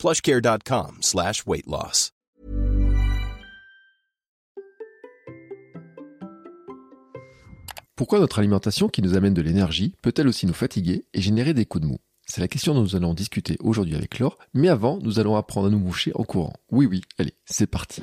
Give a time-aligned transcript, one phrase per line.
[0.00, 1.44] plushcare.com slash.
[7.96, 11.66] Pourquoi notre alimentation qui nous amène de l'énergie peut-elle aussi nous fatiguer et générer des
[11.66, 11.98] coups de mou?
[12.24, 15.66] C'est la question dont nous allons discuter aujourd'hui avec Laure, mais avant, nous allons apprendre
[15.66, 16.54] à nous moucher en courant.
[16.70, 18.02] Oui, oui, allez, c'est parti.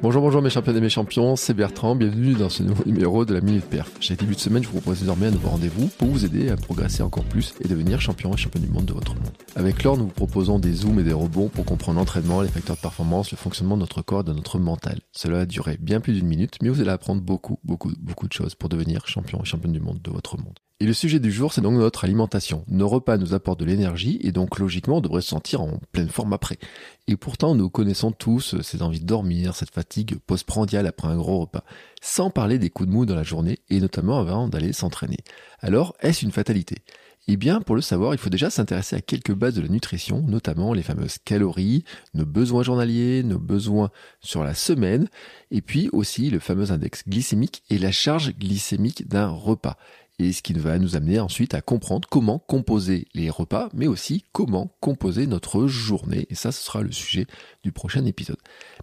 [0.00, 3.34] Bonjour, bonjour mes champions et mes champions, c'est Bertrand, bienvenue dans ce nouveau numéro de
[3.34, 3.90] la Minute Perf.
[3.98, 6.56] Chaque début de semaine, je vous propose désormais un nouveau rendez-vous pour vous aider à
[6.56, 9.32] progresser encore plus et devenir champion et champion du monde de votre monde.
[9.56, 12.76] Avec Laure, nous vous proposons des zooms et des rebonds pour comprendre l'entraînement, les facteurs
[12.76, 15.00] de performance, le fonctionnement de notre corps et de notre mental.
[15.10, 18.32] Cela va durer bien plus d'une minute, mais vous allez apprendre beaucoup, beaucoup, beaucoup de
[18.32, 20.60] choses pour devenir champion et champion du monde de votre monde.
[20.80, 22.64] Et le sujet du jour, c'est donc notre alimentation.
[22.68, 26.08] Nos repas nous apportent de l'énergie et donc logiquement on devrait se sentir en pleine
[26.08, 26.56] forme après.
[27.08, 31.40] Et pourtant nous connaissons tous cette envie de dormir, cette fatigue postprandiale après un gros
[31.40, 31.64] repas,
[32.00, 35.18] sans parler des coups de mou dans la journée et notamment avant d'aller s'entraîner.
[35.58, 36.76] Alors est-ce une fatalité?
[37.30, 40.22] Eh bien, pour le savoir, il faut déjà s'intéresser à quelques bases de la nutrition,
[40.22, 43.90] notamment les fameuses calories, nos besoins journaliers, nos besoins
[44.22, 45.08] sur la semaine,
[45.50, 49.76] et puis aussi le fameux index glycémique et la charge glycémique d'un repas
[50.18, 54.24] et ce qui va nous amener ensuite à comprendre comment composer les repas, mais aussi
[54.32, 56.26] comment composer notre journée.
[56.30, 57.26] Et ça, ce sera le sujet
[57.62, 58.38] du prochain épisode.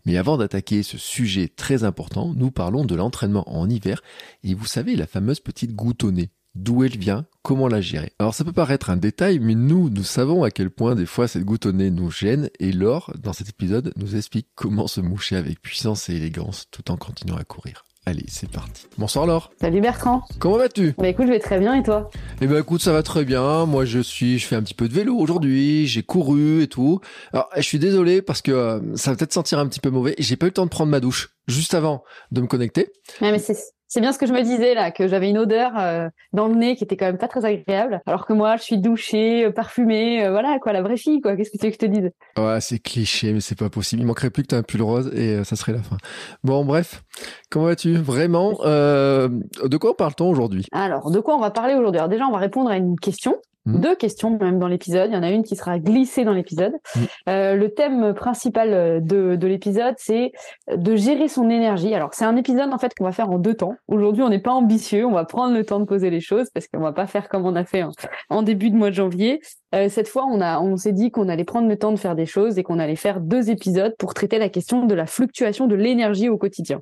[0.05, 4.01] Mais avant d'attaquer ce sujet très important, nous parlons de l'entraînement en hiver.
[4.43, 6.29] Et vous savez, la fameuse petite goutte au nez.
[6.55, 8.13] D'où elle vient, comment la gérer?
[8.17, 11.27] Alors ça peut paraître un détail, mais nous, nous savons à quel point des fois
[11.27, 15.01] cette goutte au nez nous gêne, et Laure, dans cet épisode, nous explique comment se
[15.01, 17.83] moucher avec puissance et élégance tout en continuant à courir.
[18.07, 18.85] Allez, c'est parti.
[18.99, 19.51] Bonsoir Laure.
[19.59, 20.21] Salut Bertrand.
[20.37, 20.93] Comment vas-tu?
[20.99, 22.11] Bah écoute, je vais très bien et toi?
[22.39, 23.65] Eh ben écoute, ça va très bien.
[23.65, 25.87] Moi, je suis, je fais un petit peu de vélo aujourd'hui.
[25.87, 26.99] J'ai couru et tout.
[27.33, 30.13] Alors, je suis désolé parce que euh, ça va peut-être sentir un petit peu mauvais.
[30.19, 32.91] J'ai pas eu le temps de prendre ma douche juste avant de me connecter.
[33.21, 33.57] Ouais, mais c'est
[33.87, 36.55] c'est bien ce que je me disais là, que j'avais une odeur euh, dans le
[36.55, 39.51] nez qui était quand même pas très agréable, alors que moi je suis douchée, euh,
[39.51, 41.35] parfumée, euh, voilà quoi, la vraie fille quoi.
[41.35, 42.11] Qu'est-ce que tu veux que je te dise?
[42.37, 44.01] Ouais, c'est cliché, mais c'est pas possible.
[44.01, 45.97] Il manquerait plus que tu un pull rose et ça serait la fin.
[46.43, 47.03] Bon, bref,
[47.49, 47.95] comment vas-tu?
[47.95, 50.65] Vraiment De quoi parle-t-on aujourd'hui?
[50.71, 51.99] Alors, de quoi on va parler aujourd'hui?
[51.99, 53.79] Alors déjà, on va répondre à une question Mmh.
[53.79, 55.09] deux questions même dans l'épisode.
[55.09, 56.73] Il y en a une qui sera glissée dans l'épisode.
[56.73, 56.99] Mmh.
[57.29, 60.33] Euh, le thème principal euh, de, de l'épisode, c'est
[60.71, 61.93] de gérer son énergie.
[61.95, 63.75] Alors c'est un épisode en fait qu'on va faire en deux temps.
[63.87, 66.67] Aujourd'hui, on n'est pas ambitieux, on va prendre le temps de poser les choses parce
[66.67, 67.83] qu'on va pas faire comme on a fait
[68.29, 69.41] en, début de mois de janvier.
[69.73, 72.15] Euh, cette fois, on a, on s'est dit qu'on allait prendre le temps de faire
[72.15, 75.65] des choses et qu'on allait faire deux épisodes pour traiter la question de la fluctuation
[75.65, 76.81] de l'énergie au quotidien.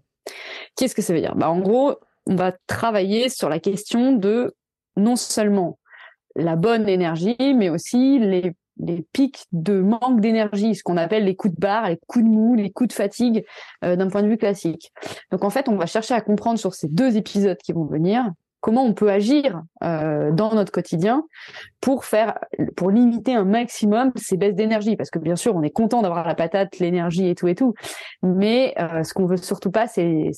[0.75, 1.35] Qu'est-ce que ça veut dire?
[1.35, 1.95] Bah en gros,
[2.27, 4.53] on va travailler sur la question de
[4.95, 5.77] non seulement
[6.35, 11.35] la bonne énergie, mais aussi les, les pics de manque d'énergie, ce qu'on appelle les
[11.35, 13.45] coups de barre, les coups de mou, les coups de fatigue
[13.83, 14.91] euh, d'un point de vue classique.
[15.31, 18.29] Donc en fait, on va chercher à comprendre sur ces deux épisodes qui vont venir
[18.63, 21.25] comment on peut agir euh, dans notre quotidien
[21.81, 22.39] pour faire,
[22.77, 24.95] pour limiter un maximum ces baisses d'énergie.
[24.95, 27.73] Parce que bien sûr, on est content d'avoir la patate, l'énergie et tout et tout,
[28.21, 30.31] mais euh, ce qu'on veut surtout pas, c'est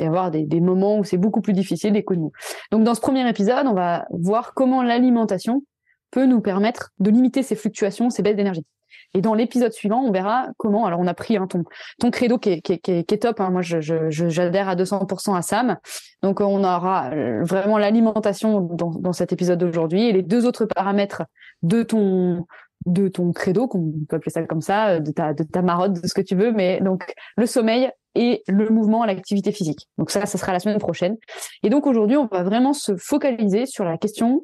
[0.00, 2.32] avoir des, des, moments où c'est beaucoup plus difficile, coups de mou.
[2.72, 5.62] Donc dans ce premier épisode, on va voir comment l'alimentation
[6.10, 8.66] peut nous permettre de limiter ces fluctuations, ces baisses d'énergie.
[9.14, 10.86] Et dans l'épisode suivant, on verra comment.
[10.86, 11.64] Alors, on a pris hein, ton,
[11.98, 13.40] ton credo qui est, qui est, qui est, top.
[13.40, 13.50] Hein.
[13.50, 15.76] Moi, j'adhère je, je, à 200% à Sam.
[16.22, 20.66] Donc, on aura euh, vraiment l'alimentation dans, dans cet épisode d'aujourd'hui et les deux autres
[20.66, 21.24] paramètres
[21.62, 22.46] de ton
[22.86, 26.06] de ton credo, qu'on peut appeler ça comme ça, de ta, de ta marotte, de
[26.06, 29.88] ce que tu veux, mais donc le sommeil et le mouvement, l'activité physique.
[29.98, 31.16] Donc ça, ça sera la semaine prochaine.
[31.62, 34.42] Et donc aujourd'hui, on va vraiment se focaliser sur la question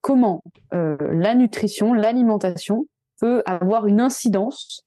[0.00, 0.42] comment
[0.74, 2.86] euh, la nutrition, l'alimentation
[3.22, 4.84] peut avoir une incidence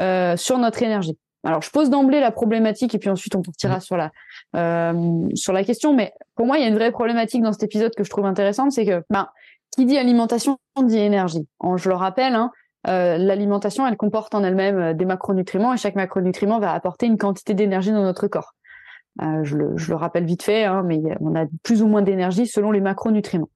[0.00, 1.16] euh, sur notre énergie.
[1.44, 3.80] Alors, je pose d'emblée la problématique et puis ensuite on partira mmh.
[3.80, 4.10] sur la
[4.56, 5.94] euh, sur la question.
[5.94, 8.26] Mais pour moi, il y a une vraie problématique dans cet épisode que je trouve
[8.26, 9.28] intéressante, c'est que ben
[9.70, 11.46] qui dit alimentation dit énergie.
[11.76, 12.50] je le rappelle, hein,
[12.88, 17.54] euh, l'alimentation, elle comporte en elle-même des macronutriments et chaque macronutriment va apporter une quantité
[17.54, 18.54] d'énergie dans notre corps.
[19.22, 22.02] Euh, je, le, je, le, rappelle vite fait, hein, mais on a plus ou moins
[22.02, 23.50] d'énergie selon les macronutriments.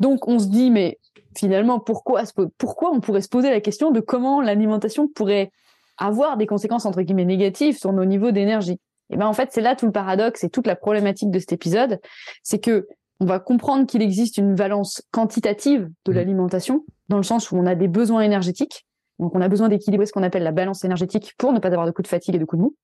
[0.00, 0.98] Donc on se dit, mais
[1.36, 2.22] finalement, pourquoi,
[2.58, 5.50] pourquoi on pourrait se poser la question de comment l'alimentation pourrait
[5.98, 9.50] avoir des conséquences entre guillemets négatives sur nos niveaux d'énergie Et eh ben en fait,
[9.52, 12.00] c'est là tout le paradoxe et toute la problématique de cet épisode,
[12.42, 12.88] c'est que
[13.20, 16.14] on va comprendre qu'il existe une valence quantitative de mmh.
[16.14, 18.86] l'alimentation dans le sens où on a des besoins énergétiques,
[19.18, 21.86] Donc on a besoin d'équilibrer ce qu'on appelle la balance énergétique pour ne pas avoir
[21.86, 22.76] de coups de fatigue et de coups de mou.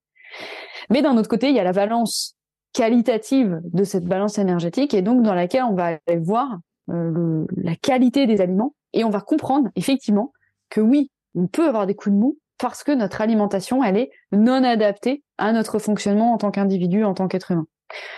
[0.91, 2.35] Mais d'un autre côté, il y a la balance
[2.73, 7.75] qualitative de cette balance énergétique et donc dans laquelle on va aller voir euh, la
[7.75, 10.31] qualité des aliments et on va comprendre effectivement
[10.69, 14.11] que oui, on peut avoir des coups de mou parce que notre alimentation, elle est
[14.31, 17.67] non adaptée à notre fonctionnement en tant qu'individu, en tant qu'être humain.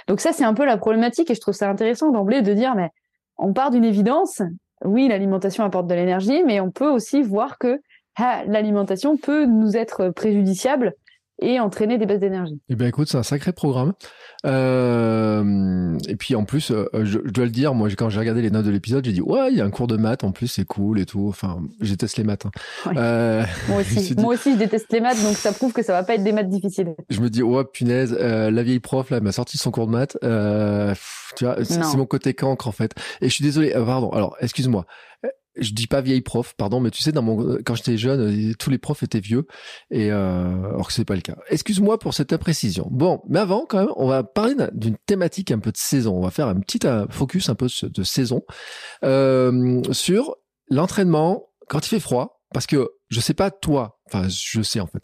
[0.08, 2.76] Donc ça, c'est un peu la problématique et je trouve ça intéressant d'emblée de dire,
[2.76, 2.90] mais
[3.38, 4.42] on part d'une évidence.
[4.86, 7.82] Oui, l'alimentation apporte de l'énergie, mais on peut aussi voir que
[8.16, 10.94] ah, l'alimentation peut nous être préjudiciable
[11.42, 12.60] et entraîner des baisses d'énergie.
[12.70, 13.94] Eh bien, écoute, c'est un sacré programme.
[14.46, 18.52] Euh, et puis en plus, euh, je, dois le dire, moi quand j'ai regardé les
[18.52, 20.48] notes de l'épisode, j'ai dit ouais, il y a un cours de maths en plus,
[20.48, 21.28] c'est cool et tout.
[21.28, 22.46] Enfin, je déteste les maths.
[22.46, 22.92] Hein.
[22.96, 26.04] Euh, moi aussi, moi aussi, je déteste les maths, donc ça prouve que ça va
[26.04, 26.96] pas être des maths difficiles.
[27.10, 30.18] Je me dis ouais, punaise, la vieille prof là m'a sorti son cours de maths.
[31.36, 32.94] tu vois, c'est mon côté cancre en fait.
[33.22, 33.72] Et je suis désolé.
[33.72, 34.10] pardon.
[34.12, 34.86] Alors, excuse-moi
[35.60, 38.54] je dis pas vieille prof, pardon, mais tu sais, dans mon, quand j'étais jeune, euh,
[38.58, 39.46] tous les profs étaient vieux,
[39.92, 41.36] et euh, alors que c'est pas le cas.
[41.50, 42.88] Excuse-moi pour cette imprécision.
[42.92, 46.16] Bon, mais avant, quand même, on va parler d'une thématique un peu de saison.
[46.16, 48.44] On va faire un petit euh, focus un peu de saison
[49.04, 50.36] euh, sur
[50.70, 54.88] l'entraînement quand il fait froid, parce que je sais pas toi, enfin je sais en
[54.88, 55.04] fait.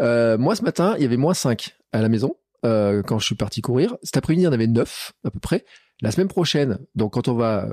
[0.00, 3.26] Euh, moi ce matin, il y avait moins 5 à la maison euh, quand je
[3.26, 3.96] suis parti courir.
[4.02, 5.64] Cet après-midi, il y en avait 9 à peu près.
[6.02, 7.68] La semaine prochaine, donc quand on va,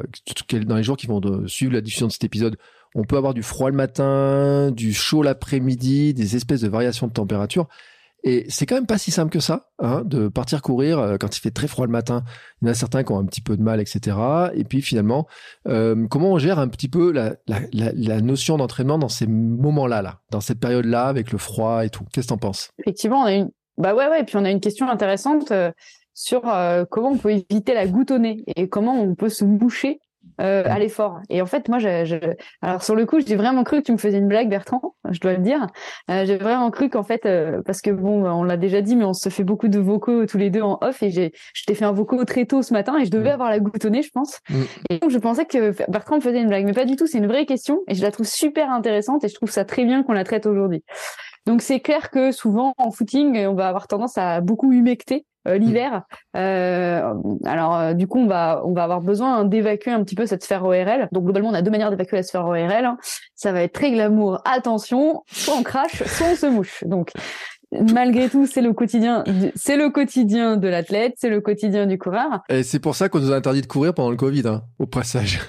[0.65, 2.57] dans les jours qui vont suivre la diffusion de cet épisode,
[2.95, 7.13] on peut avoir du froid le matin, du chaud l'après-midi, des espèces de variations de
[7.13, 7.67] température.
[8.23, 11.37] Et c'est quand même pas si simple que ça, hein, de partir courir euh, quand
[11.37, 12.23] il fait très froid le matin.
[12.61, 14.17] Il y en a certains qui ont un petit peu de mal, etc.
[14.53, 15.27] Et puis finalement,
[15.67, 20.19] euh, comment on gère un petit peu la, la, notion d'entraînement dans ces moments-là, là,
[20.31, 22.05] dans cette période-là, avec le froid et tout?
[22.11, 22.71] Qu'est-ce que t'en penses?
[22.79, 24.21] Effectivement, on a une, bah ouais, ouais.
[24.21, 25.53] Et puis on a une question intéressante.
[26.17, 29.29] Euh, sur euh, comment on peut éviter la goutte au nez et comment on peut
[29.29, 29.99] se boucher
[30.41, 31.19] euh, à l'effort.
[31.29, 33.97] Et en fait, moi, je, alors sur le coup, j'ai vraiment cru que tu me
[33.97, 34.95] faisais une blague, Bertrand.
[35.09, 35.67] Je dois le dire.
[36.11, 37.27] Euh, j'ai vraiment cru qu'en fait,
[37.65, 40.37] parce que bon, on l'a déjà dit, mais on se fait beaucoup de vocaux tous
[40.37, 41.01] les deux en off.
[41.01, 43.33] Et j'ai, je t'ai fait un vocaux très tôt ce matin et je devais mm.
[43.33, 44.41] avoir la goutte au nez, je pense.
[44.49, 44.61] Mm.
[44.89, 47.07] Et donc, je pensais que Bertrand me faisait une blague, mais pas du tout.
[47.07, 49.85] C'est une vraie question et je la trouve super intéressante et je trouve ça très
[49.85, 50.83] bien qu'on la traite aujourd'hui.
[51.47, 55.36] Donc c'est clair que souvent en footing, on va avoir tendance à beaucoup humecter euh,
[55.55, 56.03] l'hiver.
[56.35, 57.13] Euh,
[57.45, 60.43] alors euh, du coup, on va on va avoir besoin d'évacuer un petit peu cette
[60.43, 61.07] sphère ORL.
[61.11, 62.95] Donc globalement, on a deux manières d'évacuer la sphère ORL.
[63.35, 64.41] Ça va être très glamour.
[64.45, 66.83] Attention, soit on crache, soit on se mouche.
[66.85, 67.11] Donc
[67.71, 69.23] malgré tout, c'est le quotidien,
[69.55, 72.41] c'est le quotidien de l'athlète, c'est le quotidien du coureur.
[72.49, 74.85] Et c'est pour ça qu'on nous a interdit de courir pendant le Covid, hein, au
[74.85, 75.39] passage.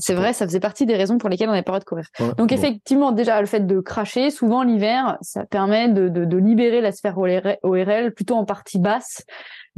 [0.00, 2.06] C'est vrai, ça faisait partie des raisons pour lesquelles on n'avait pas le droit de
[2.06, 2.36] courir.
[2.36, 6.80] Donc effectivement, déjà le fait de cracher, souvent l'hiver, ça permet de, de, de libérer
[6.80, 9.24] la sphère ORL plutôt en partie basse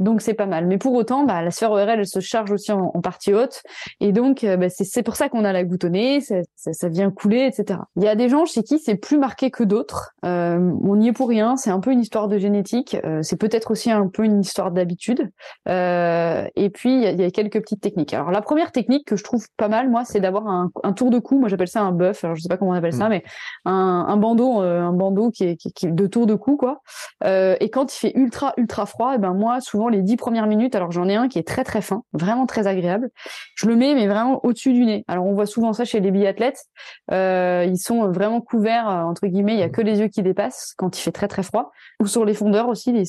[0.01, 0.67] donc c'est pas mal.
[0.67, 3.61] Mais pour autant, bah, la sphère ORL, elle se charge aussi en, partie haute.
[3.99, 7.45] Et donc, euh, bah, c'est pour ça qu'on a la nez, ça, ça, vient couler,
[7.45, 7.79] etc.
[7.95, 10.13] Il y a des gens chez qui c'est plus marqué que d'autres.
[10.25, 12.97] Euh, on n'y est pour rien, c'est un peu une histoire de génétique.
[13.05, 15.29] Euh, c'est peut-être aussi un peu une histoire d'habitude.
[15.67, 18.13] Euh, et puis, il y, a, quelques petites techniques.
[18.13, 21.09] Alors, la première technique que je trouve pas mal, moi, c'est d'avoir un, un, tour
[21.09, 21.39] de cou.
[21.39, 22.23] Moi, j'appelle ça un buff.
[22.23, 23.09] Alors, je sais pas comment on appelle ça, mm.
[23.09, 23.23] mais
[23.65, 26.81] un, un bandeau, un bandeau qui est, qui, qui de tour de cou, quoi.
[27.23, 30.47] et quand il fait ultra, ultra froid, et eh ben moi, souvent, les dix premières
[30.47, 33.09] minutes, alors j'en ai un qui est très très fin, vraiment très agréable.
[33.55, 35.05] Je le mets mais vraiment au-dessus du nez.
[35.07, 36.65] Alors on voit souvent ça chez les biathlètes.
[37.11, 40.23] Euh, ils sont vraiment couverts euh, entre guillemets, il y a que les yeux qui
[40.23, 41.71] dépassent quand il fait très très froid.
[42.01, 43.03] Ou sur les fondeurs aussi, les,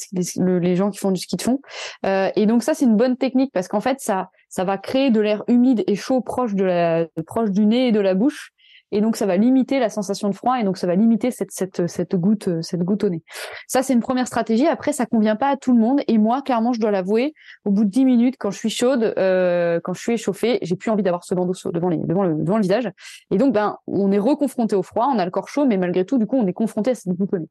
[0.61, 1.61] les, gens qui font du ski de fond.
[2.05, 5.11] Euh, et donc ça c'est une bonne technique parce qu'en fait ça ça va créer
[5.11, 8.52] de l'air humide et chaud proche de la proche du nez et de la bouche
[8.93, 11.51] et donc ça va limiter la sensation de froid et donc ça va limiter cette
[11.51, 13.23] cette cette goutte cette goutte au nez.
[13.67, 14.67] Ça c'est une première stratégie.
[14.67, 17.35] Après ça convient pas à tout le monde et moi clairement je dois l'avouer,
[17.65, 20.77] au bout de 10 minutes quand je suis chaude, euh, quand je suis échauffée, j'ai
[20.77, 22.91] plus envie d'avoir ce bandeau devant les devant le devant le visage
[23.31, 26.05] et donc ben on est reconfronté au froid, on a le corps chaud mais malgré
[26.05, 27.49] tout du coup on est confronté à cette goutte au nez.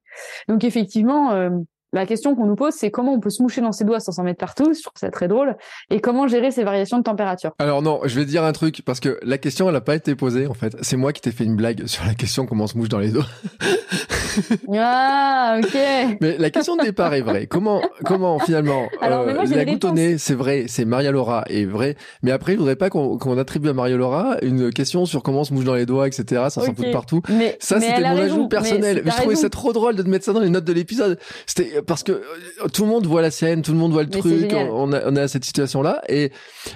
[0.48, 1.50] Donc effectivement euh,
[1.94, 4.12] la question qu'on nous pose, c'est comment on peut se moucher dans ses doigts sans
[4.12, 4.74] s'en mettre partout.
[4.74, 5.56] Je trouve ça très drôle.
[5.90, 7.52] Et comment gérer ces variations de température.
[7.60, 10.16] Alors non, je vais dire un truc parce que la question, elle n'a pas été
[10.16, 10.76] posée en fait.
[10.82, 13.00] C'est moi qui t'ai fait une blague sur la question comment on se mouche dans
[13.00, 13.26] les doigts.
[14.74, 15.78] ah, ok.
[16.22, 17.48] Mais la question de départ est vraie.
[17.48, 19.86] Comment, comment finalement Alors, euh, la goutte
[20.18, 21.96] c'est vrai, c'est Maria Laura est vrai.
[22.24, 25.44] Mais après, je voudrais pas qu'on attribue à Maria Laura une question sur comment on
[25.44, 26.24] se mouche dans les doigts, etc.
[26.50, 27.22] Ça s'en fout de partout.
[27.30, 29.02] Mais, ça, c'était mon ajout personnel.
[29.04, 31.20] Mais, je trouvais ça trop drôle de te mettre ça dans les notes de l'épisode.
[31.46, 34.10] C'était parce que euh, tout le monde voit la scène, tout le monde voit le
[34.10, 36.32] truc, on a, on a cette situation-là, et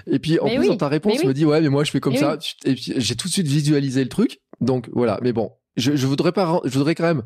[0.07, 2.00] et puis en plus dans ta réponse, tu me dis ouais mais moi je fais
[2.00, 5.19] comme ça, et puis j'ai tout de suite visualisé le truc, donc voilà.
[5.21, 7.24] Mais bon, je, je voudrais pas, je voudrais quand même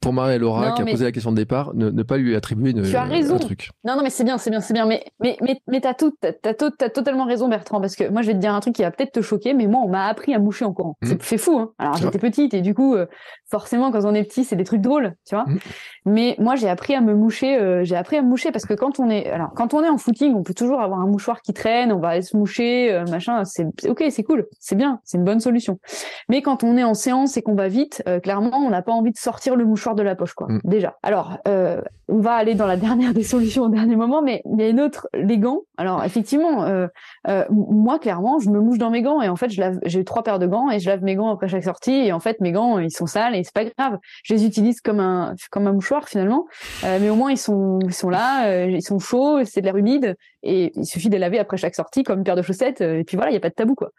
[0.00, 2.82] pour Marie Laura qui a posé la question de départ, ne, pas lui attribuer une,
[2.82, 3.34] tu as raison.
[3.34, 3.70] un truc.
[3.84, 4.86] Non, non, mais c'est bien, c'est bien, c'est bien.
[4.86, 8.28] Mais, mais, mais, mais t'as tout, t'as, t'as, totalement raison, Bertrand, parce que moi, je
[8.28, 10.34] vais te dire un truc qui va peut-être te choquer, mais moi, on m'a appris
[10.34, 10.96] à moucher en courant.
[11.02, 11.14] Mmh.
[11.20, 11.72] C'est, fou, hein.
[11.78, 13.06] Alors, j'étais petite et du coup, euh,
[13.50, 15.44] forcément, quand on est petit, c'est des trucs drôles, tu vois.
[15.44, 15.58] Mmh.
[16.06, 18.74] Mais moi, j'ai appris à me moucher, euh, j'ai appris à me moucher parce que
[18.74, 21.42] quand on est, alors, quand on est en footing, on peut toujours avoir un mouchoir
[21.42, 25.00] qui traîne, on va aller se moucher, euh, machin, c'est, ok, c'est cool, c'est bien,
[25.04, 25.80] c'est une bonne solution.
[26.28, 29.12] Mais quand on est en séance et qu'on va vite, clairement, on n'a pas envie
[29.12, 30.46] de sortir le mouchoir de la poche, quoi.
[30.48, 30.96] Mmh déjà.
[31.02, 34.60] Alors, euh, on va aller dans la dernière des solutions au dernier moment, mais il
[34.60, 35.62] y a une autre, les gants.
[35.76, 36.86] Alors, effectivement, euh,
[37.28, 40.04] euh, moi, clairement, je me mouche dans mes gants et en fait, je lave, j'ai
[40.04, 42.40] trois paires de gants et je lave mes gants après chaque sortie et en fait,
[42.40, 43.98] mes gants, ils sont sales et c'est pas grave.
[44.24, 46.46] Je les utilise comme un, comme un mouchoir finalement,
[46.82, 50.16] mais au moins, ils sont, ils sont là, ils sont chauds, c'est de l'air humide
[50.42, 53.04] et il suffit de les laver après chaque sortie comme une paire de chaussettes et
[53.04, 53.90] puis voilà, il y a pas de tabou quoi.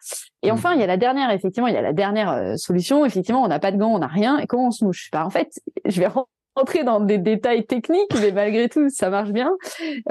[0.41, 0.53] Et mmh.
[0.53, 3.05] enfin, il y a la dernière, effectivement, il y a la dernière solution.
[3.05, 5.10] Effectivement, on n'a pas de gants, on n'a rien et comment on se mouche?
[5.12, 6.08] Bah, En fait, je vais
[6.56, 9.52] rentrer dans des détails techniques, mais malgré tout, ça marche bien.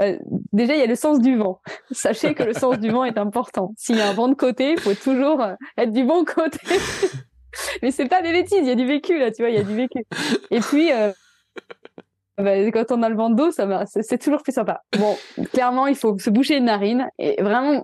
[0.01, 0.17] Euh,
[0.53, 1.59] déjà, il y a le sens du vent.
[1.91, 3.73] Sachez que le sens du vent est important.
[3.77, 5.45] S'il y a un vent de côté, il faut toujours
[5.77, 6.59] être du bon côté.
[7.81, 9.59] mais c'est pas des bêtises, il y a du vécu là, tu vois, il y
[9.59, 10.03] a du vécu.
[10.51, 11.11] Et puis, euh,
[12.37, 14.81] bah, quand on a le vent de dos, ça c'est toujours plus sympa.
[14.97, 15.17] Bon,
[15.51, 17.83] clairement, il faut se boucher une narine et vraiment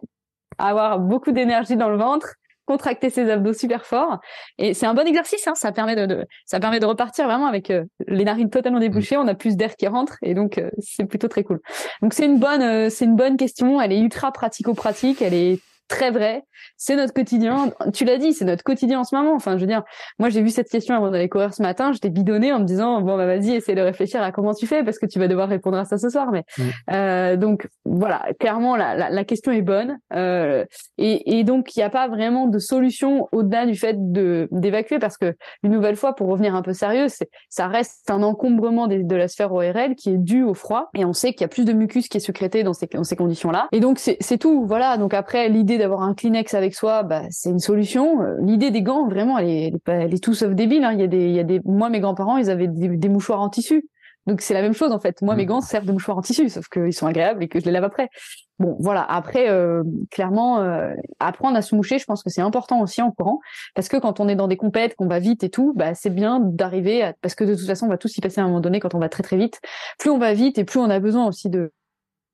[0.57, 4.19] avoir beaucoup d'énergie dans le ventre contracter ses abdos super fort.
[4.57, 7.69] Et c'est un bon exercice, hein, ça permet de, ça permet de repartir vraiment avec
[7.69, 11.05] euh, les narines totalement débouchées, on a plus d'air qui rentre et donc euh, c'est
[11.05, 11.61] plutôt très cool.
[12.01, 15.59] Donc c'est une bonne, euh, c'est une bonne question, elle est ultra pratico-pratique, elle est
[15.87, 16.43] très vrai.
[16.77, 17.71] C'est notre quotidien.
[17.93, 19.33] Tu l'as dit, c'est notre quotidien en ce moment.
[19.33, 19.83] Enfin, je veux dire,
[20.19, 21.91] moi, j'ai vu cette question avant d'aller courir ce matin.
[21.93, 24.83] J'étais bidonnée en me disant, bon, bah, vas-y, essaie de réfléchir à comment tu fais
[24.83, 26.31] parce que tu vas devoir répondre à ça ce soir.
[26.31, 26.63] Mais, mm.
[26.91, 29.97] euh, donc, voilà, clairement, la, la, la question est bonne.
[30.13, 30.65] Euh,
[30.97, 34.99] et, et, donc, il n'y a pas vraiment de solution au-delà du fait de, d'évacuer
[34.99, 38.87] parce que, une nouvelle fois, pour revenir un peu sérieux, c'est, ça reste un encombrement
[38.87, 40.89] de la sphère ORL qui est dû au froid.
[40.95, 43.03] Et on sait qu'il y a plus de mucus qui est sécrété dans ces, dans
[43.03, 43.67] ces conditions-là.
[43.71, 44.65] Et donc, c'est, c'est tout.
[44.65, 44.97] Voilà.
[44.97, 48.21] Donc après, l'idée d'avoir un Kleenex avec soi, bah, c'est une solution.
[48.21, 50.83] Euh, l'idée des gants, vraiment, elle est, elle est, tout sauf débile.
[50.83, 50.93] Hein.
[50.93, 53.41] Il y a des, il y a des, moi, mes grands-parents, ils avaient des, mouchoirs
[53.41, 53.87] en tissu.
[54.27, 55.21] Donc c'est la même chose en fait.
[55.21, 55.47] Moi, mes mm.
[55.47, 57.83] gants servent de mouchoirs en tissu, sauf qu'ils sont agréables et que je les lave
[57.83, 58.09] après.
[58.57, 59.03] Bon, voilà.
[59.03, 63.11] Après, euh, clairement, euh, apprendre à se moucher, je pense que c'est important aussi en
[63.11, 63.39] courant,
[63.75, 66.09] parce que quand on est dans des compètes, qu'on va vite et tout, bah c'est
[66.09, 67.13] bien d'arriver, à...
[67.21, 68.95] parce que de toute façon, on va tous y passer à un moment donné quand
[68.95, 69.59] on va très très vite.
[69.99, 71.71] Plus on va vite et plus on a besoin aussi de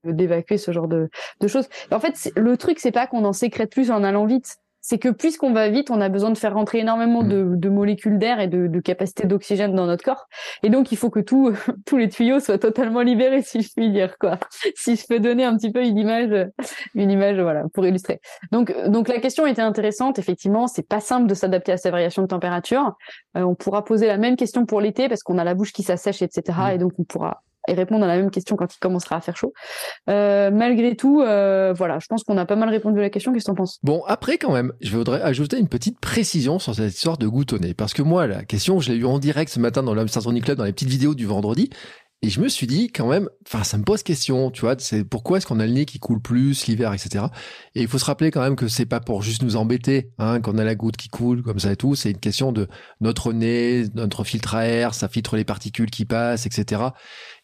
[0.03, 1.67] d'évacuer ce genre de, de choses.
[1.91, 4.57] en fait, le truc, c'est pas qu'on en sécrète plus en allant vite.
[4.83, 7.59] C'est que puisqu'on va vite, on a besoin de faire rentrer énormément de, mm.
[7.59, 10.27] de molécules d'air et de, de capacité d'oxygène dans notre corps.
[10.63, 11.53] Et donc, il faut que tout,
[11.85, 14.39] tous les tuyaux soient totalement libérés, si je puis dire, quoi.
[14.75, 16.49] Si je peux donner un petit peu une image,
[16.95, 18.19] une image, voilà, pour illustrer.
[18.51, 20.17] Donc, donc la question était intéressante.
[20.17, 22.95] Effectivement, c'est pas simple de s'adapter à ces variations de température.
[23.37, 25.83] Euh, on pourra poser la même question pour l'été parce qu'on a la bouche qui
[25.83, 26.57] s'assèche, etc.
[26.57, 26.71] Mm.
[26.71, 29.53] Et donc, on pourra répondre à la même question quand il commencera à faire chaud.
[30.09, 33.33] Euh, malgré tout, euh, voilà, je pense qu'on a pas mal répondu à la question.
[33.33, 33.79] Qu'est-ce que t'en penses?
[33.83, 37.73] Bon, après quand même, je voudrais ajouter une petite précision sur cette histoire de goutonner,
[37.73, 40.57] parce que moi, la question, je l'ai eu en direct ce matin dans l'Amsterdam Club,
[40.57, 41.69] dans les petites vidéos du vendredi,
[42.23, 45.03] et je me suis dit quand même, enfin ça me pose question, tu vois, c'est
[45.03, 47.25] pourquoi est-ce qu'on a le nez qui coule plus l'hiver, etc.
[47.73, 50.39] Et il faut se rappeler quand même que c'est pas pour juste nous embêter, hein,
[50.39, 51.95] qu'on a la goutte qui coule comme ça et tout.
[51.95, 52.67] C'est une question de
[52.99, 56.83] notre nez, notre filtre à air, ça filtre les particules qui passent, etc.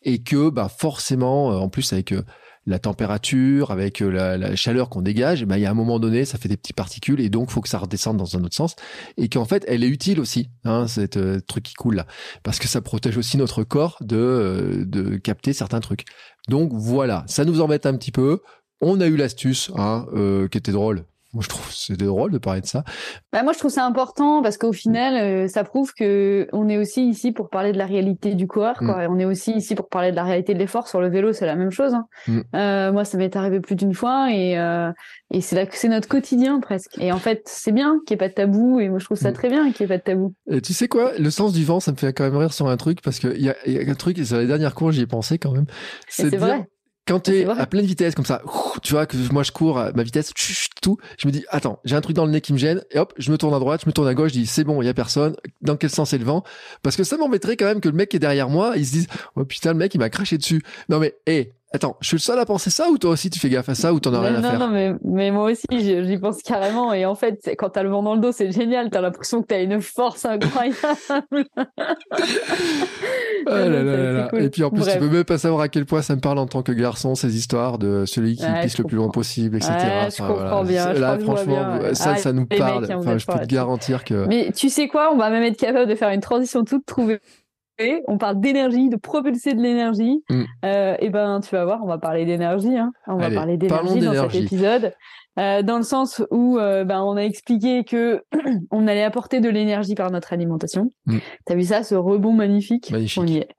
[0.03, 2.21] Et que bah forcément, euh, en plus avec euh,
[2.67, 6.25] la température, avec euh, la, chaleur qu'on dégage, ben, il y a un moment donné,
[6.25, 8.75] ça fait des petites particules et donc faut que ça redescende dans un autre sens.
[9.15, 12.05] Et qu'en fait, elle est utile aussi, hein, cette euh, truc qui coule là,
[12.43, 16.03] parce que ça protège aussi notre corps de, euh, de capter certains trucs.
[16.49, 18.41] Donc voilà, ça nous embête un petit peu.
[18.81, 20.05] On a eu l'astuce hein,
[20.51, 21.03] qui était drôle.
[21.37, 22.83] Moi, je trouve c'est drôle de parler de ça.
[23.31, 26.77] Bah, moi, je trouve ça important parce qu'au final, euh, ça prouve que on est
[26.77, 28.79] aussi ici pour parler de la réalité du coureur.
[28.79, 29.07] Quoi.
[29.07, 29.11] Mm.
[29.11, 30.87] on est aussi ici pour parler de la réalité de l'effort.
[30.87, 31.93] Sur le vélo, c'est la même chose.
[31.93, 32.05] Hein.
[32.27, 32.39] Mm.
[32.55, 34.91] Euh, moi, ça m'est arrivé plus d'une fois et, euh,
[35.31, 36.97] et c'est c'est notre quotidien presque.
[36.99, 38.79] Et en fait, c'est bien qu'il n'y ait pas de tabou.
[38.79, 39.33] Et moi, je trouve ça mm.
[39.33, 40.33] très bien qu'il n'y ait pas de tabou.
[40.49, 41.11] Et tu sais quoi?
[41.19, 43.39] Le sens du vent, ça me fait quand même rire sur un truc parce qu'il
[43.39, 45.51] y a, y a un truc, et sur les dernières cours, j'y ai pensé quand
[45.51, 45.67] même.
[46.07, 46.67] C'est vrai
[47.07, 48.41] quand tu es à pleine vitesse comme ça,
[48.83, 50.33] tu vois que moi je cours à ma vitesse,
[50.81, 52.99] tout, je me dis attends, j'ai un truc dans le nez qui me gêne et
[52.99, 54.81] hop, je me tourne à droite, je me tourne à gauche, je dis c'est bon,
[54.81, 55.35] il y a personne.
[55.61, 56.43] Dans quel sens est le vent?
[56.83, 58.91] Parce que ça m'embêterait quand même que le mec qui est derrière moi, il se
[58.91, 60.61] dise oh putain le mec il m'a craché dessus.
[60.89, 63.39] Non mais hé, Attends, je suis le seul à penser ça ou toi aussi tu
[63.39, 65.65] fais gaffe à ça ou t'en as rien à faire Non, mais, mais moi aussi
[65.71, 68.89] j'y pense carrément et en fait quand t'as le vent dans le dos c'est génial,
[68.89, 70.77] t'as l'impression que t'as une force incroyable.
[73.47, 76.01] ah là là Et puis en plus tu peux même pas savoir à quel point
[76.01, 78.95] ça me parle en tant que garçon ces histoires de celui qui pisse le plus
[78.95, 79.73] loin possible, etc.
[79.73, 80.93] Ouais, je comprends bien.
[80.93, 82.87] Là franchement ça ça nous parle.
[82.93, 84.25] enfin, je peux te garantir que.
[84.27, 87.19] Mais tu sais quoi, on va même être capable de faire une transition toute trouvée
[88.07, 90.23] on parle d'énergie, de propulser de l'énergie.
[90.29, 90.43] Mm.
[90.65, 92.77] Euh, et ben, tu vas voir, on va parler d'énergie.
[92.77, 92.91] Hein.
[93.07, 94.93] On va parler d'énergie dans cet épisode.
[95.39, 98.23] Euh, dans le sens où euh, ben, on a expliqué que
[98.71, 100.89] on allait apporter de l'énergie par notre alimentation.
[101.05, 101.17] Mm.
[101.45, 103.23] T'as vu ça, ce rebond magnifique, magnifique.
[103.23, 103.49] On y est.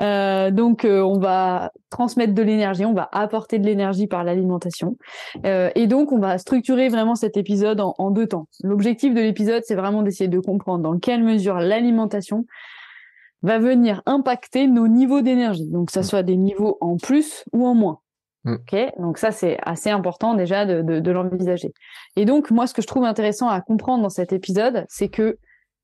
[0.00, 4.96] Euh, donc euh, on va transmettre de l'énergie, on va apporter de l'énergie par l'alimentation.
[5.44, 8.46] et donc on va structurer vraiment cet épisode en, en deux temps.
[8.62, 12.46] L'objectif de l'épisode, c'est vraiment d'essayer de comprendre dans quelle mesure l'alimentation
[13.42, 15.68] va venir impacter nos niveaux d'énergie.
[15.68, 16.04] Donc, ça mm.
[16.04, 18.00] soit des niveaux en plus ou en moins.
[18.44, 18.54] Mm.
[18.54, 21.72] Ok, donc ça c'est assez important déjà de, de, de l'envisager.
[22.16, 25.38] Et donc moi ce que je trouve intéressant à comprendre dans cet épisode, c'est que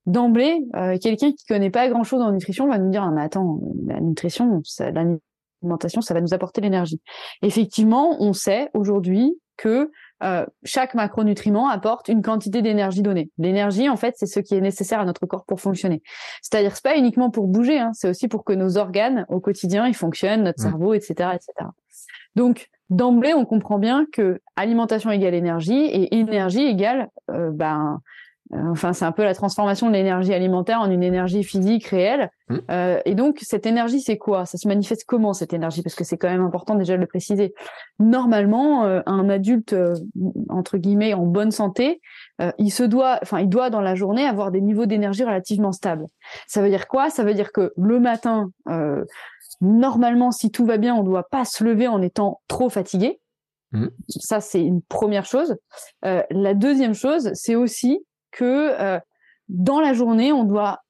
[0.07, 3.23] d'emblée, euh, quelqu'un qui connaît pas grand chose en nutrition va nous dire ah, mais
[3.23, 7.01] attends, la nutrition, l'alimentation, ça va nous apporter l'énergie.
[7.43, 9.91] Effectivement, on sait aujourd'hui que
[10.23, 13.31] euh, chaque macronutriment apporte une quantité d'énergie donnée.
[13.39, 16.03] L'énergie, en fait, c'est ce qui est nécessaire à notre corps pour fonctionner.
[16.41, 19.87] C'est-à-dire, c'est pas uniquement pour bouger, hein, c'est aussi pour que nos organes au quotidien
[19.87, 20.71] ils fonctionnent, notre mmh.
[20.71, 21.69] cerveau, etc., etc.
[22.37, 28.01] Donc, d'emblée, on comprend bien que alimentation égale énergie et énergie égale euh, ben,
[28.53, 32.31] enfin, c'est un peu la transformation de l'énergie alimentaire en une énergie physique réelle.
[32.49, 32.57] Mmh.
[32.71, 34.45] Euh, et donc, cette énergie, c'est quoi?
[34.45, 35.83] Ça se manifeste comment cette énergie?
[35.83, 37.55] Parce que c'est quand même important déjà de le préciser.
[37.99, 39.95] Normalement, euh, un adulte euh,
[40.49, 42.01] entre guillemets en bonne santé,
[42.41, 45.73] euh, il se doit, enfin, il doit dans la journée avoir des niveaux d'énergie relativement
[45.73, 46.07] stables.
[46.47, 47.11] Ça veut dire quoi?
[47.11, 48.51] Ça veut dire que le matin,
[49.61, 53.21] normalement, si tout va bien, on ne doit pas se lever en étant trop fatigué.
[53.73, 53.87] Mmh.
[54.09, 55.57] Ça, c'est une première chose.
[56.03, 58.99] la deuxième chose, c'est aussi que euh,
[59.49, 60.81] dans la journée, on doit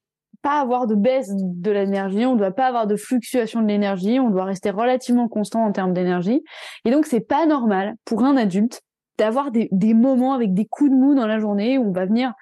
[0.43, 4.31] pas avoir de baisse de l'énergie, on doit pas avoir de fluctuation de l'énergie, on
[4.31, 6.43] doit rester relativement constant en termes d'énergie.
[6.85, 8.83] Et donc, c'est pas normal pour un adulte
[9.19, 12.33] d'avoir des, moments avec des coups de mou dans la journée où on va venir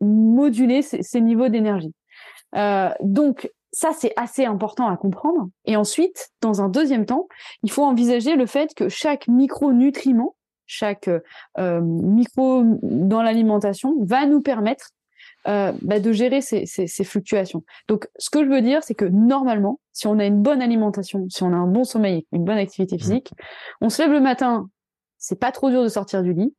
[0.00, 1.92] moduler ces, niveaux d'énergie.
[2.56, 5.48] Euh, donc, ça, c'est assez important à comprendre.
[5.66, 7.28] Et ensuite, dans un deuxième temps,
[7.62, 10.35] il faut envisager le fait que chaque micronutriment
[10.66, 11.08] chaque
[11.58, 14.90] euh, micro dans l'alimentation va nous permettre
[15.48, 17.62] euh, bah, de gérer ces, ces, ces, fluctuations.
[17.86, 21.28] Donc, ce que je veux dire, c'est que normalement, si on a une bonne alimentation,
[21.28, 22.98] si on a un bon sommeil, une bonne activité mmh.
[22.98, 23.30] physique,
[23.80, 24.68] on se lève le matin,
[25.18, 26.52] c'est pas trop dur de sortir du lit,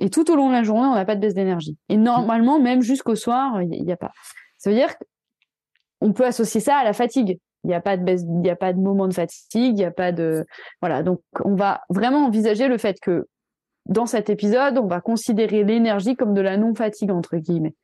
[0.00, 1.78] et tout au long de la journée, on n'a pas de baisse d'énergie.
[1.88, 4.10] Et normalement, même jusqu'au soir, il n'y a pas.
[4.58, 4.92] Ça veut dire
[6.00, 7.38] qu'on peut associer ça à la fatigue.
[7.62, 9.74] Il n'y a pas de baisse, il n'y a pas de moment de fatigue, il
[9.74, 10.44] n'y a pas de,
[10.82, 11.02] voilà.
[11.02, 13.28] Donc, on va vraiment envisager le fait que
[13.86, 17.74] dans cet épisode, on va considérer l'énergie comme de la non-fatigue, entre guillemets.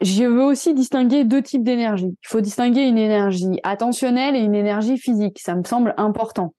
[0.00, 2.16] Je veux aussi distinguer deux types d'énergie.
[2.22, 5.40] Il faut distinguer une énergie attentionnelle et une énergie physique.
[5.40, 6.54] Ça me semble important.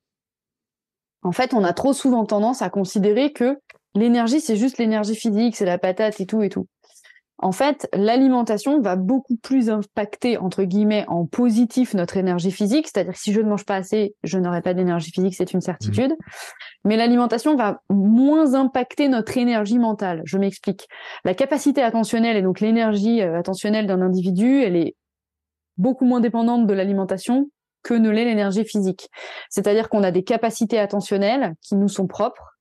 [1.21, 3.59] En fait, on a trop souvent tendance à considérer que
[3.93, 6.67] l'énergie, c'est juste l'énergie physique, c'est la patate et tout et tout
[7.37, 12.87] en fait, l'alimentation va beaucoup plus impacter, entre guillemets, en positif notre énergie physique.
[12.87, 15.59] C'est-à-dire que si je ne mange pas assez, je n'aurai pas d'énergie physique, c'est une
[15.59, 16.11] certitude.
[16.11, 16.25] Mmh.
[16.85, 20.21] Mais l'alimentation va moins impacter notre énergie mentale.
[20.25, 20.87] Je m'explique.
[21.25, 24.95] La capacité attentionnelle et donc l'énergie euh, attentionnelle d'un individu, elle est
[25.77, 27.49] beaucoup moins dépendante de l'alimentation
[27.83, 29.09] que ne l'est l'énergie physique.
[29.49, 32.54] C'est-à-dire qu'on a des capacités attentionnelles qui nous sont propres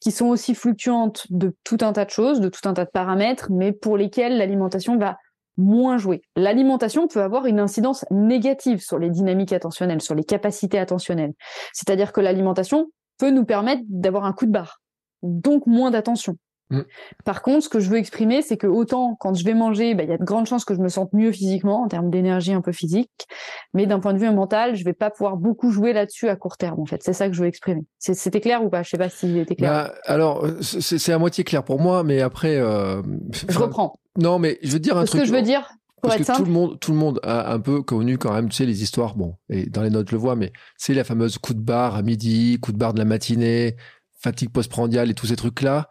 [0.00, 2.90] qui sont aussi fluctuantes de tout un tas de choses, de tout un tas de
[2.90, 5.16] paramètres, mais pour lesquels l'alimentation va
[5.56, 6.22] moins jouer.
[6.36, 11.34] L'alimentation peut avoir une incidence négative sur les dynamiques attentionnelles, sur les capacités attentionnelles.
[11.72, 12.86] C'est-à-dire que l'alimentation
[13.18, 14.80] peut nous permettre d'avoir un coup de barre,
[15.22, 16.36] donc moins d'attention.
[16.70, 16.80] Mm.
[17.24, 20.02] Par contre, ce que je veux exprimer, c'est que autant quand je vais manger, bah,
[20.02, 22.52] il y a de grandes chances que je me sente mieux physiquement en termes d'énergie
[22.52, 23.26] un peu physique,
[23.74, 26.56] mais d'un point de vue mental, je vais pas pouvoir beaucoup jouer là-dessus à court
[26.56, 26.80] terme.
[26.80, 27.82] En fait, c'est ça que je veux exprimer.
[27.98, 28.82] C'était clair ou pas?
[28.82, 29.70] Je sais pas si c'était clair.
[29.70, 32.56] Bah, alors, c'est à moitié clair pour moi, mais après.
[32.56, 33.02] Euh...
[33.48, 33.98] Je reprends.
[34.18, 35.20] Non, mais je veux dire un truc.
[35.20, 35.70] Ce que je veux dire.
[36.00, 38.32] Pour Parce être que tout le monde, tout le monde a un peu connu quand
[38.32, 39.16] même, tu sais, les histoires.
[39.16, 41.96] Bon, et dans les notes, je le vois, mais c'est la fameuse coup de barre
[41.96, 43.74] à midi, coup de barre de la matinée,
[44.20, 45.88] fatigue postprandiale et tous ces trucs-là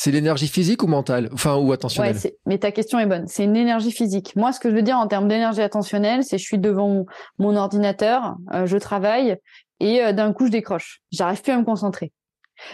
[0.00, 1.28] c'est l'énergie physique ou mentale?
[1.32, 2.14] Enfin, ou attentionnelle?
[2.14, 3.26] Ouais, Mais ta question est bonne.
[3.26, 4.36] C'est une énergie physique.
[4.36, 7.04] Moi, ce que je veux dire en termes d'énergie attentionnelle, c'est je suis devant
[7.40, 9.38] mon, ordinateur, euh, je travaille,
[9.80, 11.00] et euh, d'un coup, je décroche.
[11.10, 12.12] J'arrive plus à me concentrer.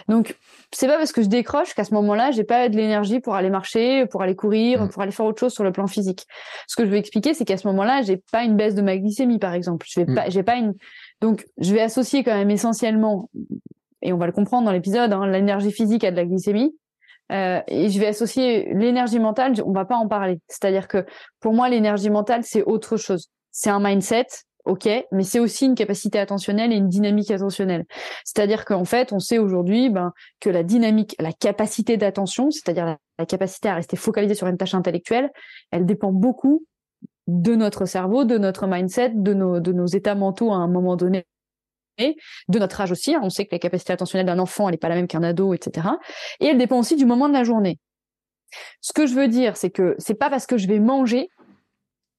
[0.07, 0.35] Donc,
[0.71, 3.49] c'est pas parce que je décroche qu'à ce moment-là, j'ai pas de l'énergie pour aller
[3.49, 4.89] marcher, pour aller courir, mmh.
[4.89, 6.27] pour aller faire autre chose sur le plan physique.
[6.67, 8.97] Ce que je veux expliquer, c'est qu'à ce moment-là, j'ai pas une baisse de ma
[8.97, 9.87] glycémie, par exemple.
[9.89, 10.15] Je vais mmh.
[10.15, 10.75] pas, j'ai pas une.
[11.21, 13.31] Donc, je vais associer quand même essentiellement,
[14.03, 16.75] et on va le comprendre dans l'épisode, hein, l'énergie physique à de la glycémie.
[17.31, 20.39] Euh, et je vais associer l'énergie mentale, on va pas en parler.
[20.47, 21.05] C'est-à-dire que
[21.39, 23.29] pour moi, l'énergie mentale, c'est autre chose.
[23.51, 24.27] C'est un mindset,
[24.65, 27.85] ok, mais c'est aussi une capacité attentionnelle et une dynamique attentionnelle.
[28.23, 33.25] C'est-à-dire qu'en fait, on sait aujourd'hui ben, que la dynamique, la capacité d'attention, c'est-à-dire la,
[33.25, 35.31] capacité à rester focalisé sur une tâche intellectuelle,
[35.71, 36.65] elle dépend beaucoup
[37.27, 40.95] de notre cerveau, de notre mindset, de nos, de nos états mentaux à un moment
[40.95, 41.25] donné,
[41.97, 43.15] de notre âge aussi.
[43.15, 43.21] Hein.
[43.23, 45.53] On sait que la capacité attentionnelle d'un enfant, elle n'est pas la même qu'un ado,
[45.53, 45.87] etc.
[46.39, 47.79] Et elle dépend aussi du moment de la journée.
[48.81, 51.29] Ce que je veux dire, c'est que c'est pas parce que je vais manger,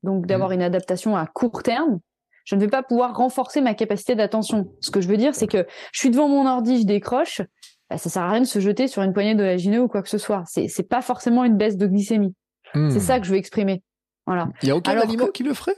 [0.02, 0.54] donc d'avoir mmh.
[0.54, 1.98] une adaptation à court terme,
[2.44, 4.66] je ne vais pas pouvoir renforcer ma capacité d'attention.
[4.80, 7.42] Ce que je veux dire, c'est que je suis devant mon ordi, je décroche,
[7.90, 10.02] bah, ça sert à rien de se jeter sur une poignée de la ou quoi
[10.02, 10.44] que ce soit.
[10.46, 12.34] C'est c'est pas forcément une baisse de glycémie.
[12.74, 12.90] Mmh.
[12.90, 13.82] C'est ça que je veux exprimer.
[14.26, 14.48] Voilà.
[14.62, 15.76] Il y a aucun aliment qui le ferait?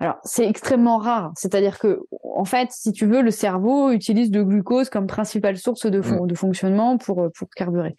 [0.00, 1.32] Alors, c'est extrêmement rare.
[1.36, 5.86] C'est-à-dire que, en fait, si tu veux, le cerveau utilise le glucose comme principale source
[5.86, 6.26] de, mmh.
[6.26, 7.94] de fonctionnement pour, euh, pour carburer.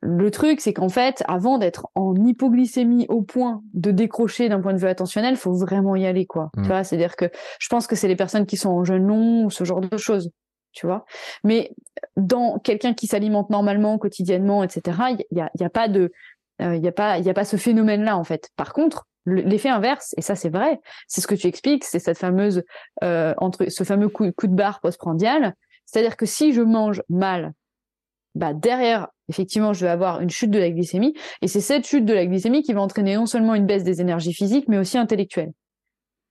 [0.00, 4.74] Le truc, c'est qu'en fait, avant d'être en hypoglycémie au point de décrocher d'un point
[4.74, 6.50] de vue attentionnel, faut vraiment y aller, quoi.
[6.54, 6.66] Tu mmh.
[6.66, 9.50] vois, c'est-à-dire que je pense que c'est les personnes qui sont en jeûne long ou
[9.50, 10.30] ce genre de choses,
[10.72, 11.04] tu vois.
[11.42, 11.70] Mais
[12.16, 16.12] dans quelqu'un qui s'alimente normalement, quotidiennement, etc., il y a, y a, pas de,
[16.60, 18.50] euh, il y a pas, il y a pas ce phénomène-là en fait.
[18.56, 22.18] Par contre, l'effet inverse, et ça c'est vrai, c'est ce que tu expliques, c'est cette
[22.18, 22.62] fameuse
[23.02, 25.54] euh, entre ce fameux coup, de barre postprandial,
[25.86, 27.52] c'est-à-dire que si je mange mal
[28.34, 32.04] bah derrière, effectivement, je vais avoir une chute de la glycémie, et c'est cette chute
[32.04, 34.98] de la glycémie qui va entraîner non seulement une baisse des énergies physiques, mais aussi
[34.98, 35.52] intellectuelles.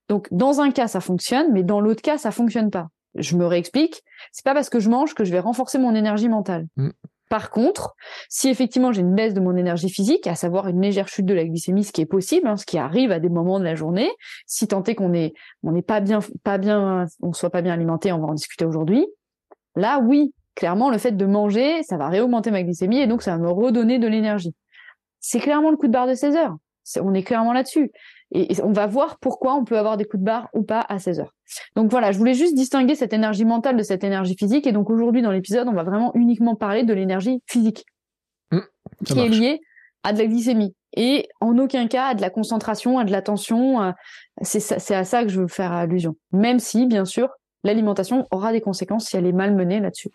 [0.09, 2.89] Donc, dans un cas, ça fonctionne, mais dans l'autre cas, ça fonctionne pas.
[3.15, 4.03] Je me réexplique.
[4.31, 6.67] C'est pas parce que je mange que je vais renforcer mon énergie mentale.
[6.75, 6.89] Mm.
[7.33, 7.95] Par contre,
[8.29, 11.33] si effectivement j'ai une baisse de mon énergie physique, à savoir une légère chute de
[11.33, 13.73] la glycémie, ce qui est possible, hein, ce qui arrive à des moments de la
[13.73, 14.11] journée,
[14.45, 17.73] si tant est qu'on est, on n'est pas bien, pas bien, on soit pas bien
[17.73, 19.07] alimenté, on va en discuter aujourd'hui.
[19.75, 23.31] Là, oui, clairement, le fait de manger, ça va réaugmenter ma glycémie et donc ça
[23.31, 24.53] va me redonner de l'énergie.
[25.19, 26.55] C'est clairement le coup de barre de 16 heures.
[27.01, 27.91] On est clairement là-dessus.
[28.31, 30.99] Et, on va voir pourquoi on peut avoir des coups de barre ou pas à
[30.99, 31.33] 16 heures.
[31.75, 34.65] Donc voilà, je voulais juste distinguer cette énergie mentale de cette énergie physique.
[34.67, 37.85] Et donc aujourd'hui, dans l'épisode, on va vraiment uniquement parler de l'énergie physique,
[38.51, 38.59] mmh,
[39.05, 39.61] qui est liée
[40.03, 40.75] à de la glycémie.
[40.95, 43.93] Et en aucun cas à de la concentration, à de l'attention.
[44.41, 46.15] C'est à ça que je veux faire allusion.
[46.31, 47.29] Même si, bien sûr,
[47.63, 50.09] l'alimentation aura des conséquences si elle est mal menée là-dessus.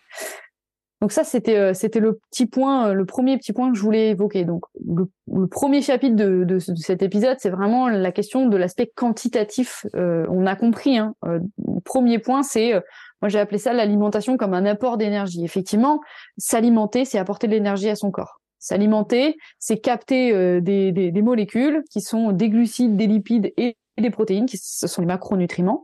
[1.01, 3.81] Donc ça, c'était euh, c'était le petit point, euh, le premier petit point que je
[3.81, 4.43] voulais évoquer.
[4.43, 5.07] Donc le,
[5.47, 9.85] premier chapitre de, de, cet épisode, c'est vraiment la question de l'aspect quantitatif.
[9.95, 10.97] Euh, on a compris.
[10.97, 12.73] Hein, le premier point, c'est
[13.21, 15.43] moi j'ai appelé ça l'alimentation comme un apport d'énergie.
[15.45, 16.01] Effectivement,
[16.37, 18.41] s'alimenter, c'est apporter de l'énergie à son corps.
[18.59, 24.09] S'alimenter, c'est capter des, des, des, molécules qui sont des glucides, des lipides et des
[24.09, 25.83] protéines, qui ce sont les macronutriments.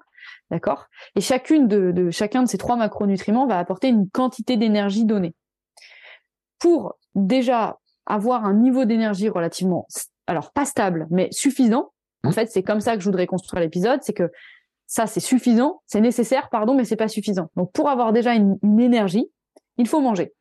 [0.52, 0.86] D'accord?
[1.16, 5.34] Et chacune de, chacun de ces trois macronutriments va apporter une quantité d'énergie donnée.
[6.60, 9.88] Pour déjà avoir un niveau d'énergie relativement,
[10.28, 11.92] alors pas stable, mais suffisant.
[12.24, 12.34] En mmh.
[12.34, 14.32] fait, c'est comme ça que je voudrais construire l'épisode, c'est que
[14.88, 17.50] ça c'est suffisant, c'est nécessaire, pardon, mais c'est pas suffisant.
[17.56, 19.28] Donc pour avoir déjà une, énergie,
[19.78, 20.34] il faut manger.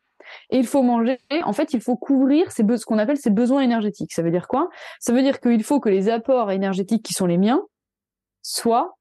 [0.51, 3.61] Et il faut manger, en fait, il faut couvrir ces ce qu'on appelle ses besoins
[3.61, 4.13] énergétiques.
[4.13, 4.71] Ça veut dire quoi?
[4.99, 7.63] Ça veut dire qu'il faut que les apports énergétiques qui sont les miens
[8.43, 8.97] soient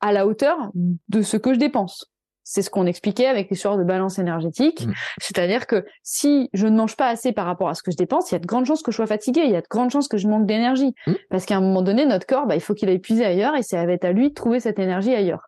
[0.00, 2.10] à la hauteur de ce que je dépense.
[2.42, 4.84] C'est ce qu'on expliquait avec l'histoire de balance énergétique.
[4.84, 4.92] Mmh.
[5.20, 8.30] C'est-à-dire que si je ne mange pas assez par rapport à ce que je dépense,
[8.30, 9.90] il y a de grandes chances que je sois fatigué, il y a de grandes
[9.90, 10.92] chances que je manque d'énergie.
[11.06, 11.12] Mmh.
[11.28, 13.62] Parce qu'à un moment donné, notre corps, bah, il faut qu'il aille puiser ailleurs et
[13.62, 15.42] ça va être à lui de trouver cette énergie ailleurs.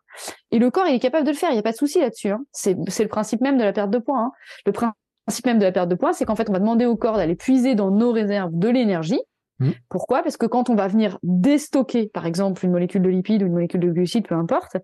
[0.51, 1.99] Et le corps, il est capable de le faire, il n'y a pas de souci
[1.99, 2.29] là-dessus.
[2.29, 2.45] Hein.
[2.53, 4.19] C'est le principe même de la perte de poids.
[4.19, 4.31] Hein.
[4.65, 6.95] Le principe même de la perte de poids, c'est qu'en fait, on va demander au
[6.95, 9.19] corps d'aller puiser dans nos réserves de l'énergie
[9.63, 9.71] Mmh.
[9.89, 10.23] Pourquoi?
[10.23, 13.53] Parce que quand on va venir déstocker, par exemple, une molécule de lipide ou une
[13.53, 14.77] molécule de glucides, peu importe,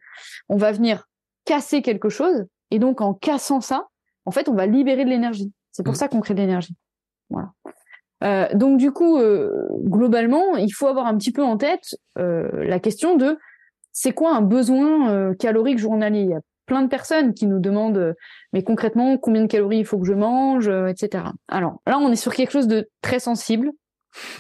[0.47, 1.07] on va venir
[1.45, 3.87] casser quelque chose, et donc en cassant ça,
[4.25, 5.51] en fait, on va libérer de l'énergie.
[5.71, 5.97] C'est pour mmh.
[5.97, 6.75] ça qu'on crée de l'énergie.
[7.29, 7.49] Voilà.
[8.23, 12.49] Euh, donc du coup, euh, globalement, il faut avoir un petit peu en tête euh,
[12.65, 13.37] la question de
[13.91, 16.21] c'est quoi un besoin calorique journalier?
[16.21, 18.15] Il y a plein de personnes qui nous demandent
[18.53, 21.25] mais concrètement combien de calories il faut que je mange, etc.
[21.47, 23.71] Alors là, on est sur quelque chose de très sensible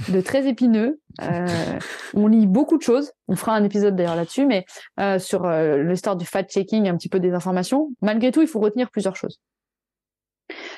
[0.09, 0.99] de très épineux.
[1.21, 1.79] Euh,
[2.13, 3.11] on lit beaucoup de choses.
[3.27, 4.65] On fera un épisode d'ailleurs là-dessus, mais
[4.99, 7.89] euh, sur euh, le start du fact-checking, un petit peu des informations.
[8.01, 9.39] Malgré tout, il faut retenir plusieurs choses.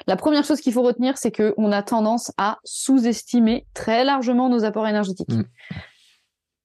[0.07, 4.49] La première chose qu'il faut retenir, c'est que on a tendance à sous-estimer très largement
[4.49, 5.31] nos apports énergétiques.
[5.31, 5.45] Mm.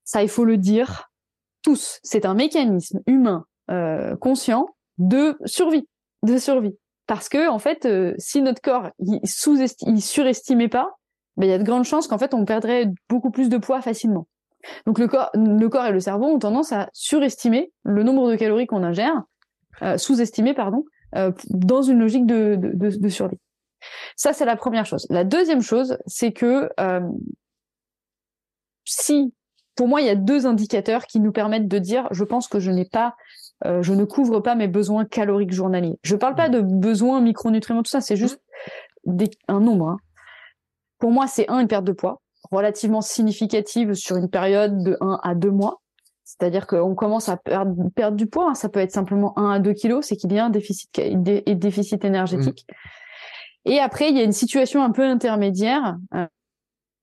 [0.05, 1.11] Ça, il faut le dire
[1.63, 2.01] tous.
[2.03, 3.45] C'est un mécanisme humain
[4.21, 5.89] conscient de survie,
[6.23, 6.77] de survie.
[7.09, 10.93] Parce que en fait, si notre corps il sous-il surestimait pas,
[11.37, 13.81] ben, il y a de grandes chances qu'en fait on perdrait beaucoup plus de poids
[13.81, 14.27] facilement.
[14.87, 18.37] Donc le corps, le corps et le cerveau ont tendance à surestimer le nombre de
[18.37, 19.23] calories qu'on ingère,
[19.83, 23.39] euh, sous-estimer pardon, euh, dans une logique de, de, de, survie.
[24.17, 25.07] Ça c'est la première chose.
[25.11, 27.01] La deuxième chose, c'est que euh,
[28.85, 29.33] si,
[29.77, 32.59] pour moi, il y a deux indicateurs qui nous permettent de dire, je pense que
[32.59, 33.15] je n'ai pas
[33.65, 35.99] euh, je ne couvre pas mes besoins caloriques journaliers.
[36.03, 38.41] Je parle pas de besoins micronutriments, tout ça, c'est juste
[39.07, 39.89] des, un nombre.
[39.89, 39.97] Hein.
[40.99, 42.21] Pour moi, c'est un, une perte de poids.
[42.51, 45.81] relativement significative sur une période de 1 à 2 mois.
[46.25, 48.51] C'est-à-dire qu'on commence à perdre, perdre du poids.
[48.51, 48.55] Hein.
[48.55, 52.05] Ça peut être simplement 1 à 2 kilos, c'est qu'il y a un déficit, déficit
[52.05, 52.67] énergétique.
[52.69, 53.71] Mmh.
[53.71, 55.97] Et après, il y a une situation un peu intermédiaire.
[56.15, 56.27] Euh,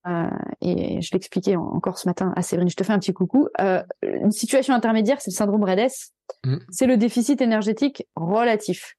[0.08, 0.30] euh,
[0.62, 3.48] et je l'expliquais encore ce matin à Séverine, je te fais un petit coucou.
[3.62, 5.92] Euh, une situation intermédiaire, c'est le syndrome Redes.
[6.46, 6.58] Mmh.
[6.70, 8.96] C'est le déficit énergétique relatif.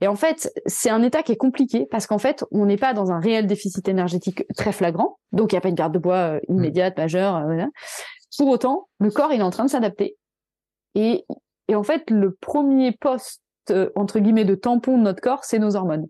[0.00, 2.92] Et en fait, c'est un état qui est compliqué parce qu'en fait, on n'est pas
[2.92, 5.98] dans un réel déficit énergétique très flagrant, donc il n'y a pas une perte de
[5.98, 7.36] poids euh, immédiate, majeure.
[7.36, 7.66] Euh,
[8.36, 10.16] Pour autant, le corps il est en train de s'adapter.
[10.94, 11.24] Et,
[11.68, 15.58] et en fait, le premier poste euh, entre guillemets de tampon de notre corps, c'est
[15.58, 16.08] nos hormones.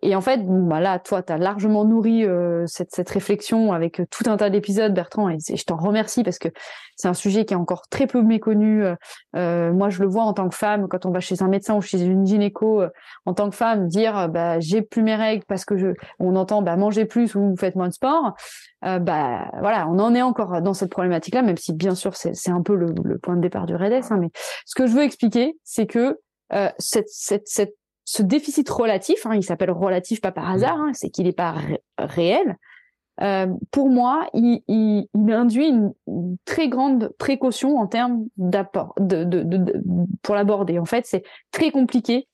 [0.00, 3.98] Et en fait, bah là, toi, tu as largement nourri euh, cette, cette, réflexion avec
[3.98, 6.48] euh, tout un tas d'épisodes, Bertrand, et, je t'en remercie parce que
[6.94, 8.84] c'est un sujet qui est encore très peu méconnu.
[9.34, 11.74] Euh, moi, je le vois en tant que femme, quand on va chez un médecin
[11.74, 12.82] ou chez une gynéco,
[13.26, 15.88] en tant que femme, dire bah, j'ai plus mes règles parce que je,
[16.20, 18.34] on entend bah, manger plus ou faites moins de sport.
[18.82, 22.62] bah voilà, on en est encore dans cette problématique-là, même si bien sûr c'est un
[22.62, 24.06] peu le, le, point de départ du REDES.
[24.10, 24.30] Hein, mais
[24.64, 26.18] ce que je veux expliquer, c'est que
[26.78, 27.77] cette, cette, cette
[28.10, 30.54] ce déficit relatif, hein, il s'appelle relatif pas par mmh.
[30.54, 31.56] hasard, hein, c'est qu'il n'est pas
[31.98, 32.56] réel.
[33.20, 35.92] Euh, pour moi, il, il, il induit une,
[36.46, 39.82] très grande précaution en termes d'apport, de, de, de,
[40.22, 40.78] pour l'aborder.
[40.78, 42.28] En fait, c'est très compliqué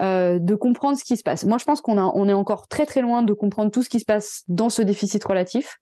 [0.00, 1.44] euh, de comprendre ce qui se passe.
[1.44, 4.00] Moi, je pense qu'on on est encore très très loin de comprendre tout ce qui
[4.00, 5.78] se passe dans ce déficit relatif,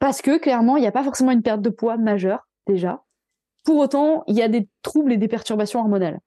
[0.00, 3.04] parce que clairement, il n'y a pas forcément une perte de poids majeure déjà.
[3.62, 6.18] Pour autant, il y a des troubles et des perturbations hormonales.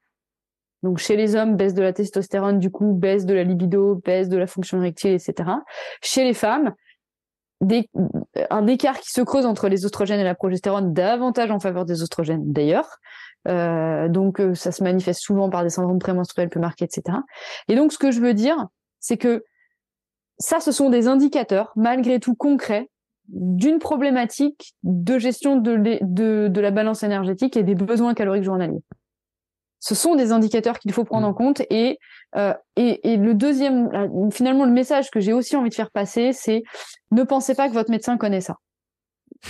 [0.86, 4.30] Donc chez les hommes, baisse de la testostérone, du coup, baisse de la libido, baisse
[4.30, 5.50] de la fonction érectile, etc.
[6.04, 6.76] Chez les femmes,
[8.52, 12.04] un écart qui se creuse entre les oestrogènes et la progestérone, davantage en faveur des
[12.04, 13.00] oestrogènes d'ailleurs.
[13.48, 17.18] Euh, donc euh, ça se manifeste souvent par des syndromes prémenstruels plus marqués, etc.
[17.68, 18.68] Et donc ce que je veux dire,
[19.00, 19.44] c'est que
[20.38, 22.92] ça, ce sont des indicateurs, malgré tout concrets,
[23.30, 28.84] d'une problématique de gestion de la balance énergétique et des besoins caloriques journaliers
[29.86, 31.30] ce sont des indicateurs qu'il faut prendre mm.
[31.30, 31.62] en compte.
[31.70, 32.00] Et,
[32.36, 33.92] euh, et, et, le deuxième,
[34.32, 36.64] finalement, le message que j'ai aussi envie de faire passer, c'est
[37.12, 38.56] ne pensez pas que votre médecin connaît ça.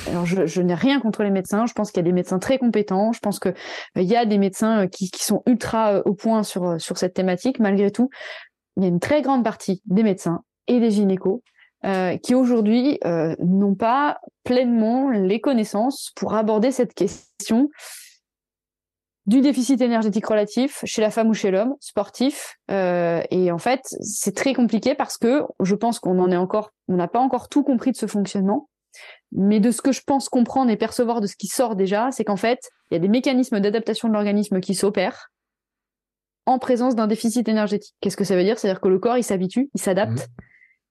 [0.10, 1.66] Alors, je, je n'ai rien contre les médecins.
[1.68, 3.14] Je pense qu'il y a des médecins très compétents.
[3.14, 3.54] Je pense que euh,
[4.02, 7.14] il y a des médecins euh, qui, qui sont ultra au point sur sur cette
[7.14, 7.60] thématique.
[7.60, 8.10] Malgré tout,
[8.76, 11.42] il y a une très grande partie des médecins et des gynécos
[11.86, 17.70] euh, qui aujourd'hui euh, n'ont pas pleinement les connaissances pour aborder cette question
[19.26, 23.82] du déficit énergétique relatif chez la femme ou chez l'homme sportif euh, et en fait
[24.02, 27.50] c'est très compliqué parce que je pense qu'on en est encore on n'a pas encore
[27.50, 28.70] tout compris de ce fonctionnement
[29.32, 32.24] mais de ce que je pense comprendre et percevoir de ce qui sort déjà c'est
[32.24, 35.32] qu'en fait il y a des mécanismes d'adaptation de l'organisme qui s'opèrent
[36.46, 38.60] en présence d'un déficit énergétique qu'est-ce que ça veut dire?
[38.60, 40.42] C'est à dire que le corps il s'habitue il s'adapte mmh.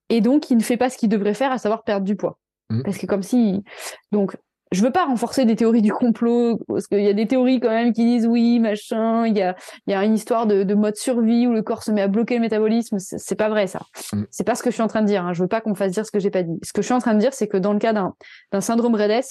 [0.09, 2.37] et donc il ne fait pas ce qu'il devrait faire à savoir perdre du poids
[2.69, 2.83] mmh.
[2.83, 3.63] parce que comme si
[4.11, 4.35] donc
[4.71, 7.69] je veux pas renforcer des théories du complot parce qu'il y a des théories quand
[7.69, 10.73] même qui disent oui machin il y a il y a une histoire de, de,
[10.73, 12.97] mode survie où le corps se met à bloquer le métabolisme.
[12.99, 13.81] C'est pas vrai ça.
[14.11, 14.23] Mm.
[14.31, 15.33] c'est pas ce que je suis en train de dire hein.
[15.33, 16.57] je veux pas qu'on fasse dire ce que j'ai pas dit.
[16.63, 18.15] Ce que je suis en train de dire c'est que dans le cas d'un
[18.51, 19.23] d'un syndrome Redes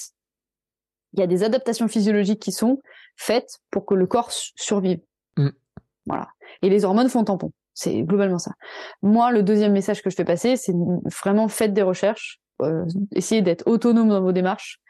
[1.15, 2.81] il y a des adaptations physiologiques qui sont
[3.17, 5.01] faites pour que le corps survive.
[5.37, 5.49] Mm.
[6.07, 6.29] voilà.
[6.63, 7.51] Et les hormones font tampon.
[7.75, 8.53] C'est globalement ça.
[9.03, 10.75] Moi le deuxième message que je fais passer c'est
[11.23, 14.81] vraiment faites des recherches euh, essayez d'être autonome dans vos démarches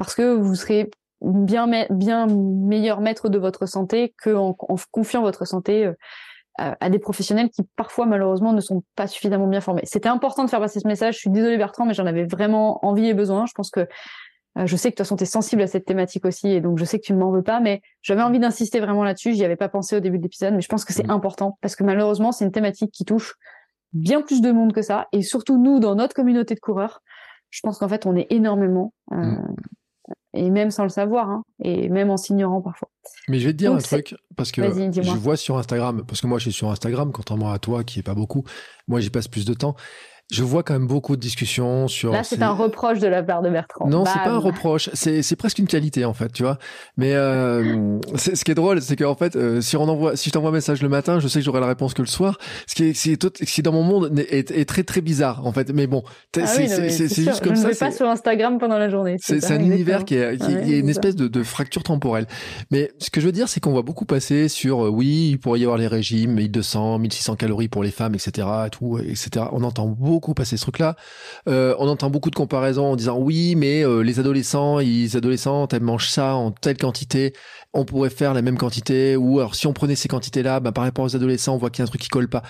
[0.00, 5.46] parce que vous serez bien, bien meilleur maître de votre santé qu'en en confiant votre
[5.46, 5.94] santé euh,
[6.56, 9.82] à des professionnels qui parfois malheureusement ne sont pas suffisamment bien formés.
[9.84, 11.16] C'était important de faire passer ce message.
[11.16, 13.44] Je suis désolée Bertrand, mais j'en avais vraiment envie et besoin.
[13.44, 13.80] Je pense que
[14.56, 16.62] euh, je sais que de toute façon tu es sensible à cette thématique aussi et
[16.62, 19.34] donc je sais que tu ne m'en veux pas, mais j'avais envie d'insister vraiment là-dessus.
[19.34, 21.10] J'y avais pas pensé au début de l'épisode, mais je pense que c'est mmh.
[21.10, 23.34] important parce que malheureusement c'est une thématique qui touche
[23.92, 27.02] bien plus de monde que ça et surtout nous dans notre communauté de coureurs.
[27.50, 29.54] Je pense qu'en fait on est énormément euh, mmh
[30.34, 32.90] et même sans le savoir, hein, et même en s'ignorant parfois.
[33.28, 36.26] Mais je vais te dire un truc, parce que je vois sur Instagram, parce que
[36.26, 38.44] moi je suis sur Instagram, contrairement à toi qui est pas beaucoup,
[38.88, 39.74] moi j'y passe plus de temps,
[40.30, 42.12] je vois quand même beaucoup de discussions sur.
[42.12, 43.88] Là, c'est un reproche de la part de Bertrand.
[43.88, 44.88] Non, c'est pas un reproche.
[44.92, 46.58] C'est, c'est presque une qualité en fait, tu vois.
[46.96, 50.28] Mais euh, c'est, ce qui est drôle, c'est qu'en fait, euh, si on envoie, si
[50.28, 52.38] je t'envoie un message le matin, je sais que j'aurai la réponse que le soir.
[52.68, 55.52] Ce qui est, c'est tout, qui dans mon monde est, est, très très bizarre en
[55.52, 55.72] fait.
[55.72, 56.04] Mais bon,
[56.36, 57.62] ah c'est, c'est, c'est juste comme je ça.
[57.62, 59.16] Je ne vais pas sur Instagram pendant la journée.
[59.20, 62.26] C'est, c'est un univers qui est, qui, est une espèce de, de, fracture temporelle.
[62.70, 65.38] Mais ce que je veux dire, c'est qu'on voit beaucoup passer sur, euh, oui, il
[65.38, 68.46] pourrait y avoir les régimes, 1200, 1600 calories pour les femmes, etc.
[68.66, 69.46] Et tout, etc.
[69.50, 70.96] On entend beaucoup passer ce truc-là.
[71.48, 75.74] Euh, on entend beaucoup de comparaisons en disant oui, mais euh, les adolescents, les adolescentes,
[75.74, 77.32] elles mangent ça en telle quantité.
[77.72, 79.16] On pourrait faire la même quantité.
[79.16, 81.82] Ou alors si on prenait ces quantités-là, bah, par rapport aux adolescents, on voit qu'il
[81.82, 82.42] y a un truc qui colle pas.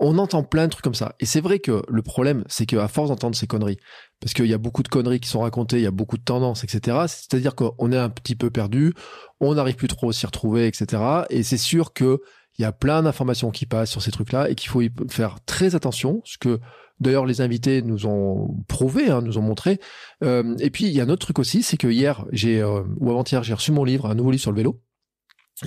[0.00, 1.14] on entend plein de trucs comme ça.
[1.20, 3.78] Et c'est vrai que le problème, c'est qu'à force d'entendre ces conneries,
[4.20, 6.22] parce qu'il y a beaucoup de conneries qui sont racontées, il y a beaucoup de
[6.22, 6.98] tendances, etc.
[7.08, 8.94] C'est-à-dire qu'on est un petit peu perdu,
[9.40, 11.02] on n'arrive plus trop à s'y retrouver, etc.
[11.30, 12.20] Et c'est sûr que
[12.58, 15.38] il y a plein d'informations qui passent sur ces trucs-là et qu'il faut y faire
[15.46, 16.60] très attention, ce que
[17.00, 19.80] d'ailleurs les invités nous ont prouvé, hein, nous ont montré.
[20.24, 22.82] Euh, et puis il y a un autre truc aussi, c'est que hier, j'ai euh,
[22.98, 24.80] ou avant-hier, j'ai reçu mon livre, un nouveau livre sur le vélo.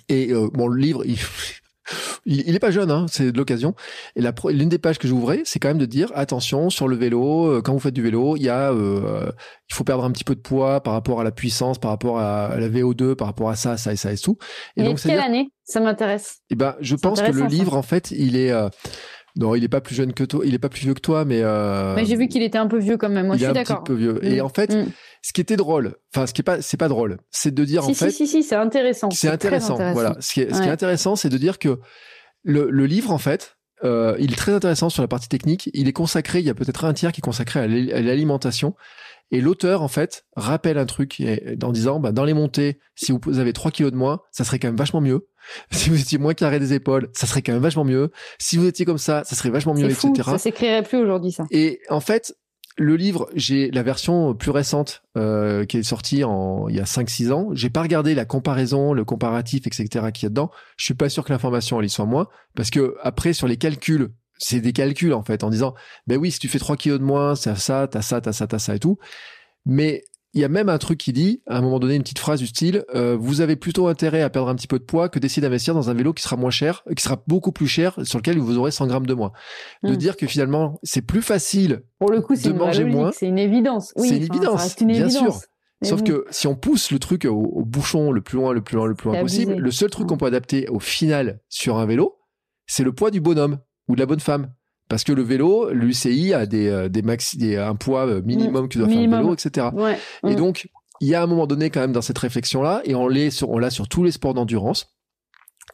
[0.08, 1.18] Et euh, bon, le livre, il,
[2.26, 3.76] il, est pas jeune, hein, c'est de l'occasion.
[4.16, 7.48] Et l'une des pages que j'ouvrais, c'est quand même de dire attention sur le vélo,
[7.48, 9.32] euh, quand vous faites du vélo, il y a, euh,
[9.70, 12.20] il faut perdre un petit peu de poids par rapport à la puissance, par rapport
[12.20, 14.38] à, la VO2, par rapport à ça, ça et ça et tout.
[14.78, 15.52] Et, donc, quelle année?
[15.64, 16.40] Ça m'intéresse.
[16.50, 18.70] Eh ben, je pense que le livre, en fait, il est euh,
[19.36, 21.26] non, il est pas plus jeune que toi, il est pas plus vieux que toi,
[21.26, 21.42] mais.
[21.42, 21.96] Euh...
[21.96, 23.28] Mais j'ai vu qu'il était un peu vieux quand même.
[23.28, 23.78] Moi, je suis d'accord.
[23.78, 24.20] Un petit peu vieux.
[24.26, 24.46] Et mm.
[24.46, 24.88] en fait, mm.
[25.22, 27.84] ce qui était drôle, enfin, ce qui est pas, c'est pas drôle, c'est de dire
[27.84, 28.12] si, en fait.
[28.12, 29.10] Si, si, si, c'est intéressant.
[29.12, 30.18] C'est intéressant, Voilà.
[30.20, 31.80] Ce qui est, ce qui est intéressant, c'est de dire que
[32.44, 35.70] le, le livre, en fait, euh, il est très intéressant sur la partie technique.
[35.74, 38.76] Il est consacré, il y a peut-être un tiers qui est consacré à l'alimentation.
[39.32, 41.22] Et l'auteur, en fait, rappelle un truc
[41.64, 44.60] en disant, bah, dans les montées, si vous avez 3 kilos de moins, ça serait
[44.60, 45.28] quand même vachement mieux.
[45.72, 48.12] Si vous étiez moins carré des épaules, ça serait quand même vachement mieux.
[48.38, 50.30] Si vous étiez comme ça, ça serait vachement mieux, fou, etc.
[50.32, 51.46] Ça s'écrirait plus aujourd'hui, ça.
[51.50, 52.36] Et en fait,
[52.78, 56.84] le livre, j'ai la version plus récente euh, qui est sortie en, il y a
[56.84, 57.50] 5-6 ans.
[57.54, 59.88] J'ai pas regardé la comparaison, le comparatif, etc.
[60.14, 60.52] qu'il y a dedans.
[60.78, 63.58] Je suis pas sûr que l'information elle y soit moins parce que après sur les
[63.58, 64.12] calculs,
[64.42, 65.74] c'est des calculs en fait en disant
[66.08, 68.48] ben oui si tu fais 3 kilos de moins, c'est ça, t'as ça, t'as ça,
[68.48, 68.98] t'as ça et tout.
[69.66, 72.20] Mais il y a même un truc qui dit, à un moment donné, une petite
[72.20, 75.10] phrase du style euh, Vous avez plutôt intérêt à perdre un petit peu de poids
[75.10, 78.00] que d'essayer d'investir dans un vélo qui sera moins cher, qui sera beaucoup plus cher,
[78.04, 79.34] sur lequel vous aurez 100 grammes de moins.
[79.84, 79.98] De hmm.
[79.98, 83.12] dire que finalement, c'est plus facile Pour le coup, de manger moins.
[83.12, 83.92] C'est une évidence.
[83.98, 85.38] Oui, c'est une évidence, bien sûr.
[85.84, 88.86] Sauf que si on pousse le truc au, bouchon le plus loin, le plus loin,
[88.86, 92.20] le plus loin possible, le seul truc qu'on peut adapter au final sur un vélo,
[92.68, 93.60] c'est le poids du bonhomme
[93.92, 94.54] ou de la bonne femme.
[94.88, 98.78] Parce que le vélo, l'UCI a des, euh, des maxi, un poids euh, minimum que
[98.78, 99.68] doit faire le vélo, etc.
[100.28, 100.70] Et donc,
[101.02, 103.50] il y a un moment donné quand même dans cette réflexion-là, et on l'a sur,
[103.50, 104.94] on sur tous les sports d'endurance,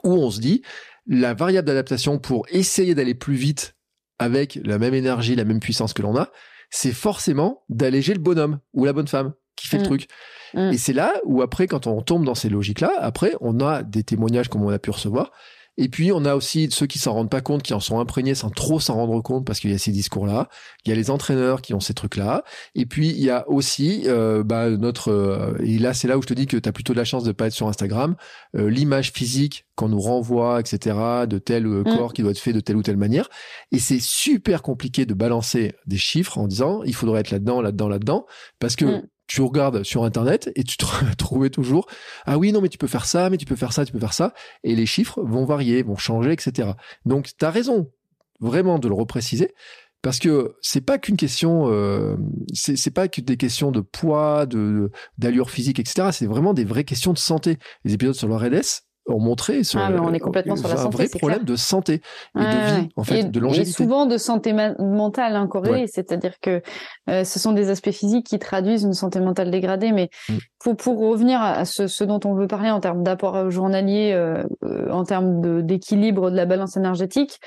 [0.04, 0.62] où on se dit,
[1.08, 3.76] la variable d'adaptation pour essayer d'aller plus vite
[4.20, 6.30] avec la même énergie, la même puissance que l'on a,
[6.70, 9.88] c'est forcément d'alléger le bonhomme ou la bonne femme qui fait le mm.
[9.88, 10.08] truc.
[10.54, 10.74] Mm.
[10.74, 14.04] Et c'est là où après, quand on tombe dans ces logiques-là, après, on a des
[14.04, 15.32] témoignages comme on a pu recevoir,
[15.80, 18.34] et puis, on a aussi ceux qui s'en rendent pas compte, qui en sont imprégnés
[18.34, 20.50] sans trop s'en rendre compte parce qu'il y a ces discours-là.
[20.84, 22.44] Il y a les entraîneurs qui ont ces trucs-là.
[22.74, 25.12] Et puis, il y a aussi euh, bah, notre...
[25.12, 27.06] Euh, et là, c'est là où je te dis que tu as plutôt de la
[27.06, 28.16] chance de pas être sur Instagram.
[28.56, 31.84] Euh, l'image physique qu'on nous renvoie, etc., de tel mm.
[31.84, 33.30] corps qui doit être fait de telle ou telle manière.
[33.72, 37.88] Et c'est super compliqué de balancer des chiffres en disant, il faudrait être là-dedans, là-dedans,
[37.88, 38.26] là-dedans.
[38.60, 38.86] Parce que...
[38.86, 40.86] Mm tu regardes sur internet et tu te
[41.18, 41.88] trouves toujours
[42.26, 44.00] ah oui non mais tu peux faire ça mais tu peux faire ça tu peux
[44.00, 46.72] faire ça et les chiffres vont varier vont changer etc
[47.06, 47.92] donc tu as raison
[48.40, 49.54] vraiment de le repréciser
[50.02, 52.16] parce que c'est pas qu'une question euh,
[52.54, 56.84] c'est pas que des questions de poids de d'allure physique etc c'est vraiment des vraies
[56.84, 57.58] questions de santé.
[57.84, 60.90] Les épisodes sur le RDS ont montré sur ah, on est complètement sur la un
[60.90, 62.02] vrai problème de santé
[62.36, 63.70] et de vie en fait de longévité.
[63.70, 65.50] et souvent de santé mentale hein,
[65.88, 66.62] c'est-à-dire que
[67.10, 69.92] euh, ce sont des aspects physiques qui traduisent une santé mentale dégradée.
[69.92, 70.74] Mais mm.
[70.76, 75.04] pour revenir à ce, dont on veut parler en termes d'apport journalier euh, euh, en
[75.04, 77.40] termes d'équilibre de, la balance énergétique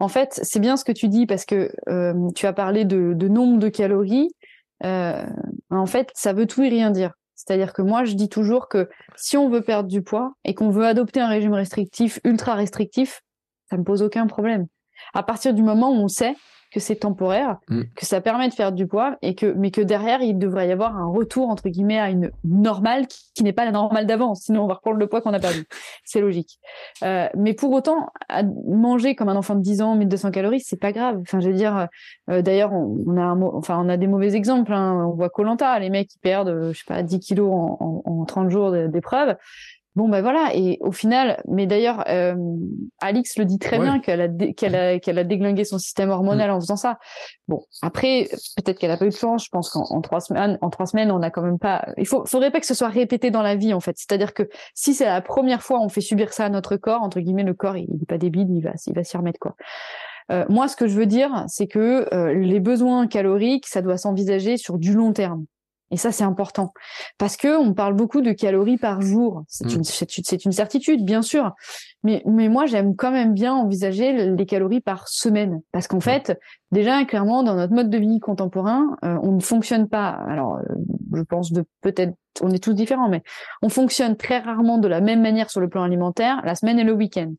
[0.00, 1.70] en fait c'est bien ce que tu dis parce que
[2.34, 4.30] tu as parlé de, de nombre de calories.
[4.82, 7.12] En fait ça veut tout et rien dire
[7.44, 10.70] c'est-à-dire que moi, je dis toujours que si on veut perdre du poids et qu'on
[10.70, 13.20] veut adopter un régime restrictif, ultra restrictif,
[13.68, 14.66] ça ne pose aucun problème.
[15.12, 16.36] À partir du moment où on sait
[16.72, 17.82] que c'est temporaire, mm.
[17.94, 20.72] que ça permet de faire du poids et que, mais que derrière, il devrait y
[20.72, 24.34] avoir un retour, entre guillemets, à une normale qui, n'est pas la normale d'avant.
[24.34, 25.64] Sinon, on va reprendre le poids qu'on a perdu.
[26.04, 26.58] c'est logique.
[27.02, 28.08] Euh, mais pour autant,
[28.66, 31.18] manger comme un enfant de 10 ans, 1200 calories, c'est pas grave.
[31.20, 31.88] Enfin, je veux dire,
[32.30, 34.72] euh, d'ailleurs, on, a enfin, on a des mauvais exemples.
[34.72, 35.06] Hein.
[35.08, 38.24] On voit Colanta, les mecs qui perdent, euh, je sais pas, 10 kilos en, en
[38.24, 39.36] 30 jours d'épreuve.
[39.94, 42.34] Bon ben voilà et au final, mais d'ailleurs euh,
[43.00, 46.50] Alix le dit très bien qu'elle a qu'elle a qu'elle a déglingué son système hormonal
[46.50, 46.54] mm.
[46.54, 46.98] en faisant ça.
[47.46, 49.44] Bon après peut-être qu'elle a pas eu de chance.
[49.44, 51.86] Je pense qu'en trois semaines, en trois semaines, on a quand même pas.
[51.98, 53.96] Il faut faudrait pas que ce soit répété dans la vie en fait.
[53.98, 57.20] C'est-à-dire que si c'est la première fois on fait subir ça à notre corps entre
[57.20, 59.56] guillemets, le corps il, il est pas débile, il va il va s'y remettre quoi.
[60.30, 63.98] Euh, moi, ce que je veux dire, c'est que euh, les besoins caloriques, ça doit
[63.98, 65.44] s'envisager sur du long terme.
[65.92, 66.72] Et ça, c'est important
[67.18, 69.44] parce que on parle beaucoup de calories par jour.
[69.46, 69.76] C'est mm.
[69.76, 71.52] une, c'est une certitude, bien sûr.
[72.02, 76.02] Mais, mais moi, j'aime quand même bien envisager les calories par semaine parce qu'en mm.
[76.02, 76.40] fait,
[76.72, 80.08] déjà clairement, dans notre mode de vie contemporain, euh, on ne fonctionne pas.
[80.08, 80.74] Alors, euh,
[81.14, 83.22] je pense de peut-être, on est tous différents, mais
[83.60, 86.84] on fonctionne très rarement de la même manière sur le plan alimentaire la semaine et
[86.84, 87.34] le week-end.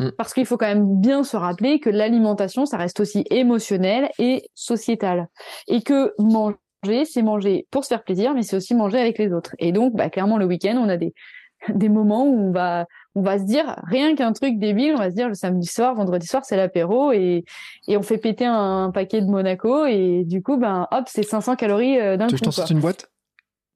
[0.00, 0.08] Mm.
[0.18, 4.50] Parce qu'il faut quand même bien se rappeler que l'alimentation, ça reste aussi émotionnel et
[4.54, 5.28] sociétal.
[5.68, 6.56] Et que manger,
[7.04, 9.54] c'est manger pour se faire plaisir, mais c'est aussi manger avec les autres.
[9.58, 11.14] Et donc, bah, clairement, le week-end, on a des,
[11.74, 15.10] des moments où on va, on va se dire, rien qu'un truc débile, on va
[15.10, 17.44] se dire le samedi soir, vendredi soir, c'est l'apéro et,
[17.88, 21.56] et on fait péter un, paquet de Monaco et du coup, ben, hop, c'est 500
[21.56, 22.36] calories euh, d'un coup.
[22.36, 23.08] Tu t'en une boîte?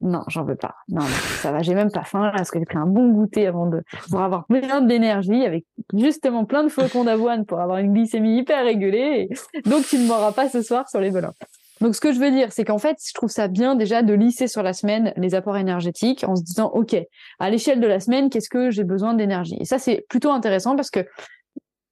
[0.01, 0.75] Non, j'en veux pas.
[0.89, 1.05] Non,
[1.41, 3.67] ça va, j'ai même pas faim là, parce que j'ai pris un bon goûter avant
[3.67, 8.39] de pour avoir plein d'énergie avec justement plein de flocons d'avoine pour avoir une glycémie
[8.39, 9.29] hyper régulée.
[9.65, 11.35] Donc tu ne m'auras pas ce soir sur les volants.
[11.81, 14.13] Donc ce que je veux dire, c'est qu'en fait, je trouve ça bien déjà de
[14.13, 16.95] lisser sur la semaine les apports énergétiques en se disant OK,
[17.39, 19.57] à l'échelle de la semaine, qu'est-ce que j'ai besoin d'énergie?
[19.59, 21.05] Et ça c'est plutôt intéressant parce que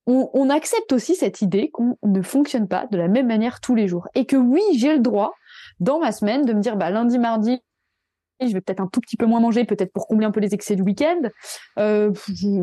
[0.06, 3.88] on, accepte aussi cette idée qu'on ne fonctionne pas de la même manière tous les
[3.88, 4.08] jours.
[4.16, 5.34] Et que oui, j'ai le droit
[5.80, 7.60] dans ma semaine de me dire bah lundi, mardi,
[8.42, 10.54] je vais peut-être un tout petit peu moins manger, peut-être pour combler un peu les
[10.54, 11.22] excès du week-end.
[11.78, 12.12] Euh,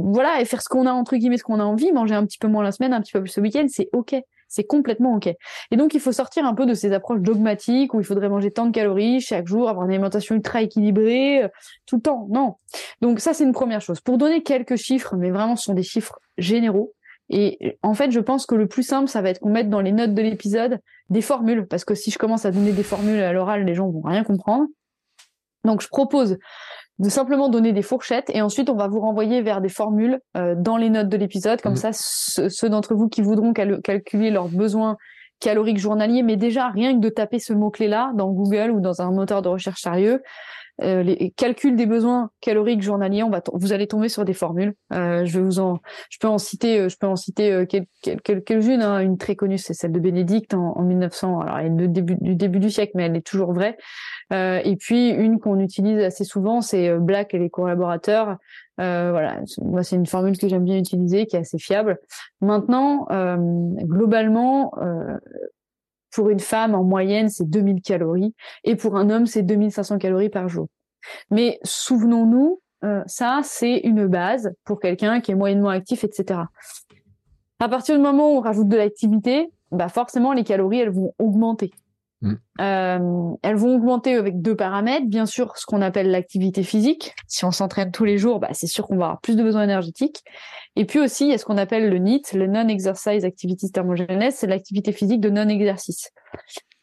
[0.02, 2.38] voilà, et faire ce qu'on a entre guillemets, ce qu'on a envie, manger un petit
[2.38, 4.16] peu moins la semaine, un petit peu plus ce week-end, c'est ok,
[4.48, 5.28] c'est complètement ok.
[5.70, 8.50] Et donc il faut sortir un peu de ces approches dogmatiques où il faudrait manger
[8.50, 11.48] tant de calories chaque jour, avoir une alimentation ultra équilibrée euh,
[11.86, 12.26] tout le temps.
[12.30, 12.56] Non.
[13.00, 14.00] Donc ça c'est une première chose.
[14.00, 16.92] Pour donner quelques chiffres, mais vraiment ce sont des chiffres généraux.
[17.28, 19.80] Et en fait, je pense que le plus simple, ça va être qu'on mette dans
[19.80, 20.78] les notes de l'épisode
[21.10, 23.88] des formules, parce que si je commence à donner des formules à l'oral, les gens
[23.90, 24.66] vont rien comprendre.
[25.64, 26.38] Donc je propose
[26.98, 30.54] de simplement donner des fourchettes et ensuite on va vous renvoyer vers des formules euh,
[30.56, 31.60] dans les notes de l'épisode.
[31.60, 31.92] Comme mmh.
[31.92, 34.96] ça, ceux, d'entre vous qui voudront calculer leurs besoins
[35.40, 39.10] caloriques journaliers, mais déjà rien que de taper ce mot-clé-là dans Google ou dans un
[39.10, 40.22] moteur de recherche sérieux,
[40.82, 44.74] euh, les calculs des besoins caloriques journaliers, on va vous allez tomber sur des formules.
[44.92, 45.78] Euh, je vous en,
[46.10, 48.82] je peux en citer, euh, je peux en citer euh, quelques-unes.
[48.82, 49.00] Hein.
[49.00, 51.40] Une très connue, c'est celle de Bénédicte en, en 1900.
[51.40, 53.76] Alors elle est du début, du début du siècle, mais elle est toujours vraie.
[54.32, 58.36] Euh, et puis une qu'on utilise assez souvent, c'est Black et les collaborateurs.
[58.76, 61.98] voilà, moi c'est une formule que j'aime bien utiliser, qui est assez fiable.
[62.40, 63.06] Maintenant,
[63.82, 64.72] globalement,
[66.16, 68.34] pour une femme, en moyenne, c'est 2000 calories.
[68.64, 70.66] Et pour un homme, c'est 2500 calories par jour.
[71.30, 76.40] Mais souvenons-nous, euh, ça, c'est une base pour quelqu'un qui est moyennement actif, etc.
[77.58, 81.12] À partir du moment où on rajoute de l'activité, bah forcément, les calories, elles vont
[81.18, 81.70] augmenter.
[82.22, 82.32] Mm.
[82.60, 85.06] Euh, elles vont augmenter avec deux paramètres.
[85.06, 87.14] Bien sûr, ce qu'on appelle l'activité physique.
[87.26, 89.64] Si on s'entraîne tous les jours, bah, c'est sûr qu'on va avoir plus de besoins
[89.64, 90.22] énergétiques.
[90.76, 94.36] Et puis aussi, il y a ce qu'on appelle le NEAT, le Non-Exercise Activity Thermogenesis,
[94.36, 96.10] c'est l'activité physique de non-exercice.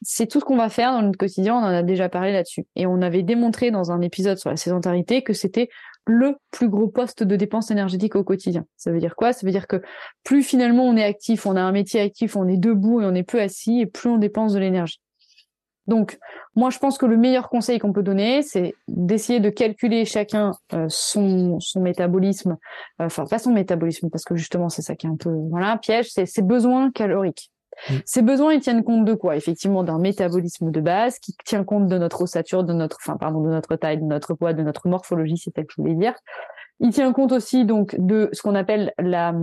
[0.01, 2.65] C'est tout ce qu'on va faire dans notre quotidien, on en a déjà parlé là-dessus.
[2.75, 5.69] Et on avait démontré dans un épisode sur la sédentarité que c'était
[6.05, 8.65] le plus gros poste de dépense énergétique au quotidien.
[8.75, 9.31] Ça veut dire quoi?
[9.31, 9.81] Ça veut dire que
[10.23, 13.15] plus finalement on est actif, on a un métier actif, on est debout et on
[13.15, 14.99] est peu assis, et plus on dépense de l'énergie.
[15.87, 16.17] Donc,
[16.55, 20.51] moi, je pense que le meilleur conseil qu'on peut donner, c'est d'essayer de calculer chacun
[20.73, 22.57] euh, son, son métabolisme,
[23.01, 25.77] euh, enfin pas son métabolisme, parce que justement, c'est ça qui est un peu voilà
[25.77, 27.51] piège, c'est ses besoins caloriques.
[27.89, 27.93] Mm.
[28.05, 29.35] Ces besoins, ils tiennent compte de quoi?
[29.35, 33.41] Effectivement, d'un métabolisme de base qui tient compte de notre ossature, de notre, enfin, pardon,
[33.41, 36.13] de notre taille, de notre poids, de notre morphologie, c'est ça que je voulais dire.
[36.79, 39.33] Il tient compte aussi donc de ce qu'on appelle la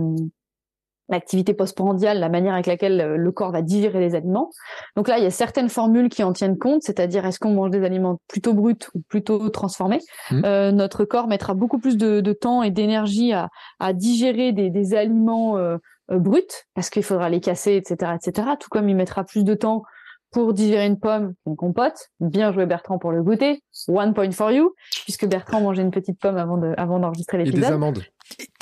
[1.11, 4.49] l'activité postprandiale, la manière avec laquelle euh, le corps va digérer les aliments.
[4.95, 7.69] Donc là, il y a certaines formules qui en tiennent compte, c'est-à-dire est-ce qu'on mange
[7.69, 9.99] des aliments plutôt bruts ou plutôt transformés.
[10.31, 10.41] Mmh.
[10.45, 15.77] Euh, notre corps mettra beaucoup plus de, temps et d'énergie à, digérer des, aliments euh,
[16.09, 16.41] bruts
[16.73, 18.47] parce qu'il faudra les casser, etc., etc.
[18.59, 19.83] Tout comme il mettra plus de temps
[20.31, 22.09] pour digérer une pomme une compote.
[22.19, 23.61] Bien joué Bertrand pour le goûter.
[23.87, 27.59] One point for you, puisque Bertrand mangeait une petite pomme avant de, avant d'enregistrer l'épisode.
[27.59, 28.01] Et des amandes.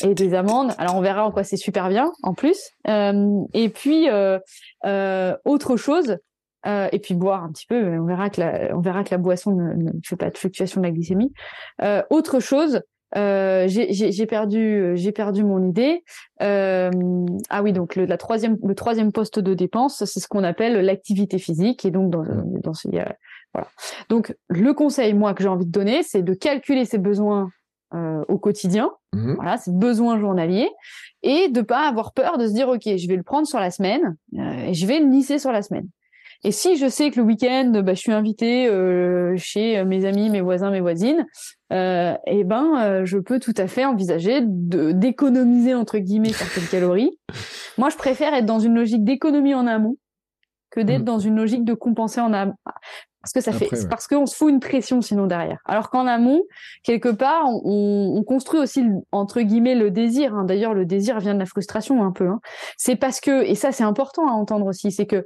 [0.03, 0.74] Et des amandes.
[0.78, 2.72] Alors on verra en quoi c'est super bien en plus.
[2.88, 4.39] Euh, et puis euh,
[4.86, 6.17] euh, autre chose.
[6.65, 7.97] Et puis boire un petit peu.
[7.99, 10.82] On verra que la, on verra que la boisson ne, ne fait pas de fluctuation
[10.82, 11.32] de la glycémie.
[12.09, 12.82] Autre chose,
[13.15, 16.03] j'ai perdu, j'ai perdu mon idée.
[16.41, 20.82] Ah oui, donc le, la troisième, le troisième poste de dépense, c'est ce qu'on appelle
[20.82, 21.86] l'activité physique.
[21.86, 22.59] Et donc dans, mmh.
[22.61, 22.89] dans ce,
[23.53, 23.67] voilà.
[24.09, 27.49] Donc le conseil, moi, que j'ai envie de donner, c'est de calculer ses besoins
[27.94, 29.34] euh, au quotidien, mmh.
[29.34, 30.70] voilà, ses besoins journaliers,
[31.24, 33.72] et de pas avoir peur de se dire, ok, je vais le prendre sur la
[33.72, 35.88] semaine, euh, et je vais le lisser sur la semaine.
[36.44, 40.30] Et si je sais que le week-end, bah, je suis invitée euh, chez mes amis,
[40.30, 41.26] mes voisins, mes voisines,
[41.74, 46.68] euh, eh ben, euh, je peux tout à fait envisager de d'économiser entre guillemets certaines
[46.72, 47.20] calories.
[47.78, 49.98] Moi, je préfère être dans une logique d'économie en amont
[50.72, 51.06] que d'être mmh.
[51.06, 52.56] dans une logique de compenser en amont.
[53.22, 55.59] Parce que ça fait, parce qu'on se fout une pression sinon derrière.
[55.65, 56.43] Alors qu'en amont,
[56.84, 60.34] quelque part, on, on, construit aussi entre guillemets le désir.
[60.34, 60.45] Hein.
[60.45, 62.28] D'ailleurs, le désir vient de la frustration un peu.
[62.28, 62.39] Hein.
[62.78, 65.26] C'est parce que, et ça c'est important à entendre aussi, c'est que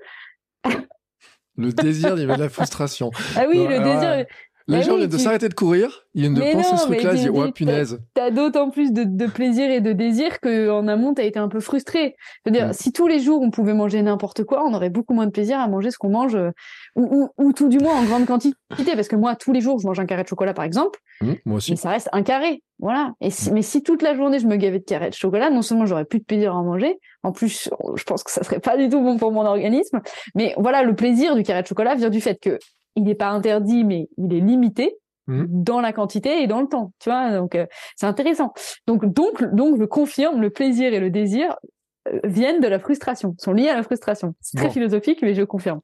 [1.55, 3.11] le désir, il y avait de la frustration.
[3.35, 4.25] Ah oui, le désir.
[4.67, 7.29] Les gens viennent de s'arrêter de courir, ils viennent de penser ce truc-là, ils disent
[7.29, 7.99] ouais punaise.
[8.13, 12.15] T'as d'autant plus de, plaisir et de désir qu'en amont t'as été un peu frustré.
[12.43, 12.73] C'est-à-dire mm.
[12.73, 15.59] si tous les jours on pouvait manger n'importe quoi, on aurait beaucoup moins de plaisir
[15.59, 16.51] à manger ce qu'on mange, euh,
[16.95, 18.55] ou, ou, tout du moins en grande quantité.
[18.95, 21.33] Parce que moi tous les jours je mange un carré de chocolat par exemple, mm,
[21.45, 21.71] moi aussi.
[21.71, 23.13] mais ça reste un carré, voilà.
[23.21, 23.53] Et mm.
[23.53, 26.05] mais si toute la journée je me gavais de carré de chocolat, non seulement j'aurais
[26.05, 28.87] plus de plaisir à en manger, en plus je pense que ça serait pas du
[28.87, 29.99] tout bon pour mon organisme.
[30.35, 32.59] Mais voilà, le plaisir du carré de chocolat vient du fait que
[32.95, 35.45] il n'est pas interdit, mais il est limité mmh.
[35.49, 36.91] dans la quantité et dans le temps.
[36.99, 37.65] Tu vois, donc euh,
[37.95, 38.53] c'est intéressant.
[38.87, 41.55] Donc donc donc je confirme, le plaisir et le désir
[42.09, 44.35] euh, viennent de la frustration, sont liés à la frustration.
[44.41, 45.79] C'est très philosophique, mais je confirme.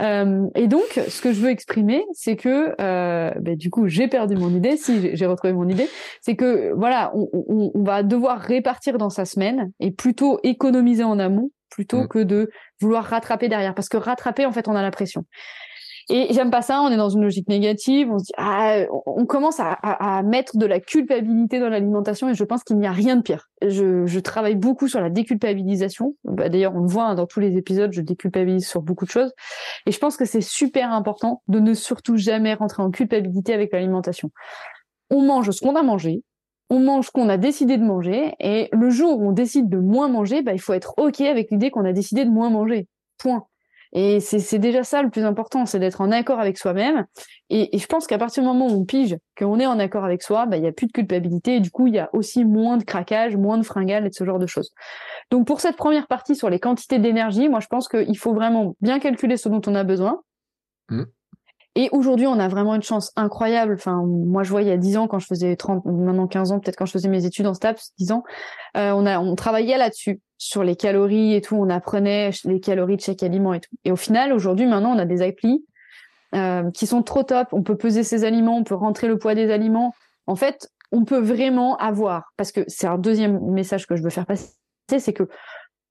[0.00, 4.08] Euh, et donc, ce que je veux exprimer, c'est que, euh, ben, du coup, j'ai
[4.08, 4.76] perdu mon idée.
[4.76, 5.88] Si j'ai retrouvé mon idée,
[6.22, 11.04] c'est que voilà, on, on, on, va devoir répartir dans sa semaine et plutôt économiser
[11.04, 12.08] en amont plutôt mmh.
[12.08, 12.50] que de
[12.80, 13.74] vouloir rattraper derrière.
[13.74, 15.24] Parce que rattraper, en fait, on a la pression.
[16.10, 19.26] Et j'aime pas ça, on est dans une logique négative, on se dit, ah, on
[19.26, 23.16] commence à, mettre de la culpabilité dans l'alimentation et je pense qu'il n'y a rien
[23.16, 23.50] de pire.
[23.60, 26.14] Je, je, travaille beaucoup sur la déculpabilisation.
[26.24, 29.10] Bah, D'ailleurs, on le voit hein, dans tous les épisodes, je déculpabilise sur beaucoup de
[29.10, 29.32] choses.
[29.84, 33.72] Et je pense que c'est super important de ne surtout jamais rentrer en culpabilité avec
[33.72, 34.30] l'alimentation.
[35.10, 36.22] On mange ce qu'on a mangé,
[36.70, 39.78] on mange ce qu'on a décidé de manger, et le jour où on décide de
[39.78, 42.88] moins manger, bah, il faut être OK avec l'idée qu'on a décidé de moins manger.
[43.18, 43.44] Point.
[43.92, 47.06] Et c'est déjà ça le plus important, c'est d'être en accord avec soi-même.
[47.50, 50.22] Et, je pense qu'à partir du moment où on pige qu'on est en accord avec
[50.22, 51.56] soi, bah, il n'y a plus de culpabilité.
[51.56, 54.14] Et du coup, il y a aussi moins de craquage, moins de fringales et de
[54.14, 54.72] ce genre de choses.
[55.30, 58.76] Donc pour cette première partie sur les quantités d'énergie, moi je pense qu'il faut vraiment
[58.80, 60.20] bien calculer ce dont on a besoin.
[60.90, 61.04] Mmh.
[61.80, 63.74] Et aujourd'hui, on a vraiment une chance incroyable.
[63.74, 66.50] Enfin, moi, je vois il y a 10 ans, quand je faisais 30, maintenant 15
[66.50, 68.24] ans, peut-être quand je faisais mes études en STAPS, 10 ans,
[68.76, 71.54] euh, on a, on travaillait là-dessus, sur les calories et tout.
[71.54, 73.70] On apprenait les calories de chaque aliment et tout.
[73.84, 75.64] Et au final, aujourd'hui, maintenant, on a des applis
[76.34, 77.46] euh, qui sont trop top.
[77.52, 79.94] On peut peser ses aliments, on peut rentrer le poids des aliments.
[80.26, 84.10] En fait, on peut vraiment avoir, parce que c'est un deuxième message que je veux
[84.10, 84.50] faire passer,
[84.98, 85.28] c'est que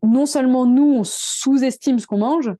[0.04, 2.52] non seulement nous, on sous-estime ce qu'on mange,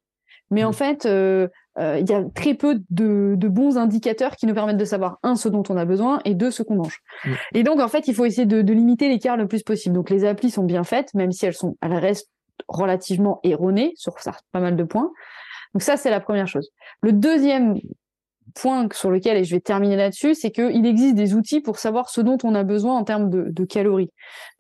[0.50, 0.74] mais en mmh.
[0.74, 1.48] fait, euh, euh,
[1.78, 5.36] il y a très peu de, de, bons indicateurs qui nous permettent de savoir un
[5.36, 7.00] ce dont on a besoin et deux ce qu'on mange.
[7.24, 7.32] Mmh.
[7.54, 9.94] Et donc en fait, il faut essayer de, de limiter l'écart le plus possible.
[9.94, 12.32] Donc les applis sont bien faites, même si elles sont, elles restent
[12.68, 15.12] relativement erronées sur ça, pas mal de points.
[15.74, 16.70] Donc ça, c'est la première chose.
[17.02, 17.76] Le deuxième
[18.60, 22.10] point sur lequel, et je vais terminer là-dessus, c'est qu'il existe des outils pour savoir
[22.10, 24.12] ce dont on a besoin en termes de, de calories.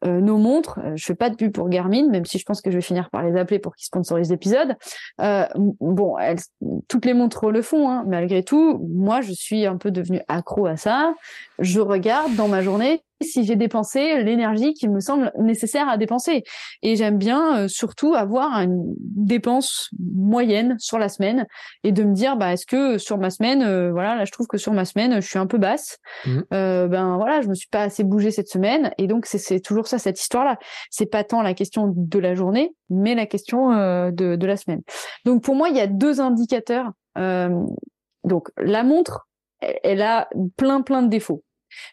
[0.05, 2.61] Euh, nos montres, euh, je fais pas de pub pour Garmin, même si je pense
[2.61, 4.75] que je vais finir par les appeler pour qu'ils sponsorisent l'épisode.
[5.21, 6.39] Euh, bon, elles,
[6.87, 8.87] toutes les montres le font, hein, malgré tout.
[8.89, 11.13] Moi, je suis un peu devenue accro à ça.
[11.59, 16.43] Je regarde dans ma journée si j'ai dépensé l'énergie qui me semble nécessaire à dépenser.
[16.81, 21.45] Et j'aime bien euh, surtout avoir une dépense moyenne sur la semaine
[21.83, 24.47] et de me dire bah est-ce que sur ma semaine euh, voilà là je trouve
[24.47, 25.97] que sur ma semaine je suis un peu basse.
[26.25, 26.39] Mmh.
[26.53, 29.87] Euh, ben voilà je me suis pas assez bougé cette semaine et donc c'est toujours
[29.87, 30.57] ça cette histoire là.
[30.89, 34.57] C'est pas tant la question de la journée mais la question euh, de, de la
[34.57, 34.81] semaine.
[35.25, 36.91] Donc pour moi il y a deux indicateurs.
[37.15, 39.27] donc la montre
[39.59, 41.43] elle a plein plein de défauts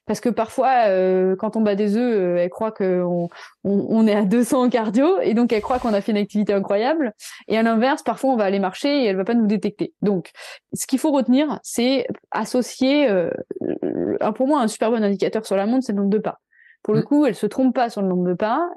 [0.06, 3.28] parce que parfois, euh, quand on bat des œufs, euh, elle croit qu'on
[3.64, 6.52] on, est à 200 en cardio et donc elle croit qu'on a fait une activité
[6.52, 7.12] incroyable.
[7.48, 9.92] Et à l'inverse, parfois on va aller marcher et elle va pas nous détecter.
[10.02, 10.30] Donc,
[10.72, 13.08] ce qu'il faut retenir, c'est associer.
[13.08, 13.30] Euh,
[14.34, 16.40] pour moi, un super bon indicateur sur la montre, c'est le nombre de pas.
[16.82, 17.04] Pour le mmh.
[17.04, 18.68] coup, elle se trompe pas sur le nombre de pas.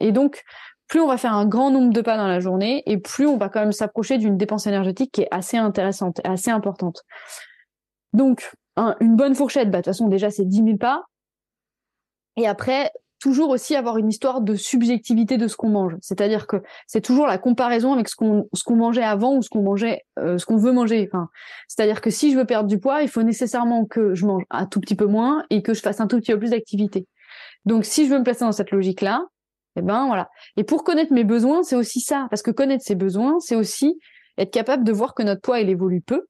[0.00, 0.42] et donc,
[0.88, 3.38] plus on va faire un grand nombre de pas dans la journée, et plus on
[3.38, 7.02] va quand même s'approcher d'une dépense énergétique qui est assez intéressante, assez importante.
[8.12, 11.04] Donc, une bonne fourchette, bah, de toute façon, déjà, c'est 10 000 pas.
[12.36, 12.90] Et après,
[13.22, 15.94] toujours aussi avoir une histoire de subjectivité de ce qu'on mange.
[16.00, 16.56] C'est-à-dire que
[16.88, 20.02] c'est toujours la comparaison avec ce qu'on ce qu'on mangeait avant ou ce qu'on mangeait,
[20.18, 21.08] euh, ce qu'on veut manger.
[21.68, 24.66] C'est-à-dire que si je veux perdre du poids, il faut nécessairement que je mange un
[24.66, 27.06] tout petit peu moins et que je fasse un tout petit peu plus d'activité.
[27.64, 29.24] Donc, si je veux me placer dans cette logique-là,
[29.76, 30.28] eh ben voilà.
[30.56, 34.00] Et pour connaître mes besoins, c'est aussi ça, parce que connaître ses besoins, c'est aussi
[34.36, 36.26] être capable de voir que notre poids il évolue peu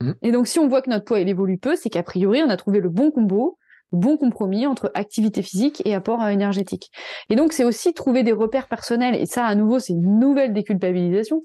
[0.00, 0.12] Mmh.
[0.22, 2.50] Et donc, si on voit que notre poids il évolue peu, c'est qu'a priori, on
[2.50, 3.58] a trouvé le bon combo,
[3.92, 6.90] le bon compromis entre activité physique et apport énergétique.
[7.30, 9.14] Et donc, c'est aussi trouver des repères personnels.
[9.14, 11.42] Et ça, à nouveau, c'est une nouvelle déculpabilisation.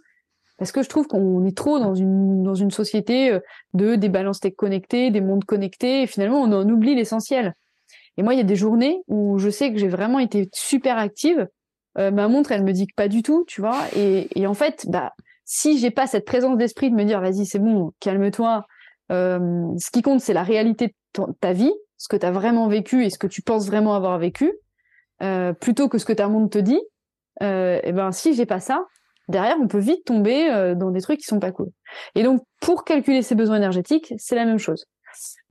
[0.58, 3.40] Parce que je trouve qu'on est trop dans une, dans une société euh,
[3.74, 7.56] de des balances tech connectées, des mondes connectés, et finalement, on en oublie l'essentiel.
[8.18, 10.98] Et moi, il y a des journées où je sais que j'ai vraiment été super
[10.98, 11.48] active.
[11.98, 13.80] Euh, ma montre, elle me dit que pas du tout, tu vois.
[13.96, 15.14] Et en fait, bah,
[15.54, 18.66] si j'ai pas cette présence d'esprit de me dire vas-y c'est bon calme-toi
[19.12, 22.70] euh, ce qui compte c'est la réalité de ta vie ce que tu as vraiment
[22.70, 24.54] vécu et ce que tu penses vraiment avoir vécu
[25.22, 26.80] euh, plutôt que ce que ta monde te dit
[27.44, 28.86] euh, et ben si j'ai pas ça
[29.28, 31.68] derrière on peut vite tomber euh, dans des trucs qui sont pas cool.
[32.16, 34.86] Et donc pour calculer ses besoins énergétiques c'est la même chose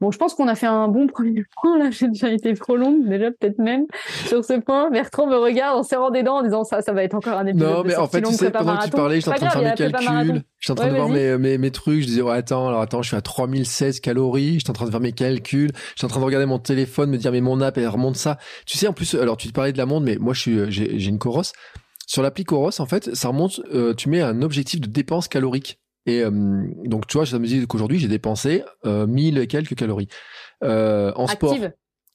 [0.01, 1.79] Bon, je pense qu'on a fait un bon premier point.
[1.79, 3.87] Là, j'ai déjà été trop longue, déjà peut-être même
[4.27, 4.91] sur ce point.
[4.91, 7.47] Bertrand me regarde en serrant des dents en disant ça, ça va être encore un
[7.47, 7.69] épisode.
[7.69, 9.63] Non, mais en fait, tu sais, pendant que tu parlais, j'étais en train de faire
[9.63, 10.43] mes calculs.
[10.59, 12.03] J'étais en train de voir mes, mes, mes, trucs.
[12.03, 14.59] Je disais, ouais, attends, alors attends, je suis à 3016 calories.
[14.59, 15.71] J'étais en train de faire mes calculs.
[15.95, 18.39] J'étais en train de regarder mon téléphone, me dire, mais mon app, elle remonte ça.
[18.67, 20.71] Tu sais, en plus, alors tu te parlais de la montre, mais moi, je suis,
[20.71, 21.43] j'ai une Coros.
[22.07, 25.79] Sur l'appli Coros, en fait, ça remonte, euh, tu mets un objectif de dépense calorique.
[26.07, 26.31] Et euh,
[26.85, 30.09] donc, tu vois, ça me dit qu'aujourd'hui, j'ai dépensé euh, 1000 et quelques calories
[30.65, 31.57] euh, en sport.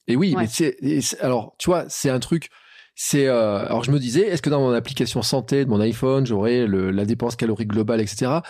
[0.08, 0.76] Et oui, mais c'est
[1.20, 2.48] alors, tu vois, c'est un truc.
[2.94, 6.24] C'est euh, alors je me disais, est-ce que dans mon application santé de mon iPhone,
[6.26, 8.40] j'aurais la dépense calorique globale, etc.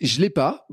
[0.00, 0.66] Je l'ai pas.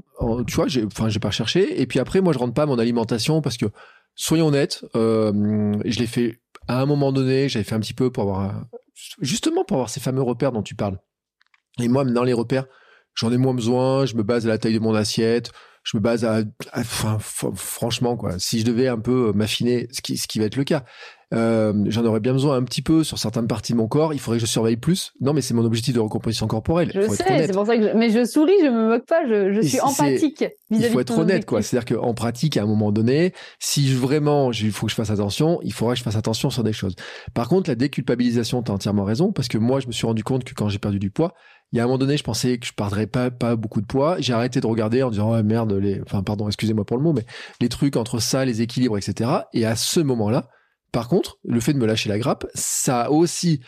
[0.47, 1.81] Tu vois, j'ai enfin j'ai pas cherché.
[1.81, 3.67] Et puis après, moi, je rentre pas mon alimentation parce que
[4.15, 7.47] soyons honnêtes, euh, je l'ai fait à un moment donné.
[7.47, 8.65] J'avais fait un petit peu pour avoir
[9.21, 10.97] justement pour avoir ces fameux repères dont tu parles.
[11.79, 12.65] Et moi, dans les repères,
[13.15, 15.51] j'en ai moins besoin, je me base à la taille de mon assiette,
[15.83, 16.41] je me base à,
[16.75, 18.37] enfin, franchement quoi.
[18.37, 20.83] Si je devais un peu m'affiner, ce qui, ce qui va être le cas,
[21.31, 24.13] euh, j'en aurais bien besoin un petit peu sur certaines parties de mon corps.
[24.13, 25.13] Il faudrait que je surveille plus.
[25.21, 26.91] Non, mais c'est mon objectif de recomposition corporelle.
[26.93, 27.83] Je sais, c'est pour ça que.
[27.83, 27.97] Je...
[27.97, 29.27] Mais je souris, je me moque pas.
[29.27, 30.43] Je, je suis empathique.
[30.71, 31.61] Il faut être honnête, quoi.
[31.61, 35.11] C'est-à-dire qu'en pratique, à un moment donné, si je, vraiment, il faut que je fasse
[35.11, 36.95] attention, il faudra que je fasse attention sur des choses.
[37.35, 40.43] Par contre, la déculpabilisation, t'as entièrement raison, parce que moi, je me suis rendu compte
[40.43, 41.35] que quand j'ai perdu du poids,
[41.71, 43.85] il y a un moment donné, je pensais que je perdrais pas, pas beaucoup de
[43.85, 44.19] poids.
[44.19, 47.13] J'ai arrêté de regarder en disant, oh merde, les, enfin, pardon, excusez-moi pour le mot,
[47.13, 47.25] mais
[47.61, 49.29] les trucs entre ça, les équilibres, etc.
[49.53, 50.49] Et à ce moment-là,
[50.91, 53.59] par contre, le fait de me lâcher la grappe, ça a aussi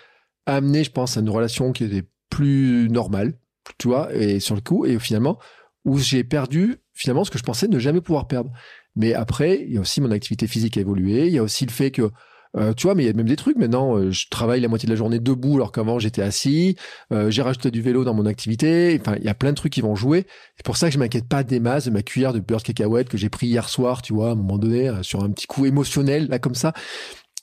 [0.48, 3.34] amené, je pense, à une relation qui était plus normale,
[3.78, 5.38] tu vois, et sur le coup, et finalement,
[5.86, 8.52] où j'ai perdu finalement ce que je pensais ne jamais pouvoir perdre.
[8.96, 11.66] Mais après, il y a aussi mon activité physique a évolué, il y a aussi
[11.66, 12.10] le fait que
[12.58, 13.98] euh, tu vois, mais il y a même des trucs maintenant.
[13.98, 16.76] Euh, je travaille la moitié de la journée debout alors qu'avant j'étais assis.
[17.14, 19.00] Euh, j'ai rajouté du vélo dans mon activité.
[19.00, 20.28] Enfin, il y a plein de trucs qui vont jouer.
[20.58, 22.64] C'est pour ça que je m'inquiète pas des masses de ma cuillère de beurre de
[22.64, 25.48] cacahuète que j'ai pris hier soir, tu vois, à un moment donné, sur un petit
[25.48, 26.74] coup émotionnel là comme ça.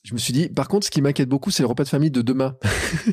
[0.05, 2.11] Je me suis dit, par contre, ce qui m'inquiète beaucoup, c'est le repas de famille
[2.11, 2.57] de demain.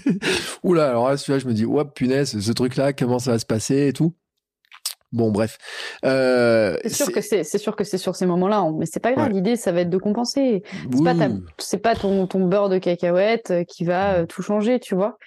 [0.64, 3.46] Oula, alors là, celui-là, je me dis, ouais, punaise, ce truc-là, comment ça va se
[3.46, 4.16] passer et tout.
[5.16, 5.58] Bon, bref.
[6.04, 9.30] Euh, c'est sûr que c'est, sûr que c'est sur ces moments-là, mais c'est pas grave.
[9.30, 10.62] L'idée, ça va être de compenser.
[10.92, 11.16] C'est pas
[11.58, 15.18] c'est pas ton, ton beurre de cacahuète euh, qui va euh, tout changer, tu vois.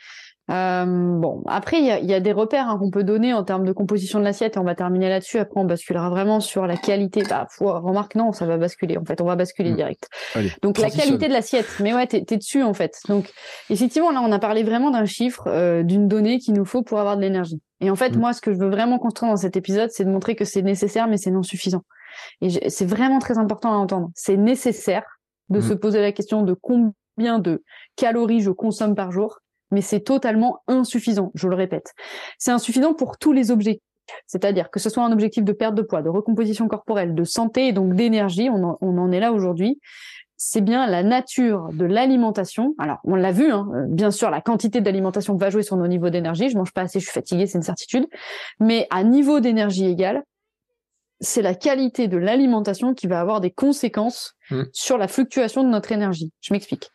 [0.50, 3.44] Euh, bon, après, il y a, y a, des repères hein, qu'on peut donner en
[3.44, 5.38] termes de composition de l'assiette et on va terminer là-dessus.
[5.38, 7.22] Après, on basculera vraiment sur la qualité.
[7.28, 8.96] Bah, faut, remarque, non, ça va basculer.
[8.96, 9.76] En fait, on va basculer mm.
[9.76, 10.08] direct.
[10.62, 11.66] Donc, la qualité de l'assiette.
[11.80, 12.98] Mais ouais, t'es, es dessus, en fait.
[13.08, 13.30] Donc,
[13.68, 16.98] effectivement, là, on a parlé vraiment d'un chiffre, euh, d'une donnée qu'il nous faut pour
[16.98, 17.60] avoir de l'énergie.
[17.80, 18.18] Et en fait, mm.
[18.18, 20.62] moi, ce que je veux vraiment construire dans cet épisode, c'est de montrer que c'est
[20.62, 21.82] nécessaire, mais c'est non suffisant.
[22.40, 24.10] Et c'est vraiment très important à entendre.
[24.14, 25.04] C'est nécessaire
[25.50, 25.62] de mm.
[25.62, 27.62] se poser la question de combien de
[27.96, 29.40] calories je consomme par jour
[29.70, 31.94] mais c'est totalement insuffisant, je le répète.
[32.38, 33.82] C'est insuffisant pour tous les objectifs.
[34.26, 37.68] C'est-à-dire que ce soit un objectif de perte de poids, de recomposition corporelle, de santé
[37.68, 39.80] et donc d'énergie, on, en, est là aujourd'hui.
[40.36, 42.74] C'est bien la nature de l'alimentation.
[42.78, 46.10] Alors, on l'a vu, hein, bien sûr, la quantité d'alimentation va jouer sur nos niveaux
[46.10, 46.48] d'énergie.
[46.48, 48.06] Je mange pas assez, je suis fatiguée, c'est une certitude.
[48.60, 50.22] Mais à niveau d'énergie égal,
[51.20, 54.62] c'est la qualité de l'alimentation qui va avoir des conséquences mmh.
[54.72, 56.30] sur la fluctuation de notre énergie.
[56.40, 56.90] Je m'explique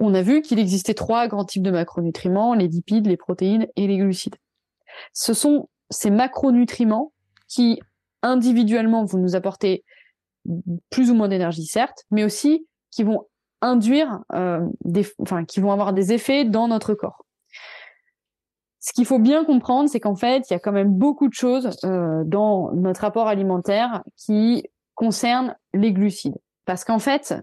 [0.00, 3.86] on a vu qu'il existait trois grands types de macronutriments, les lipides, les protéines et
[3.86, 4.36] les glucides.
[5.12, 7.12] Ce sont ces macronutriments
[7.48, 7.80] qui,
[8.22, 9.84] individuellement, vont nous apporter
[10.90, 13.26] plus ou moins d'énergie, certes, mais aussi qui vont
[13.60, 15.06] induire, euh, des,
[15.56, 17.24] avoir des effets dans notre corps.
[18.80, 21.34] Ce qu'il faut bien comprendre, c'est qu'en fait, il y a quand même beaucoup de
[21.34, 26.38] choses euh, dans notre rapport alimentaire qui concernent les glucides.
[26.64, 27.34] Parce qu'en fait,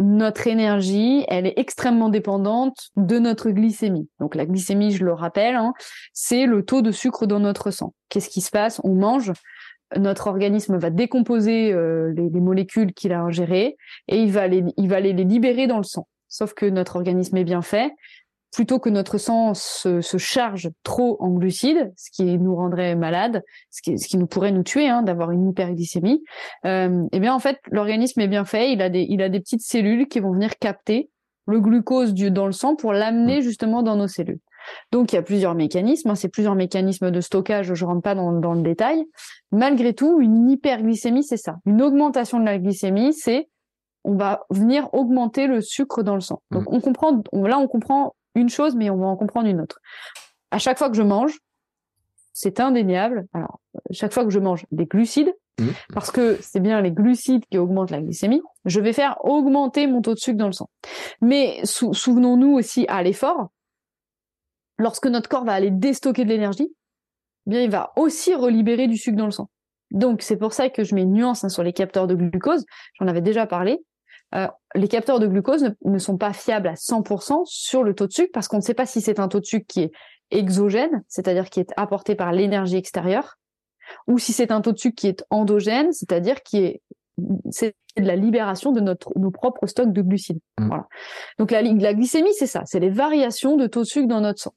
[0.00, 4.08] notre énergie, elle est extrêmement dépendante de notre glycémie.
[4.18, 5.72] Donc la glycémie, je le rappelle, hein,
[6.12, 7.94] c'est le taux de sucre dans notre sang.
[8.08, 8.80] Qu'est-ce qui se passe?
[8.84, 9.32] On mange,
[9.96, 13.76] notre organisme va décomposer euh, les, les, molécules qu'il a ingérées
[14.08, 16.08] et il va, les, les libérer dans le sang.
[16.28, 17.92] Sauf que notre organisme est bien fait,
[18.54, 23.82] plutôt que notre sang se, charge trop en glucides, ce qui nous rendrait malade, ce
[23.82, 26.22] qui, ce qui nous pourrait nous tuer, hein, d'avoir une hyperglycémie,
[26.64, 29.40] euh, eh bien en fait l'organisme est bien fait, il a des il a des
[29.40, 31.10] petites cellules qui vont venir capter
[31.46, 34.40] le glucose du, dans le sang pour l'amener justement dans nos cellules.
[34.92, 38.14] Donc il y a plusieurs mécanismes, hein, c'est plusieurs mécanismes de stockage, je rentre pas
[38.14, 39.04] dans, dans le détail.
[39.50, 41.56] Malgré tout, une hyperglycémie, c'est ça.
[41.66, 43.48] Une augmentation de la glycémie, c'est
[44.04, 46.40] on va venir augmenter le sucre dans le sang.
[46.50, 46.74] Donc mmh.
[46.74, 49.80] on comprend, là on comprend une chose, mais on va en comprendre une autre.
[50.50, 51.38] À chaque fois que je mange,
[52.32, 53.26] c'est indéniable.
[53.32, 53.60] Alors,
[53.90, 55.68] chaque fois que je mange des glucides, mmh.
[55.92, 60.02] parce que c'est bien les glucides qui augmentent la glycémie, je vais faire augmenter mon
[60.02, 60.68] taux de sucre dans le sang.
[61.20, 63.48] Mais souvenons-nous aussi à l'effort,
[64.78, 66.68] lorsque notre corps va aller déstocker de l'énergie,
[67.46, 69.48] eh bien il va aussi relibérer du sucre dans le sang.
[69.90, 72.64] Donc c'est pour ça que je mets une nuance hein, sur les capteurs de glucose.
[72.98, 73.78] J'en avais déjà parlé.
[74.34, 78.12] Euh, les capteurs de glucose ne, sont pas fiables à 100% sur le taux de
[78.12, 79.92] sucre parce qu'on ne sait pas si c'est un taux de sucre qui est
[80.30, 83.38] exogène, c'est-à-dire qui est apporté par l'énergie extérieure,
[84.06, 86.82] ou si c'est un taux de sucre qui est endogène, c'est-à-dire qui est
[87.50, 90.40] c'est de la libération de notre, nos propres stocks de glucides.
[90.58, 90.66] Mm.
[90.66, 90.88] Voilà.
[91.38, 94.40] Donc la, la glycémie, c'est ça, c'est les variations de taux de sucre dans notre
[94.40, 94.54] sang.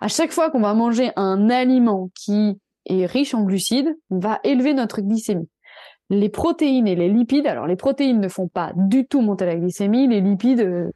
[0.00, 4.40] À chaque fois qu'on va manger un aliment qui est riche en glucides, on va
[4.42, 5.48] élever notre glycémie.
[6.10, 9.56] Les protéines et les lipides, alors les protéines ne font pas du tout monter la
[9.56, 10.90] glycémie, les lipides, euh,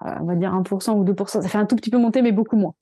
[0.00, 2.56] on va dire 1% ou 2%, ça fait un tout petit peu monter, mais beaucoup
[2.56, 2.74] moins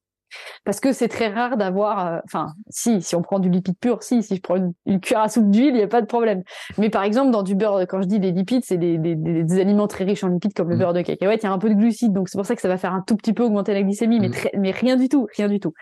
[0.64, 4.03] parce que c'est très rare d'avoir, euh, enfin, si, si on prend du lipide pur,
[4.03, 6.43] si, si je prends une, cuillère à soupe d'huile, il n'y a pas de problème.
[6.76, 9.61] Mais par exemple, dans du beurre, quand je dis des lipides, c'est des, des, des,
[9.61, 10.78] aliments très riches en lipides comme le mmh.
[10.78, 12.61] beurre de cacahuète, il y a un peu de glucides, donc c'est pour ça que
[12.61, 14.32] ça va faire un tout petit peu augmenter la glycémie, mais, mmh.
[14.59, 15.72] mais rien du tout, rien du tout.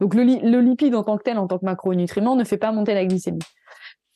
[0.00, 2.70] Donc le, le lipide en tant que tel, en tant que macronutriment, ne fait pas
[2.72, 3.40] monter la glycémie.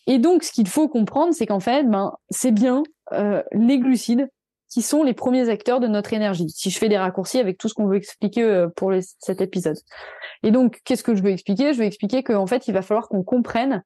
[0.07, 2.83] Et donc, ce qu'il faut comprendre, c'est qu'en fait, ben, c'est bien
[3.13, 4.29] euh, les glucides
[4.69, 6.49] qui sont les premiers acteurs de notre énergie.
[6.49, 9.77] Si je fais des raccourcis avec tout ce qu'on veut expliquer euh, pour cet épisode.
[10.43, 11.75] Et donc, qu'est-ce que je veux expliquer?
[11.75, 13.83] Je veux expliquer qu'en fait, il va falloir qu'on comprenne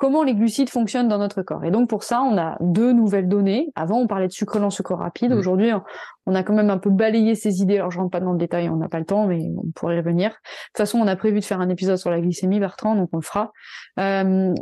[0.00, 1.62] comment les glucides fonctionnent dans notre corps.
[1.64, 3.70] Et donc pour ça, on a deux nouvelles données.
[3.74, 5.32] Avant, on parlait de sucre lent, sucre rapide.
[5.32, 5.38] Mmh.
[5.38, 5.70] Aujourd'hui,
[6.30, 7.78] on a quand même un peu balayé ces idées.
[7.78, 9.96] Alors je rentre pas dans le détail, on n'a pas le temps, mais on pourrait
[9.96, 10.30] y revenir.
[10.30, 13.10] De toute façon, on a prévu de faire un épisode sur la glycémie, Bertrand, donc
[13.12, 13.52] on le fera.
[13.98, 14.54] Euh,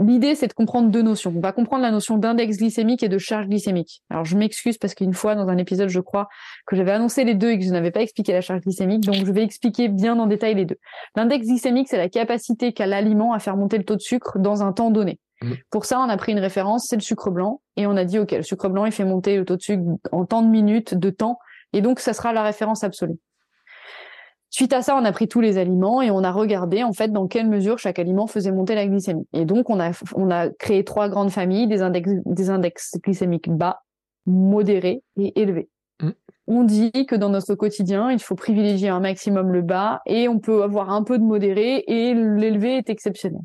[0.00, 1.32] L'idée, c'est de comprendre deux notions.
[1.36, 4.02] On va comprendre la notion d'index glycémique et de charge glycémique.
[4.08, 6.28] Alors je m'excuse parce qu'une fois dans un épisode, je crois
[6.66, 9.16] que j'avais annoncé les deux et que je n'avais pas expliqué la charge glycémique, donc
[9.16, 10.78] je vais expliquer bien en détail les deux.
[11.16, 14.62] L'index glycémique, c'est la capacité qu'a l'aliment à faire monter le taux de sucre dans
[14.62, 15.18] un temps donné.
[15.44, 15.52] Mm.
[15.70, 18.18] Pour ça, on a pris une référence, c'est le sucre blanc, et on a dit,
[18.18, 19.82] OK, le sucre blanc, il fait monter le taux de sucre
[20.12, 21.38] en tant de minutes, de temps,
[21.72, 23.18] et donc ça sera la référence absolue.
[24.54, 27.10] Suite à ça, on a pris tous les aliments et on a regardé en fait
[27.12, 29.26] dans quelle mesure chaque aliment faisait monter la glycémie.
[29.32, 33.50] Et donc on a on a créé trois grandes familles des index des index glycémiques
[33.50, 33.80] bas,
[34.26, 35.68] modérés et élevés.
[36.00, 36.10] Mm.
[36.46, 40.38] On dit que dans notre quotidien, il faut privilégier un maximum le bas et on
[40.38, 43.40] peut avoir un peu de modéré et l'élevé est exceptionnel.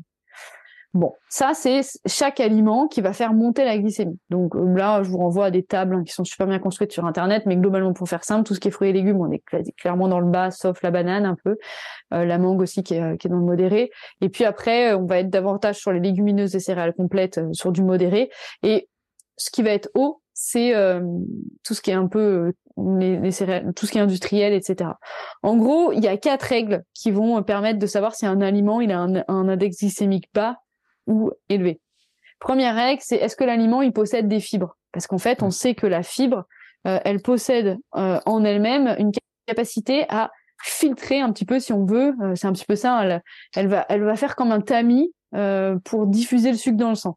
[0.92, 4.18] Bon, ça c'est chaque aliment qui va faire monter la glycémie.
[4.28, 6.90] Donc euh, là, je vous renvoie à des tables hein, qui sont super bien construites
[6.90, 9.30] sur internet, mais globalement pour faire simple, tout ce qui est fruits et légumes, on
[9.30, 9.42] est
[9.76, 11.58] clairement dans le bas, sauf la banane un peu,
[12.12, 13.92] euh, la mangue aussi qui est, qui est, dans le modéré.
[14.20, 17.70] Et puis après, on va être davantage sur les légumineuses et céréales complètes, euh, sur
[17.70, 18.28] du modéré.
[18.64, 18.88] Et
[19.36, 20.72] ce qui va être haut, c'est
[21.64, 24.90] tout ce qui est un peu les, céréales, tout ce qui est industriel, etc.
[25.42, 28.80] En gros, il y a quatre règles qui vont permettre de savoir si un aliment
[28.80, 30.56] il a un, un index glycémique bas
[31.10, 31.80] ou élevé.
[32.38, 34.76] Première règle, c'est est-ce que l'aliment il possède des fibres?
[34.92, 36.46] Parce qu'en fait, on sait que la fibre,
[36.86, 39.12] euh, elle possède euh, en elle-même une
[39.46, 40.30] capacité à
[40.62, 42.14] filtrer un petit peu, si on veut.
[42.22, 43.20] Euh, c'est un petit peu ça.
[43.54, 45.12] Elle, va, elle va faire comme un tamis
[45.84, 47.16] pour diffuser le sucre dans le sang.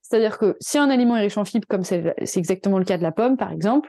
[0.00, 3.04] C'est-à-dire que si un aliment est riche en fibres, comme c'est exactement le cas de
[3.04, 3.88] la pomme, par exemple,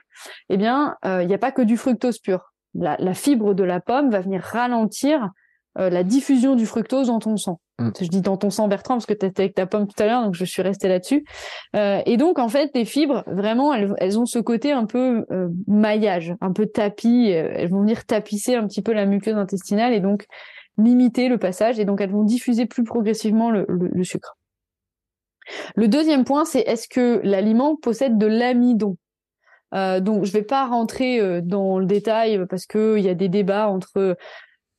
[0.50, 2.54] eh bien, il n'y a pas que du fructose pur.
[2.76, 5.32] La, la, fibre de la pomme va venir ralentir
[5.76, 7.60] la diffusion du fructose dans ton sang.
[7.80, 7.90] Mm.
[8.00, 10.06] Je dis dans ton sang, Bertrand, parce que tu étais avec ta pomme tout à
[10.06, 11.26] l'heure, donc je suis restée là-dessus.
[11.76, 15.50] Euh, et donc, en fait, les fibres, vraiment, elles, ont ce côté un peu euh,
[15.68, 17.34] maillage, un peu tapis.
[17.34, 20.26] Euh, elles vont venir tapisser un petit peu la muqueuse intestinale et donc
[20.78, 21.80] limiter le passage.
[21.80, 23.66] Et donc, elles vont diffuser plus progressivement le,
[24.04, 24.38] sucre.
[25.76, 28.98] Le deuxième point, c'est est-ce que l'aliment possède de l'amidon?
[30.02, 34.16] Donc, je vais pas rentrer dans le détail parce qu'il y a des débats entre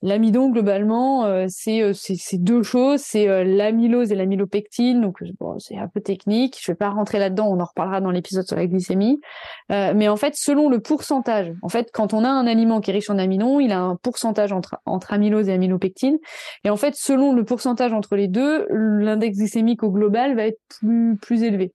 [0.05, 5.79] L'amidon, globalement, euh, euh, c'est deux choses, c'est euh, l'amylose et l'amylopectine, donc bon, c'est
[5.79, 8.67] un peu technique, je vais pas rentrer là-dedans, on en reparlera dans l'épisode sur la
[8.67, 9.23] glycémie,
[9.71, 12.93] mais en fait, selon le pourcentage, en fait, quand on a un aliment qui est
[12.95, 16.19] riche en amidon, il a un pourcentage entre, entre amylose et amylopectine,
[16.65, 20.61] et en fait, selon le pourcentage entre les deux, l'index glycémique au global va être
[20.69, 21.73] plus, plus élevé.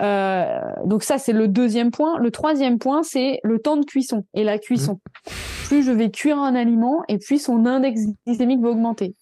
[0.00, 2.18] Euh, donc ça, c'est le deuxième point.
[2.18, 4.94] Le troisième point, c'est le temps de cuisson et la cuisson.
[4.94, 5.30] Mmh.
[5.66, 9.14] Plus je vais cuire un aliment et plus son index glycémique va augmenter.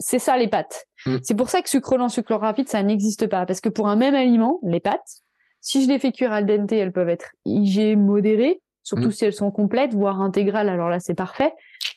[0.00, 0.86] C'est ça les pâtes.
[1.06, 1.16] Mmh.
[1.22, 3.46] C'est pour ça que sucre lent, sucre rapide, ça n'existe pas.
[3.46, 5.22] Parce que pour un même aliment, les pâtes,
[5.60, 9.12] si je les fais cuire al dente, elles peuvent être IG modérées, surtout mmh.
[9.12, 10.68] si elles sont complètes, voire intégrales.
[10.68, 11.52] Alors là, c'est parfait.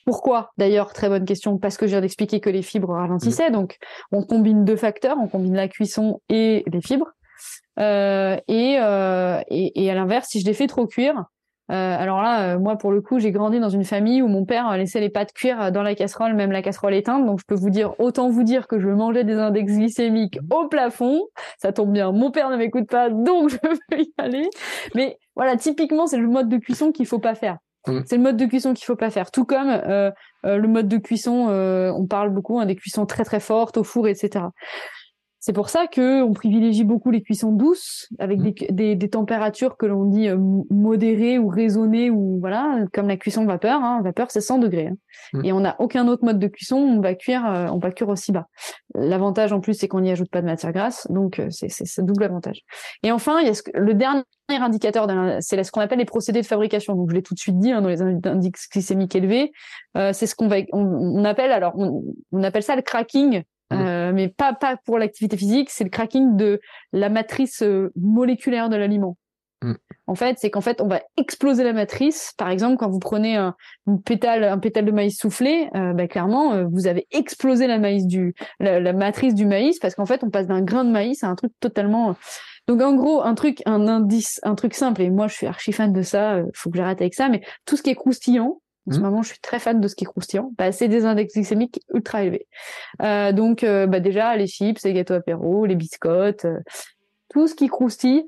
[0.06, 0.52] Pourquoi?
[0.58, 3.52] D'ailleurs, très bonne question, parce que je viens d'expliquer que les fibres ralentissaient.
[3.52, 3.78] Donc,
[4.12, 7.12] on combine deux facteurs, on combine la cuisson et les fibres.
[7.80, 11.26] Euh, euh, et, et, à l'inverse, si je les fais trop cuire,
[11.70, 14.78] euh, alors là, moi pour le coup, j'ai grandi dans une famille où mon père
[14.78, 17.26] laissait les pâtes cuire dans la casserole, même la casserole éteinte.
[17.26, 20.68] Donc je peux vous dire, autant vous dire que je mangeais des index glycémiques au
[20.68, 21.24] plafond.
[21.58, 24.50] Ça tombe bien, mon père ne m'écoute pas, donc je peux y aller.
[24.96, 27.58] Mais voilà, typiquement, c'est le mode de cuisson qu'il faut pas faire.
[27.86, 28.00] Mmh.
[28.06, 29.30] C'est le mode de cuisson qu'il faut pas faire.
[29.32, 29.70] Tout comme
[30.44, 34.08] le mode de cuisson, on parle beaucoup hein, des cuissons très très fortes au four,
[34.08, 34.46] etc
[35.48, 39.86] C'est pour ça que on privilégie beaucoup les cuissons douces avec des, des, températures que
[39.86, 40.38] l'on dit euh,
[40.70, 43.82] modérées ou raisonnées ou voilà, comme la cuisson vapeur.
[43.82, 44.02] Hein.
[44.04, 44.88] Vapeur, c'est 100 degrés.
[44.88, 44.98] Hein.
[45.32, 45.46] Mmh.
[45.46, 46.76] Et on n'a aucun autre mode de cuisson.
[46.76, 48.48] On va cuire, euh, on va cuire aussi bas.
[48.94, 52.06] L'avantage en plus, c'est qu'on n'y ajoute pas de matière grasse, donc euh, c'est c'est
[52.06, 52.64] double avantage.
[53.04, 55.08] Et enfin, il y a le dernier indicateur,
[55.40, 56.94] c'est ce qu'on appelle les procédés de fabrication.
[56.94, 59.54] Donc je l'ai tout de suite dit hein, dans les indices glycémiques élevés.
[59.96, 63.44] c'est ce qu'on va, on, appelle alors, on, on appelle ça le cracking.
[63.74, 66.62] Euh, mais pas pas pour l'activité physique, c'est le cracking de
[66.94, 69.18] la matrice euh, moléculaire de l'aliment.
[69.64, 69.74] Mmh.
[70.06, 72.34] En fait, c'est qu'en fait, on va exploser la matrice.
[72.38, 73.56] Par exemple, quand vous prenez un,
[73.88, 77.80] une pétale, un pétale de maïs soufflé, euh, bah, clairement, euh, vous avez explosé la
[77.80, 81.24] maïs du, la, matrice du maïs parce qu'en fait, on passe d'un grain de maïs
[81.24, 82.16] à un truc totalement.
[82.68, 85.02] Donc, en gros, un truc, un indice, un truc simple.
[85.02, 86.42] Et moi, je suis archi fan de ça.
[86.54, 87.30] Faut que j'arrête avec ça.
[87.30, 89.04] Mais tout ce qui est croustillant, en ce mmh.
[89.04, 90.52] moment, je suis très fan de ce qui est croustillant.
[90.58, 92.48] Bah, c'est des index glycémiques ultra élevés.
[93.02, 96.60] Euh, donc, euh, bah, déjà, les chips, les gâteaux apéro, les biscottes, euh,
[97.30, 98.24] tout ce qui croustille,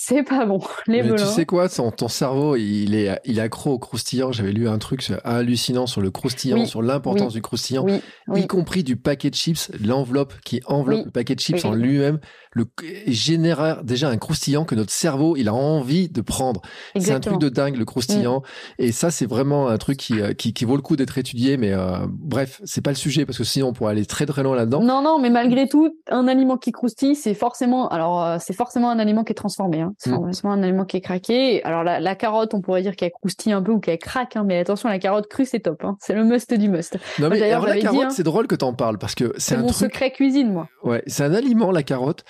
[0.00, 0.60] c'est pas bon.
[0.86, 4.30] Les Mais tu sais quoi, ton, ton cerveau, il est, il est accro au croustillant.
[4.30, 7.84] J'avais lu un truc hallucinant sur le croustillant, sur l'importance du croustillant,
[8.32, 12.20] y compris du paquet de chips, l'enveloppe qui enveloppe le paquet de chips en lui-même
[12.52, 12.66] le
[13.06, 16.60] génère déjà un croustillant que notre cerveau il a envie de prendre.
[16.98, 18.82] C'est un truc de dingue le croustillant mm.
[18.82, 21.56] et ça c'est vraiment un truc qui, euh, qui, qui vaut le coup d'être étudié
[21.56, 24.42] mais euh, bref c'est pas le sujet parce que sinon on pourrait aller très très
[24.42, 24.82] loin là-dedans.
[24.82, 28.90] Non non mais malgré tout un aliment qui croustille c'est forcément alors euh, c'est forcément
[28.90, 29.87] un aliment qui est transformé hein.
[29.98, 30.14] C'est mm.
[30.14, 31.62] forcément un aliment qui est craqué.
[31.64, 34.44] Alors la, la carotte on pourrait dire qu'elle croustille un peu ou qu'elle craque hein,
[34.46, 35.96] mais attention la carotte crue c'est top hein.
[36.00, 36.98] c'est le must du must.
[37.18, 38.10] Non mais alors la carotte hein.
[38.10, 39.90] c'est drôle que t'en parles parce que c'est un mon truc...
[39.90, 40.68] secret cuisine moi.
[40.82, 42.24] Ouais c'est un aliment la carotte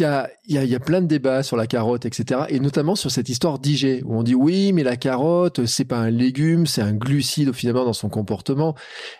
[0.00, 0.04] y
[0.48, 2.42] il y, a, il y a plein de débats sur la carotte, etc.
[2.48, 5.98] Et notamment sur cette histoire d'IG, où on dit oui, mais la carotte, c'est pas
[5.98, 8.74] un légume, c'est un glucide finalement dans son comportement.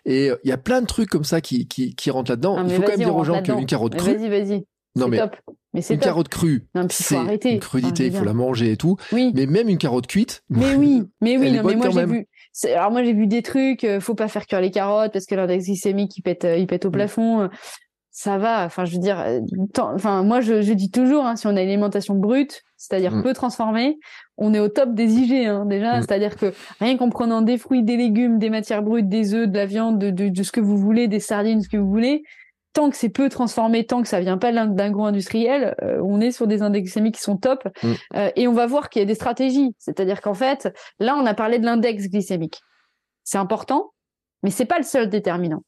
[0.04, 2.62] Et euh, il y a plein de trucs comme ça qui, qui, qui rentrent là-dedans.
[2.64, 4.16] il faut quand même dire aux gens qu'une carotte crue.
[4.16, 4.66] Vas-y, vas-y.
[4.96, 5.36] Non mais, top.
[5.74, 8.96] mais une carotte crue, c'est une crudité, il faut la manger et tout.
[9.12, 9.32] Oui.
[9.34, 10.42] Mais même une carotte cuite.
[10.48, 12.26] Mais oui, mais oui, non, mais moi j'ai vu.
[12.74, 15.34] Alors moi j'ai vu des trucs, euh, faut pas faire cuire les carottes parce que
[15.34, 16.92] l'index glycémique il pète, euh, il pète au mm.
[16.92, 17.50] plafond
[18.16, 18.64] ça va.
[18.64, 19.40] Enfin, je veux dire, euh,
[19.76, 23.22] enfin, moi, je, je, dis toujours, hein, si on a une alimentation brute, c'est-à-dire mm.
[23.22, 23.98] peu transformée,
[24.38, 25.98] on est au top des IG, hein, déjà.
[25.98, 26.00] Mm.
[26.00, 29.54] C'est-à-dire que rien qu'en prenant des fruits, des légumes, des matières brutes, des œufs, de
[29.54, 32.22] la viande, de, de, de, ce que vous voulez, des sardines, ce que vous voulez,
[32.76, 36.20] tant que c'est peu transformé, tant que ça vient pas d'un gros industriel, euh, on
[36.20, 37.64] est sur des index glycémiques qui sont top.
[37.82, 37.92] Mm.
[38.16, 39.74] Euh, et on va voir qu'il y a des stratégies.
[39.78, 40.68] C'est-à-dire qu'en fait,
[40.98, 42.60] là, on a parlé de l'index glycémique.
[43.24, 43.92] C'est important,
[44.42, 45.62] mais c'est pas le seul déterminant.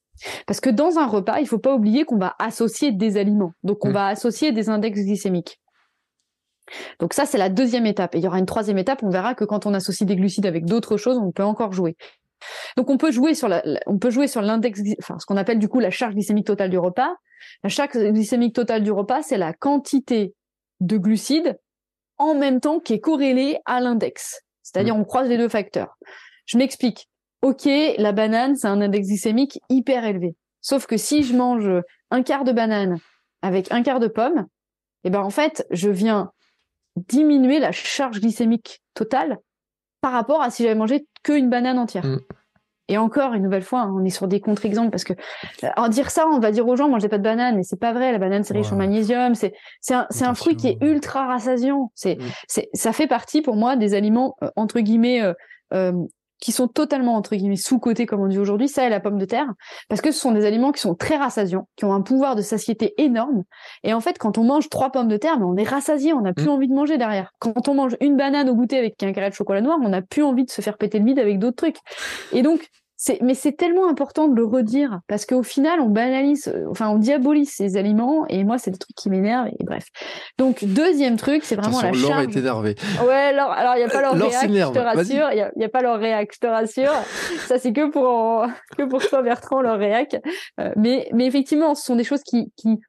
[0.46, 3.52] Parce que dans un repas, il faut pas oublier qu'on va associer des aliments.
[3.62, 3.92] Donc, on mm.
[3.92, 5.58] va associer des index glycémiques.
[7.00, 8.16] Donc ça, c'est la deuxième étape.
[8.16, 9.02] Et il y aura une troisième étape.
[9.02, 11.96] On verra que quand on associe des glucides avec d'autres choses, on peut encore jouer.
[12.76, 15.58] Donc on peut jouer sur la, on peut jouer sur l'index, enfin ce qu'on appelle
[15.58, 17.14] du coup la charge glycémique totale du repas.
[17.62, 20.34] La charge glycémique totale du repas, c'est la quantité
[20.80, 21.58] de glucides
[22.18, 24.40] en même temps qui est corrélée à l'index.
[24.62, 25.00] C'est-à-dire mm.
[25.00, 25.96] on croise les deux facteurs.
[26.46, 27.08] Je m'explique
[27.42, 27.68] ok,
[27.98, 30.34] la banane, c'est un index glycémique hyper élevé.
[30.60, 31.70] Sauf que si je mange
[32.10, 32.98] un quart de banane
[33.42, 34.46] avec un quart de pomme,
[35.04, 36.32] eh ben en fait, je viens
[36.96, 39.38] diminuer la charge glycémique totale
[40.00, 42.04] par rapport à si j'avais mangé qu'une banane entière.
[42.04, 42.20] Mm.
[42.90, 45.12] Et encore, une nouvelle fois, on est sur des contre-exemples parce que
[45.76, 47.92] en dire ça, on va dire aux gens mangez pas de banane, mais c'est pas
[47.92, 48.12] vrai.
[48.12, 51.26] La banane c'est riche en magnésium, c'est c'est un, c'est un fruit qui est ultra
[51.26, 51.92] rassasiant.
[51.94, 52.24] C'est mm.
[52.48, 55.34] c'est ça fait partie pour moi des aliments euh, entre guillemets euh,
[55.74, 55.92] euh,
[56.40, 59.24] qui sont totalement entre guillemets sous-cotés comme on dit aujourd'hui, ça et la pomme de
[59.24, 59.48] terre,
[59.88, 62.42] parce que ce sont des aliments qui sont très rassasiants, qui ont un pouvoir de
[62.42, 63.44] satiété énorme.
[63.84, 66.20] Et en fait, quand on mange trois pommes de terre, mais on est rassasié, on
[66.20, 66.50] n'a plus mm.
[66.50, 67.32] envie de manger derrière.
[67.38, 70.02] Quand on mange une banane au goûter avec un carré de chocolat noir, on n'a
[70.02, 71.78] plus envie de se faire péter le bide avec d'autres trucs.
[72.32, 72.68] Et donc,
[73.20, 76.98] mais c'est tellement important de le redire parce qu'au final, on banalise, euh, enfin, on
[76.98, 79.84] diabolise ces aliments et moi, c'est le truc qui m'énerve et bref.
[80.36, 82.24] Donc, deuxième truc, c'est vraiment la charge.
[82.24, 82.74] est énervé.
[83.06, 85.30] Ouais, Laure, alors il n'y a pas leur réac, je te rassure.
[85.32, 86.92] Il n'y a, pas leur réac, je te rassure.
[87.46, 88.46] Ça, c'est que pour,
[88.76, 90.16] que pour toi, Bertrand, leur réac.
[90.60, 92.80] Euh, mais, mais effectivement, ce sont des choses qui, qui,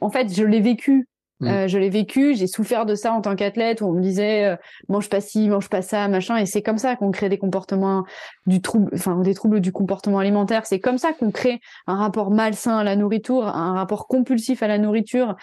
[0.00, 1.08] en fait, je l'ai vécu
[1.40, 1.46] Mm.
[1.48, 4.44] Euh, je l'ai vécu, j'ai souffert de ça en tant qu'athlète où on me disait
[4.44, 4.56] euh,
[4.88, 6.36] mange pas ci, mange pas ça, machin.
[6.36, 8.04] Et c'est comme ça qu'on crée des comportements
[8.46, 10.66] du trouble, enfin des troubles du comportement alimentaire.
[10.66, 14.68] C'est comme ça qu'on crée un rapport malsain à la nourriture, un rapport compulsif à
[14.68, 15.34] la nourriture,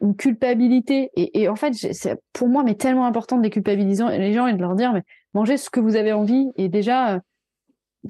[0.00, 1.10] une culpabilité.
[1.14, 4.54] Et, et en fait, c'est pour moi mais tellement important de déculpabiliser les gens et
[4.54, 5.02] de leur dire mais
[5.34, 6.48] mangez ce que vous avez envie.
[6.56, 7.20] Et déjà, euh,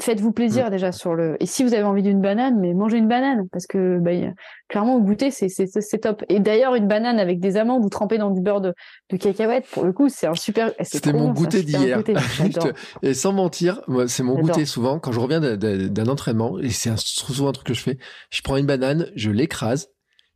[0.00, 0.70] faites-vous plaisir mm.
[0.70, 1.36] déjà sur le.
[1.40, 4.10] Et si vous avez envie d'une banane, mais mangez une banane parce que bah,
[4.68, 6.24] clairement goûter c'est c'est top.
[6.28, 8.74] Et d'ailleurs une banane avec des amandes ou trempée dans du beurre de,
[9.10, 10.72] de cacahuète pour le coup c'est un super.
[10.82, 12.02] C'était mon goûter d'hier.
[13.02, 17.48] et sans mentir, c'est mon goûter souvent quand je reviens d'un entraînement et c'est souvent
[17.48, 17.98] un truc que je fais.
[18.30, 19.88] Je prends une banane, je l'écrase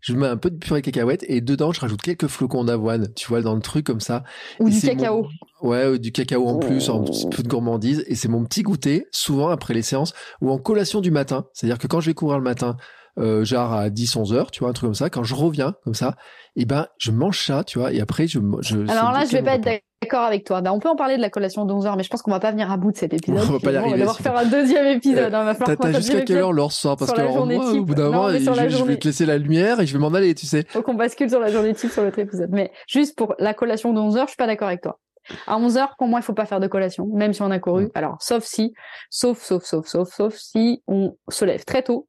[0.03, 3.15] je mets un peu de purée de cacahuète et dedans, je rajoute quelques flocons d'avoine,
[3.15, 4.25] tu vois, dans le truc comme ça.
[4.59, 5.29] Ou du cacao.
[5.63, 8.05] Ouais, du cacao en plus, un petit peu de gourmandise.
[8.09, 11.47] Et c'est mon petit goûter, souvent après les séances ou en collation du matin.
[11.55, 12.77] C'est-à-dire que quand je vais courir le matin,
[13.19, 15.75] euh, genre à 10, 11 heures, tu vois, un truc comme ça, quand je reviens
[15.85, 16.17] comme ça,
[16.57, 18.41] et eh ben, je mange ça, tu vois, et après, je.
[18.61, 20.61] je Alors là, je vais pas être d'accord avec toi.
[20.61, 22.31] Ben, on peut en parler de la collation de 11 heures, mais je pense qu'on
[22.31, 23.45] va pas venir à bout de cet épisode.
[23.49, 23.89] On va pas y arriver.
[23.89, 25.33] On va devoir faire un deuxième épisode.
[25.33, 26.97] Hein, T'as jusqu'à quelle heure, Laure, soir?
[26.97, 29.87] Parce que moi, au bout d'un moment, je, je, vais te laisser la lumière et
[29.87, 30.65] je vais m'en aller, tu sais.
[30.69, 32.51] Faut qu'on bascule sur la journée type sur l'autre épisode.
[32.53, 34.99] Mais juste pour la collation de 11 heures, je suis pas d'accord avec toi.
[35.47, 37.59] À 11 heures, pour moi, il faut pas faire de collation, même si on a
[37.59, 37.87] couru.
[37.87, 37.91] Mm.
[37.95, 38.75] Alors, sauf si,
[39.11, 42.09] sauf, sauf, sauf, sauf, sauf si on se lève très tôt,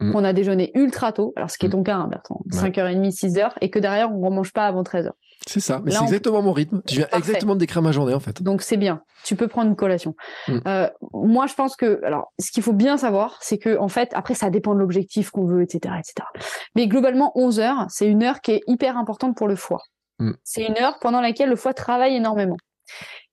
[0.00, 0.12] mm.
[0.12, 1.72] qu'on a déjeuné ultra tôt, alors ce qui est mm.
[1.72, 5.10] ton cas, hein, Bertrand, 5h30, 6h, et que derrière, on ne mange pas avant 13h.
[5.46, 6.82] C'est ça, mais c'est exactement mon rythme.
[6.86, 8.42] Tu viens exactement de décrire ma journée, en fait.
[8.42, 9.02] Donc, c'est bien.
[9.24, 10.14] Tu peux prendre une collation.
[10.48, 14.10] Euh, moi, je pense que, alors, ce qu'il faut bien savoir, c'est que, en fait,
[14.14, 16.26] après, ça dépend de l'objectif qu'on veut, etc., etc.
[16.74, 19.82] Mais globalement, 11 heures, c'est une heure qui est hyper importante pour le foie.
[20.18, 20.32] Mm.
[20.44, 22.56] C'est une heure pendant laquelle le foie travaille énormément.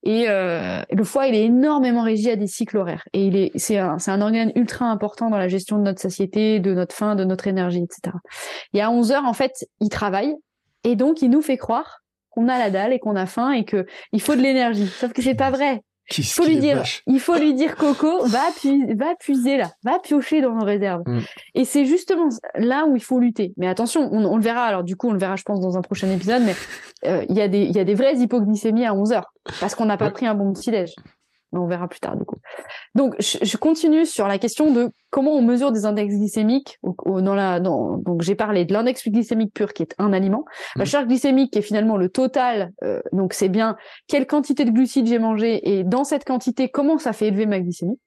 [0.03, 3.03] Et euh, le foie, il est énormément régi à des cycles horaires.
[3.13, 5.99] Et il est, c'est un, c'est un organe ultra important dans la gestion de notre
[5.99, 8.15] satiété, de notre faim, de notre énergie, etc.
[8.73, 10.35] Et à 11 heures, en fait, il travaille.
[10.85, 13.65] Et donc, il nous fait croire qu'on a la dalle et qu'on a faim et
[13.65, 14.87] que il faut de l'énergie.
[14.87, 15.81] Sauf que c'est pas vrai.
[16.15, 18.43] Il faut lui dire, il faut lui dire Coco, va,
[18.95, 21.01] va puiser là, va piocher dans nos réserves.
[21.07, 21.19] Mm.
[21.55, 23.53] Et c'est justement là où il faut lutter.
[23.57, 24.65] Mais attention, on, le verra.
[24.65, 26.43] Alors du coup, on le verra, je pense, dans un prochain épisode.
[26.43, 26.55] Mais
[27.07, 29.73] euh, il y a des, il y a des vraies hypoglycémies à 11 heures parce
[29.73, 30.93] qu'on n'a pas pris un bon petit déj
[31.59, 32.37] on verra plus tard du coup.
[32.93, 36.79] Donc je, continue sur la question de comment on mesure des index glycémiques.
[37.05, 40.45] Dans la, donc j'ai parlé de l'index glycémique pur qui est un aliment,
[40.75, 40.87] la mmh.
[40.87, 42.71] charge glycémique qui est finalement le total.
[42.83, 43.75] Euh, donc c'est bien
[44.07, 47.59] quelle quantité de glucides j'ai mangé et dans cette quantité comment ça fait élever ma
[47.59, 47.99] glycémie.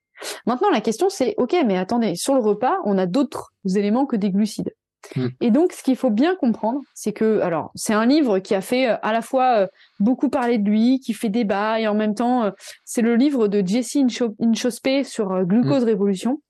[0.46, 4.16] Maintenant la question c'est ok mais attendez sur le repas on a d'autres éléments que
[4.16, 4.74] des glucides.
[5.16, 5.28] Mm.
[5.40, 8.60] Et donc, ce qu'il faut bien comprendre, c'est que, alors, c'est un livre qui a
[8.60, 9.66] fait euh, à la fois euh,
[10.00, 12.50] beaucoup parler de lui, qui fait débat, et en même temps, euh,
[12.84, 13.96] c'est le livre de Jesse
[14.40, 15.86] Inchospé sur Glucose mm.
[15.86, 16.40] Révolution.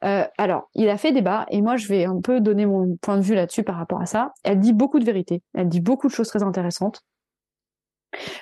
[0.00, 3.22] alors, il a fait débat, et moi, je vais un peu donner mon point de
[3.22, 4.32] vue là-dessus par rapport à ça.
[4.42, 7.00] Elle dit beaucoup de vérité, elle dit beaucoup de choses très intéressantes.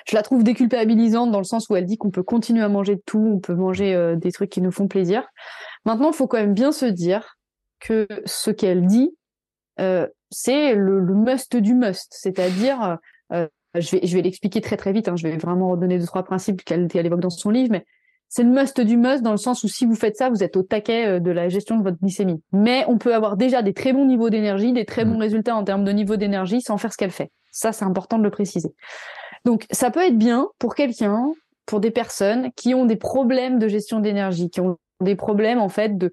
[0.05, 2.95] Je la trouve déculpabilisante dans le sens où elle dit qu'on peut continuer à manger
[2.95, 5.23] de tout, on peut manger des trucs qui nous font plaisir.
[5.85, 7.37] Maintenant, il faut quand même bien se dire
[7.79, 9.15] que ce qu'elle dit,
[9.77, 12.97] c'est le, must du must, c'est-à-dire,
[13.31, 16.05] euh, je vais, je vais l'expliquer très très vite, hein, je vais vraiment redonner deux
[16.05, 17.85] trois principes qu'elle évoque dans son livre, mais
[18.29, 20.57] c'est le must du must dans le sens où si vous faites ça, vous êtes
[20.57, 22.41] au taquet euh, de la gestion de votre glycémie.
[22.51, 25.21] Mais on peut avoir déjà des très bons niveaux d'énergie, des très bons mmh.
[25.21, 27.31] résultats en termes de niveau d'énergie sans faire ce qu'elle fait.
[27.51, 28.73] Ça, c'est important de le préciser.
[29.45, 31.31] Donc, ça peut être bien pour quelqu'un,
[31.67, 35.69] pour des personnes qui ont des problèmes de gestion d'énergie, qui ont des problèmes en
[35.69, 36.11] fait de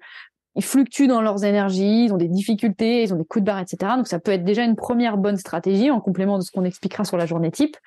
[0.55, 3.59] ils fluctuent dans leurs énergies, ils ont des difficultés, ils ont des coups de barre,
[3.59, 3.93] etc.
[3.95, 7.05] Donc ça peut être déjà une première bonne stratégie en complément de ce qu'on expliquera
[7.05, 7.77] sur la journée type.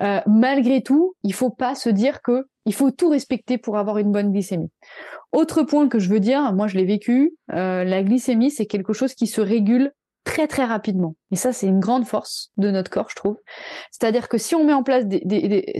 [0.00, 3.98] Euh, malgré tout, il faut pas se dire que il faut tout respecter pour avoir
[3.98, 4.70] une bonne glycémie.
[5.32, 8.92] Autre point que je veux dire, moi je l'ai vécu, euh, la glycémie c'est quelque
[8.92, 9.92] chose qui se régule
[10.24, 11.14] très très rapidement.
[11.30, 13.36] Et ça c'est une grande force de notre corps, je trouve.
[13.90, 15.74] C'est-à-dire que si on met en place des, des, des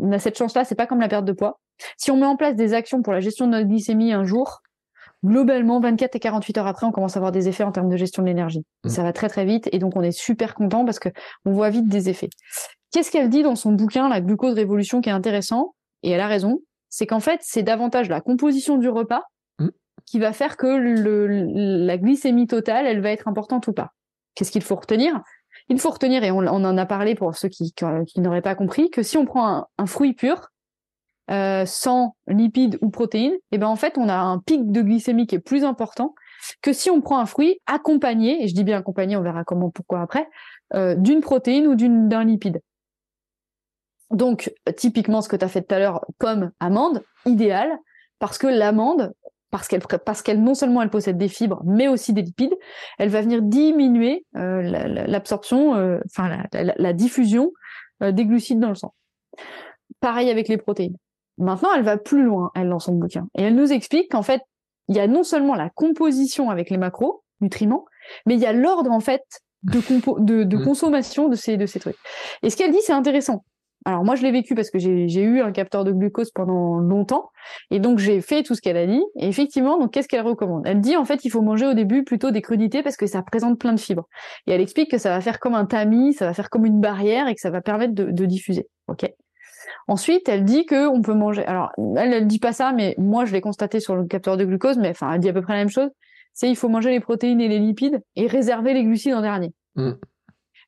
[0.00, 1.60] on a cette chance-là, c'est pas comme la perte de poids.
[1.96, 4.62] Si on met en place des actions pour la gestion de notre glycémie un jour,
[5.24, 7.96] globalement, 24 et 48 heures après, on commence à avoir des effets en termes de
[7.96, 8.64] gestion de l'énergie.
[8.84, 8.88] Mm.
[8.88, 11.08] Ça va très très vite et donc on est super content parce que
[11.44, 12.30] on voit vite des effets.
[12.92, 15.74] Qu'est-ce qu'elle dit dans son bouquin La glucose révolution qui est intéressant?
[16.02, 19.22] Et elle a raison, c'est qu'en fait, c'est davantage la composition du repas
[19.58, 19.68] mm.
[20.06, 21.26] qui va faire que le,
[21.86, 23.92] la glycémie totale, elle va être importante ou pas.
[24.34, 25.20] Qu'est-ce qu'il faut retenir?
[25.68, 28.90] Il faut retenir, et on, en a parlé pour ceux qui, qui, n'auraient pas compris,
[28.90, 30.48] que si on prend un fruit pur,
[31.30, 34.80] euh, sans lipides ou protéines, et eh ben en fait on a un pic de
[34.80, 36.14] glycémie qui est plus important
[36.62, 39.70] que si on prend un fruit accompagné, et je dis bien accompagné, on verra comment,
[39.70, 40.28] pourquoi après,
[40.74, 42.62] euh, d'une protéine ou d'un lipide.
[44.10, 47.78] Donc typiquement ce que tu as fait tout à l'heure, pomme, amande, idéal,
[48.18, 49.12] parce que l'amande,
[49.50, 52.54] parce qu'elle parce qu'elle non seulement elle possède des fibres, mais aussi des lipides,
[52.98, 57.52] elle va venir diminuer euh, l'absorption, euh, enfin la, la, diffusion
[58.00, 58.94] des glucides dans le sang.
[60.00, 60.96] Pareil avec les protéines.
[61.38, 63.28] Maintenant, elle va plus loin, elle, dans son bouquin.
[63.36, 64.42] Et elle nous explique qu'en fait,
[64.88, 67.84] il y a non seulement la composition avec les macros, nutriments,
[68.26, 69.22] mais il y a l'ordre, en fait,
[69.62, 69.80] de,
[70.44, 70.64] de, mm.
[70.64, 71.96] consommation de ces, de ces trucs.
[72.42, 73.44] Et ce qu'elle dit, c'est intéressant.
[73.84, 77.30] Alors moi, je l'ai vécu parce que j'ai eu un capteur de glucose pendant longtemps,
[77.70, 79.02] et donc j'ai fait tout ce qu'elle a dit.
[79.16, 80.66] Et effectivement, donc qu'est-ce qu'elle recommande?
[80.66, 83.22] Elle dit en fait, il faut manger au début plutôt des crudités parce que ça
[83.22, 84.08] présente plein de fibres.
[84.46, 86.80] Et elle explique que ça va faire comme un tamis, ça va faire comme une
[86.80, 88.68] barrière et que ça va permettre de, de diffuser.
[88.88, 89.08] Ok?
[89.88, 91.44] Ensuite, elle dit que on peut manger.
[91.46, 94.44] Alors, elle, elle dit pas ça, mais moi, je l'ai constaté sur le capteur de
[94.44, 95.88] glucose, mais enfin, elle dit à peu près la même chose.
[96.34, 99.52] c'est il faut manger les protéines et les lipides et réserver les glucides en dernier.
[99.76, 99.92] Mm.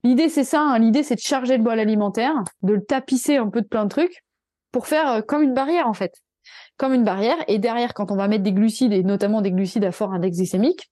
[0.05, 0.63] L'idée, c'est ça.
[0.63, 0.79] Hein.
[0.79, 3.91] L'idée, c'est de charger le bol alimentaire, de le tapisser un peu de plein de
[3.91, 4.25] trucs
[4.73, 6.15] pour faire euh, comme une barrière, en fait.
[6.79, 7.37] Comme une barrière.
[7.47, 10.39] Et derrière, quand on va mettre des glucides, et notamment des glucides à fort index
[10.39, 10.91] glycémique,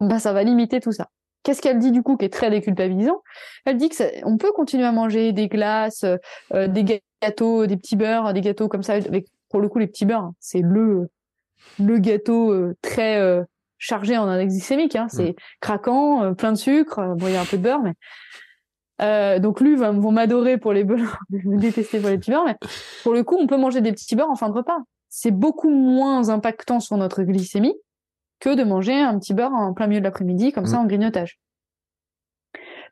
[0.00, 1.08] bah, ça va limiter tout ça.
[1.44, 3.22] Qu'est-ce qu'elle dit du coup qui est très déculpabilisant?
[3.64, 6.16] Elle dit que on peut continuer à manger des glaces, euh,
[6.52, 8.94] euh, des gâteaux, des petits beurres, des gâteaux comme ça.
[8.94, 11.08] Avec, pour le coup, les petits beurres, hein, c'est le
[11.78, 13.44] le gâteau très
[13.84, 14.96] chargé en index glycémique.
[14.96, 15.08] Hein.
[15.08, 15.34] C'est mm.
[15.60, 16.98] craquant, euh, plein de sucre.
[16.98, 17.92] Euh, bon, il y a un peu de beurre, mais
[19.02, 22.46] euh, donc lui va, vont m'adorer pour les beurres, me détester pour les petits beurres,
[22.46, 22.56] mais
[23.02, 24.78] pour le coup, on peut manger des petits beurres en fin de repas.
[25.10, 27.74] C'est beaucoup moins impactant sur notre glycémie
[28.44, 30.80] que de manger un petit beurre en plein milieu de l'après-midi, comme ça, mm.
[30.80, 31.38] en grignotage.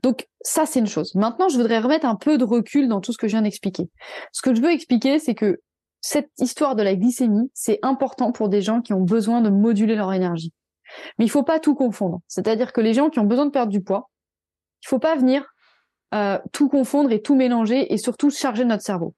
[0.02, 1.14] Donc ça, c'est une chose.
[1.14, 3.90] Maintenant, je voudrais remettre un peu de recul dans tout ce que je viens d'expliquer.
[4.32, 5.60] Ce que je veux expliquer, c'est que
[6.00, 9.94] cette histoire de la glycémie, c'est important pour des gens qui ont besoin de moduler
[9.94, 10.54] leur énergie.
[11.18, 12.20] Mais il faut pas tout confondre.
[12.28, 14.08] C'est-à-dire que les gens qui ont besoin de perdre du poids,
[14.82, 15.44] il faut pas venir
[16.14, 19.14] euh, tout confondre et tout mélanger et surtout charger notre cerveau.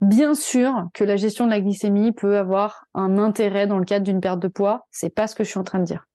[0.00, 4.04] Bien sûr que la gestion de la glycémie peut avoir un intérêt dans le cadre
[4.04, 6.06] d'une perte de poids, c'est pas ce que je suis en train de dire.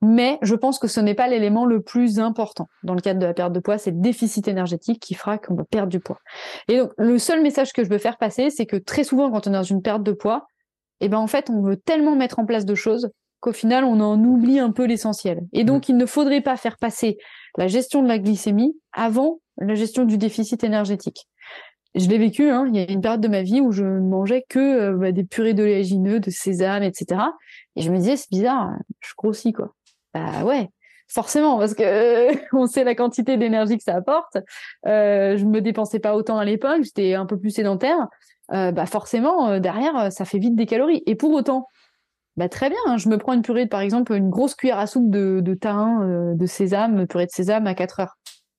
[0.00, 3.26] Mais je pense que ce n'est pas l'élément le plus important dans le cadre de
[3.26, 6.18] la perte de poids, c'est le déficit énergétique qui fera qu'on va perdre du poids.
[6.68, 9.46] Et donc le seul message que je veux faire passer, c'est que très souvent quand
[9.46, 10.46] on est dans une perte de poids,
[11.00, 13.10] eh ben en fait on veut tellement mettre en place de choses
[13.44, 15.40] qu'au final, on en oublie un peu l'essentiel.
[15.52, 15.90] Et donc, mm.
[15.90, 17.18] il ne faudrait pas faire passer
[17.58, 21.28] la gestion de la glycémie avant la gestion du déficit énergétique.
[21.94, 24.44] Je l'ai vécu, hein, il y a une période de ma vie où je mangeais
[24.48, 27.20] que euh, bah, des purées d'oléagineux, de sésame, etc.
[27.76, 29.74] Et je me disais, c'est bizarre, je grossis, quoi.
[30.12, 30.70] Bah ouais,
[31.08, 34.38] forcément, parce que on sait la quantité d'énergie que ça apporte.
[34.86, 38.08] Euh, je me dépensais pas autant à l'époque, j'étais un peu plus sédentaire.
[38.52, 41.02] Euh, bah forcément, euh, derrière, ça fait vite des calories.
[41.06, 41.68] Et pour autant,
[42.36, 42.96] bah, très bien, hein.
[42.96, 46.34] je me prends une purée, par exemple, une grosse cuillère à soupe de, de euh,
[46.34, 48.16] de sésame, purée de sésame à 4 heures.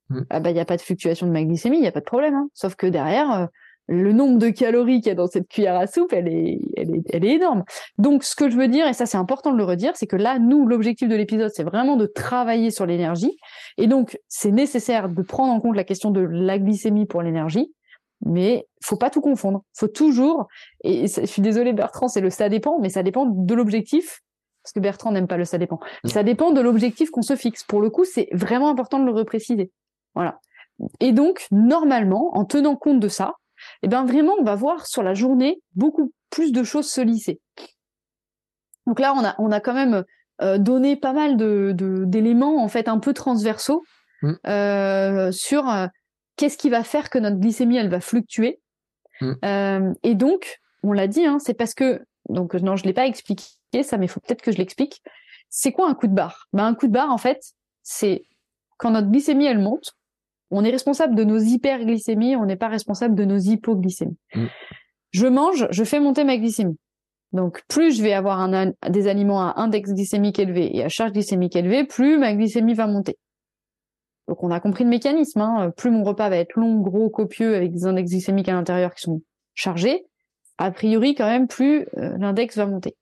[0.10, 0.22] Mm.
[0.30, 2.00] Ah bah il n'y a pas de fluctuation de ma glycémie, il n'y a pas
[2.00, 2.36] de problème.
[2.36, 2.50] Hein.
[2.54, 3.46] Sauf que derrière, euh,
[3.88, 6.96] le nombre de calories qu'il y a dans cette cuillère à soupe, elle est, elle
[6.96, 7.64] est, elle est énorme.
[7.98, 10.16] Donc ce que je veux dire, et ça c'est important de le redire, c'est que
[10.16, 13.38] là, nous, l'objectif de l'épisode, c'est vraiment de travailler sur l'énergie.
[13.78, 17.72] Et donc c'est nécessaire de prendre en compte la question de la glycémie pour l'énergie
[18.26, 19.64] mais faut pas tout confondre.
[19.74, 20.48] Faut toujours,
[20.84, 24.22] et je suis désolée Bertrand, c'est le ça dépend, mais ça dépend de l'objectif,
[24.64, 25.80] parce que Bertrand n'aime pas le ça dépend.
[26.06, 27.64] Ça dépend de l'objectif qu'on se fixe.
[27.64, 29.72] Pour le coup, c'est vraiment important de le repréciser.
[30.16, 30.40] Voilà.
[31.00, 33.36] Et donc, normalement, en tenant compte de ça,
[33.82, 37.40] eh ben vraiment, on va voir sur la journée beaucoup plus de choses se lisser.
[38.86, 40.04] Donc là, on a, on a quand même
[40.42, 41.74] euh, donné pas mal de,
[42.06, 43.84] d'éléments en fait un peu transversaux
[44.22, 44.34] mmh.
[44.48, 45.88] euh, sur euh,
[46.36, 48.60] qu'est-ce qui va faire que notre glycémie elle va fluctuer
[49.22, 49.94] mm.
[50.04, 53.46] Et donc, on l'a dit, hein, c'est parce que donc non, je l'ai pas expliqué
[53.84, 55.02] ça, mais il faut peut-être que je l'explique.
[55.50, 56.48] C'est quoi un coup de barre?
[56.54, 58.26] Ben, un coup de barre en fait, c'est
[58.78, 59.96] quand notre glycémie elle monte,
[60.52, 64.18] on est responsable de nos hyperglycémies, on n'est pas responsable de nos hypoglycémies.
[64.36, 64.46] Mm.
[65.12, 66.78] Je mange, je fais monter ma glycémie.
[67.32, 71.12] Donc, plus je vais avoir un, des aliments à index glycémique élevé et à charge
[71.12, 73.18] glycémique élevée, plus ma glycémie va monter.
[74.28, 75.42] Donc on a compris le mécanisme.
[75.42, 75.72] Hein.
[75.76, 79.02] Plus mon repas va être long, gros, copieux, avec des index glycémiques à l'intérieur qui
[79.02, 79.22] sont
[79.54, 80.06] chargés,
[80.58, 82.96] a priori quand même plus euh, l'index va monter.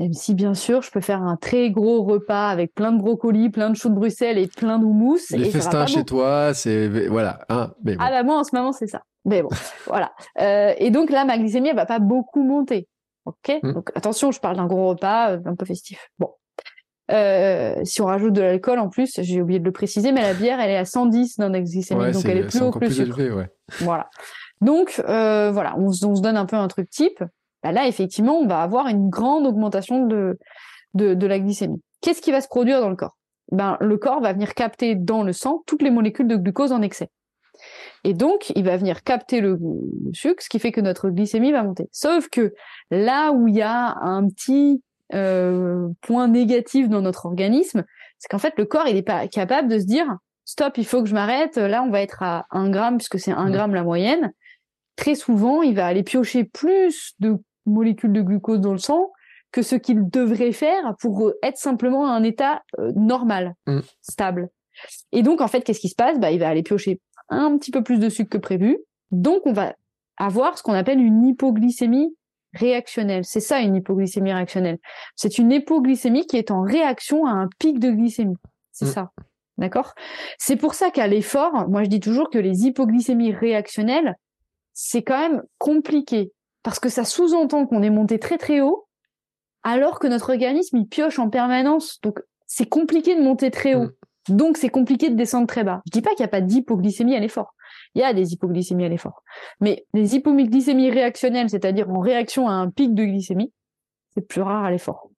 [0.00, 3.50] Même si bien sûr je peux faire un très gros repas avec plein de brocolis,
[3.50, 5.18] plein de choux de Bruxelles et plein d'houmous.
[5.30, 7.40] Les festins chez toi, c'est voilà.
[7.50, 9.02] Hein, mais Ah bah moi en ce moment c'est ça.
[9.26, 9.50] Mais bon,
[9.86, 10.12] voilà.
[10.40, 12.88] Euh, et donc là ma glycémie elle va pas beaucoup monter.
[13.26, 13.58] Ok?
[13.62, 13.72] Hmm.
[13.74, 16.10] Donc attention, je parle d'un gros repas euh, un peu festif.
[16.18, 16.30] Bon.
[17.12, 20.32] Euh, si on rajoute de l'alcool en plus, j'ai oublié de le préciser, mais la
[20.32, 23.32] bière, elle est à 110 d'index glycémique, donc elle est plus haut que le Élevé,
[23.32, 23.48] ouais.
[23.80, 24.08] Voilà.
[24.60, 27.24] Donc euh, voilà, on, se donne un peu un truc type.
[27.62, 30.38] Bah là, effectivement, on va avoir une grande augmentation de,
[30.94, 31.82] de, de la glycémie.
[32.00, 33.16] Qu'est-ce qui va se produire dans le corps?
[33.52, 36.82] Ben, le corps va venir capter dans le sang toutes les molécules de glucose en
[36.82, 37.10] excès.
[38.04, 41.52] Et donc, il va venir capter le, le sucre, ce qui fait que notre glycémie
[41.52, 41.88] va monter.
[41.92, 42.54] Sauf que
[42.90, 44.82] là où il y a un petit
[45.12, 47.84] euh, point négatif dans notre organisme,
[48.18, 50.06] c'est qu'en fait le corps il n'est pas capable de se dire
[50.44, 51.56] stop, il faut que je m'arrête.
[51.56, 54.32] Là, on va être à 1 gramme puisque c'est 1 gramme la moyenne.
[54.96, 57.36] Très souvent, il va aller piocher plus de
[57.70, 59.10] molécules de glucose dans le sang
[59.52, 63.80] que ce qu'il devrait faire pour être simplement à un état euh, normal, mm.
[64.00, 64.48] stable.
[65.12, 66.18] Et donc, en fait, qu'est-ce qui se passe?
[66.18, 68.78] Bah, Il va aller piocher un petit peu plus de sucre que prévu.
[69.10, 69.74] Donc, on va
[70.16, 72.14] avoir ce qu'on appelle une hypoglycémie
[72.54, 73.24] réactionnelle.
[73.24, 74.78] C'est ça une hypoglycémie réactionnelle.
[75.16, 78.36] C'est une hypoglycémie qui est en réaction à un pic de glycémie.
[78.72, 78.88] C'est mm.
[78.88, 79.10] ça.
[79.58, 79.94] D'accord?
[80.38, 84.16] C'est pour ça qu'à l'effort, moi je dis toujours que les hypoglycémies réactionnelles,
[84.72, 88.86] c'est quand même compliqué parce que ça sous-entend qu'on est monté très très haut
[89.62, 92.00] alors que notre organisme il pioche en permanence.
[92.02, 93.90] Donc c'est compliqué de monter très haut.
[94.28, 94.36] Mm.
[94.36, 95.82] Donc c'est compliqué de descendre très bas.
[95.86, 97.54] Je dis pas qu'il n'y a pas d'hypoglycémie à l'effort.
[97.94, 99.22] Il y a des hypoglycémies à l'effort.
[99.60, 103.52] Mais les hypoglycémies réactionnelles, c'est-à-dire en réaction à un pic de glycémie,
[104.14, 105.08] c'est plus rare à l'effort.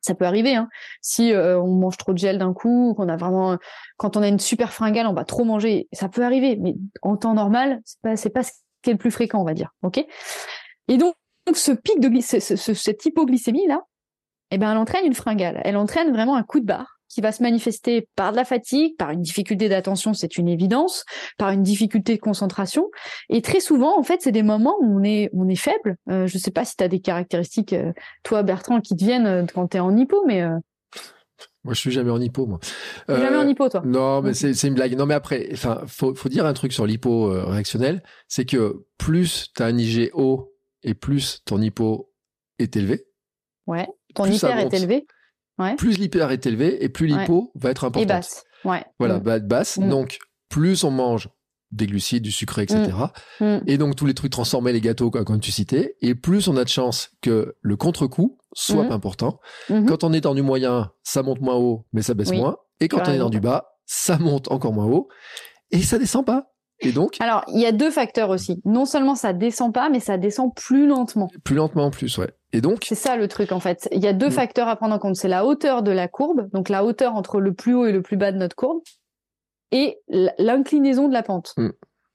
[0.00, 0.68] Ça peut arriver, hein.
[1.00, 3.56] Si euh, on mange trop de gel d'un coup, qu'on a vraiment,
[3.96, 6.56] quand on a une super fringale, on va trop manger, ça peut arriver.
[6.56, 9.44] Mais en temps normal, c'est pas, c'est pas ce qui est le plus fréquent, on
[9.44, 9.72] va dire.
[9.82, 10.06] Ok?
[10.88, 11.14] Et donc,
[11.54, 13.82] ce pic de cette hypoglycémie là,
[14.50, 15.60] eh ben, elle entraîne une fringale.
[15.64, 18.96] Elle entraîne vraiment un coup de barre qui va se manifester par de la fatigue,
[18.96, 21.04] par une difficulté d'attention, c'est une évidence,
[21.38, 22.90] par une difficulté de concentration.
[23.28, 25.96] Et très souvent, en fait, c'est des moments où on est, on est faible.
[26.10, 27.92] Euh, je ne sais pas si tu as des caractéristiques, euh,
[28.22, 30.42] toi, Bertrand, qui te viennent euh, quand tu es en hypo, mais...
[31.64, 32.60] Moi, je suis jamais en hypo, moi.
[33.08, 33.82] jamais en hypo, toi?
[33.84, 34.96] Non, mais c'est une blague.
[34.96, 39.48] Non, mais après, enfin, faut, faut dire un truc sur l'hypo réactionnel, c'est que plus
[39.54, 40.55] tu as un IG haut
[40.86, 42.10] et plus ton hypo
[42.58, 43.04] est élevé.
[43.66, 43.86] Ouais.
[44.14, 45.06] Ton hyper est élevé.
[45.76, 48.02] Plus l'hyper est élevé et plus l'hypo va être importante.
[48.02, 48.44] Et basse.
[48.64, 48.84] Ouais.
[48.98, 49.28] Voilà, mm.
[49.28, 49.78] être basse.
[49.78, 49.88] Mm.
[49.88, 50.18] Donc,
[50.48, 51.28] plus on mange
[51.72, 52.90] des glucides, du sucre, etc.
[53.40, 53.58] Mm.
[53.66, 55.96] Et donc, tous les trucs transformés, les gâteaux, comme tu citais.
[56.00, 59.40] Et plus on a de chance que le contre-coup soit important.
[59.68, 59.86] Mm-hmm.
[59.86, 62.56] Quand on est dans du moyen, ça monte moins haut, mais ça baisse moins.
[62.80, 65.08] Et quand on est dans du bas, ça monte encore moins haut.
[65.70, 66.52] Et ça descend pas.
[66.80, 68.60] Et donc Alors, il y a deux facteurs aussi.
[68.64, 71.28] Non seulement ça descend pas, mais ça descend plus lentement.
[71.44, 72.30] Plus lentement en plus, ouais.
[72.52, 73.88] Et donc C'est ça le truc en fait.
[73.92, 74.32] Il y a deux mm.
[74.32, 75.16] facteurs à prendre en compte.
[75.16, 78.02] C'est la hauteur de la courbe, donc la hauteur entre le plus haut et le
[78.02, 78.80] plus bas de notre courbe,
[79.72, 79.98] et
[80.38, 81.54] l'inclinaison de la pente.
[81.56, 81.70] Mm.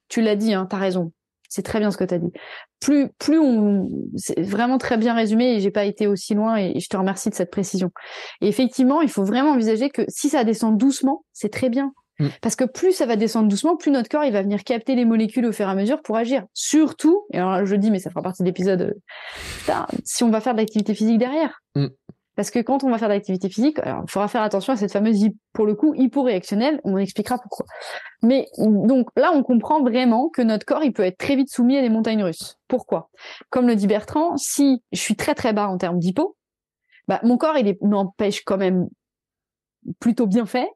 [0.09, 1.11] Tu l'as dit, hein, tu as raison.
[1.49, 2.31] C'est très bien ce que tu as dit.
[2.79, 6.79] Plus, plus on, c'est vraiment très bien résumé et j'ai pas été aussi loin et
[6.79, 7.91] je te remercie de cette précision.
[8.39, 11.91] Et effectivement, il faut vraiment envisager que si ça descend doucement, c'est très bien.
[12.22, 12.27] Mm.
[12.41, 15.06] Parce que plus ça va descendre doucement, plus notre corps il va venir capter les
[15.06, 16.45] molécules au fur et à mesure pour agir.
[16.53, 18.95] Surtout, et alors je dis, mais ça fera partie de l'épisode,
[19.69, 19.73] euh,
[20.06, 21.61] si on va faire de l'activité physique derrière.
[21.76, 21.88] Mm.
[22.35, 24.93] Parce que quand on va faire de l'activité physique, il faudra faire attention à cette
[24.93, 26.80] fameuse, pour le coup, hyporéactionnelle.
[26.85, 27.65] On expliquera pourquoi.
[28.23, 31.77] Mais donc là, on comprend vraiment que notre corps, il peut être très vite soumis
[31.77, 32.57] à des montagnes russes.
[32.69, 33.10] Pourquoi?
[33.49, 36.38] Comme le dit Bertrand, si je suis très très bas en termes d'hypo,
[37.10, 38.88] bah, mon corps, il m'empêche quand même
[39.99, 40.69] plutôt bien fait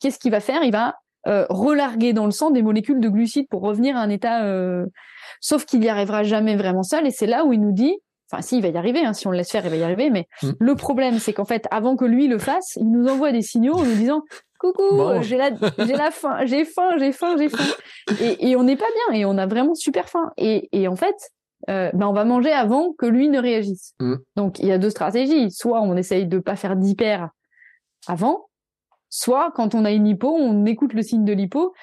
[0.00, 0.62] qu'est-ce qu'il va faire?
[0.64, 0.96] Il va
[1.26, 4.44] euh, relarguer dans le sang des molécules de glucides pour revenir à un état.
[4.44, 4.86] Euh...
[5.40, 7.96] Sauf qu'il n'y arrivera jamais vraiment seul, et c'est là où il nous dit.
[8.30, 9.04] Enfin, si, il va y arriver.
[9.04, 10.08] Hein, si on le laisse faire, il va y arriver.
[10.08, 10.50] Mais mm.
[10.58, 13.74] le problème, c'est qu'en fait, avant que lui le fasse, il nous envoie des signaux
[13.74, 14.22] en nous disant
[14.58, 17.64] coucou, j'ai la, j'ai la faim, j'ai faim, j'ai faim, j'ai faim.
[18.20, 20.30] Et, et on n'est pas bien, et on a vraiment super faim.
[20.38, 21.16] Et, et en fait,
[21.68, 23.94] euh, ben on va manger avant que lui ne réagisse.
[24.00, 24.14] Mm.
[24.36, 25.50] Donc il y a deux stratégies.
[25.50, 27.28] Soit on essaye de pas faire d'hyper
[28.06, 28.46] avant,
[29.14, 31.74] Soit quand on a une hypo, on écoute le signe de l'hypo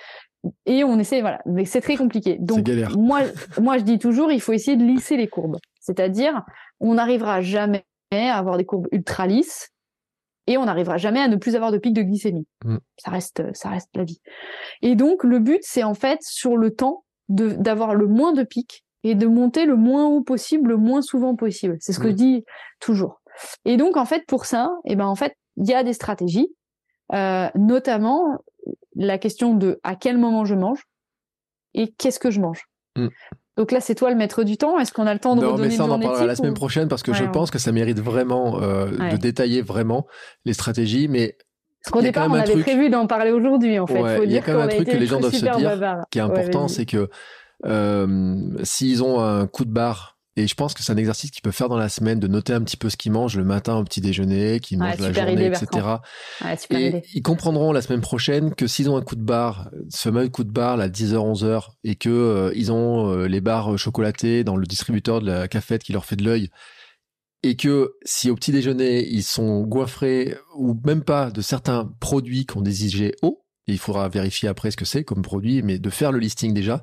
[0.65, 1.41] et on essaie, voilà.
[1.45, 2.37] Mais c'est très compliqué.
[2.39, 3.21] Donc, moi,
[3.61, 5.57] moi, je dis toujours, il faut essayer de lisser les courbes.
[5.79, 6.41] C'est-à-dire,
[6.79, 9.69] on n'arrivera jamais à avoir des courbes ultra lisses
[10.47, 12.47] et on n'arrivera jamais à ne plus avoir de pic de glycémie.
[12.65, 12.77] Mm.
[12.97, 14.21] Ça reste, ça reste la vie.
[14.81, 18.83] Et donc, le but, c'est en fait, sur le temps, d'avoir le moins de pics
[19.03, 21.77] et de monter le moins haut possible, le moins souvent possible.
[21.79, 22.11] C'est ce que mm.
[22.11, 22.43] je dis
[22.79, 23.21] toujours.
[23.65, 26.49] Et donc, en fait, pour ça, eh ben, en fait, il y a des stratégies.
[27.13, 28.43] Euh, notamment
[28.95, 30.83] la question de à quel moment je mange
[31.73, 32.65] et qu'est-ce que je mange.
[32.95, 33.07] Mm.
[33.57, 34.79] Donc là, c'est toi le maître du temps.
[34.79, 36.87] Est-ce qu'on a le temps de non, mais ça, on en parlera la semaine prochaine
[36.87, 40.07] parce que je pense que ça mérite vraiment euh, de détailler vraiment
[40.45, 41.07] les stratégies.
[41.09, 41.37] Mais
[41.83, 44.23] parce qu'au départ, on avait prévu d'en parler aujourd'hui, en fait.
[44.23, 46.21] il y a quand même un truc que les gens doivent se dire qui est
[46.21, 47.09] important, c'est que
[47.65, 51.41] euh, s'ils ont un coup de barre et je pense que c'est un exercice qu'ils
[51.41, 53.75] peuvent faire dans la semaine, de noter un petit peu ce qu'ils mangent le matin
[53.75, 55.97] au petit déjeuner, qu'ils mangent la journée, etc.
[56.71, 60.29] et ils comprendront la semaine prochaine que s'ils ont un coup de barre, ce fameux
[60.29, 64.45] coup de barre à 10h, 11h, et que euh, ils ont euh, les barres chocolatées
[64.45, 66.49] dans le distributeur de la cafette qui leur fait de l'œil,
[67.43, 72.45] et que si au petit déjeuner ils sont goinfrés ou même pas de certains produits
[72.45, 75.79] qu'on des IG hauts, et il faudra vérifier après ce que c'est comme produit, mais
[75.79, 76.81] de faire le listing déjà,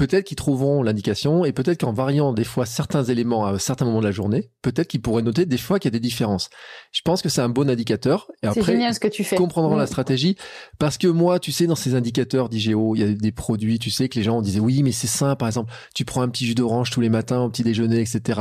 [0.00, 4.00] peut-être qu'ils trouveront l'indication et peut-être qu'en variant des fois certains éléments à certains moments
[4.00, 6.48] de la journée, peut-être qu'ils pourraient noter des fois qu'il y a des différences.
[6.90, 8.30] Je pense que c'est un bon indicateur.
[8.42, 9.36] Et après, génial ce que tu fais.
[9.36, 10.36] comprendront la stratégie
[10.78, 13.90] parce que moi, tu sais, dans ces indicateurs d'IGO, il y a des produits, tu
[13.90, 15.36] sais, que les gens disaient oui, mais c'est sain.
[15.36, 18.40] Par exemple, tu prends un petit jus d'orange tous les matins au petit déjeuner, etc.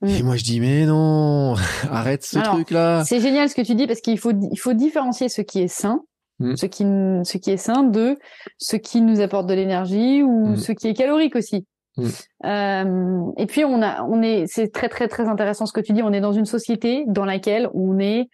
[0.00, 0.08] Mm.
[0.08, 1.54] Et moi, je dis, mais non,
[1.90, 3.04] arrête ce truc-là.
[3.04, 5.68] C'est génial ce que tu dis parce qu'il faut, il faut différencier ce qui est
[5.68, 6.00] sain
[6.40, 6.56] Mm.
[6.56, 8.16] ce qui ce qui est sain de
[8.58, 10.56] ce qui nous apporte de l'énergie ou mm.
[10.56, 11.66] ce qui est calorique aussi.
[11.96, 12.06] Mm.
[12.44, 15.92] Euh, et puis on a on est c'est très très très intéressant ce que tu
[15.92, 16.02] dis.
[16.02, 18.28] On est dans une société dans laquelle on est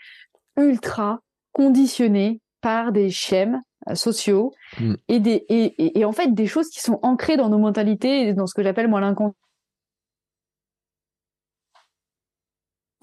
[0.58, 1.20] ultra
[1.52, 4.52] conditionné par des schèmes euh, sociaux
[5.08, 8.46] et des et, et, en fait des choses qui sont ancrées dans nos mentalités dans
[8.46, 9.34] ce que j'appelle moi l'inconscient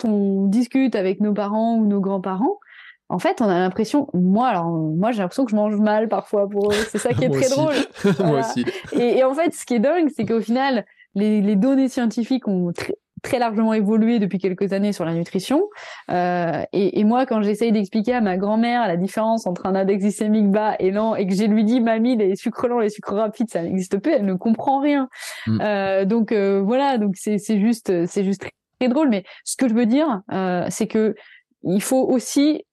[0.03, 2.59] on discute avec nos parents ou nos grands-parents,
[3.11, 6.47] en fait, on a l'impression, moi, alors moi, j'ai l'impression que je mange mal parfois
[6.47, 6.75] pour eux.
[6.89, 7.73] C'est ça qui est très drôle.
[8.25, 8.65] moi aussi.
[8.93, 12.71] Et, en fait, ce qui est dingue, c'est qu'au final, les, les, données scientifiques ont
[12.71, 15.63] très, très largement évolué depuis quelques années sur la nutrition.
[16.09, 20.03] Euh, et, et, moi, quand j'essaye d'expliquer à ma grand-mère la différence entre un index
[20.03, 23.15] glycémique bas et lent, et que je lui dis, mamie, les sucres lents, les sucres
[23.15, 25.09] rapides, ça n'existe pas, elle ne comprend rien.
[25.47, 25.59] Mm.
[25.61, 28.39] Euh, donc euh, voilà, donc c'est juste, c'est juste
[28.79, 29.09] très, drôle.
[29.09, 30.21] Mais ce que je veux dire,
[30.69, 31.13] c'est que
[31.63, 32.63] il faut aussi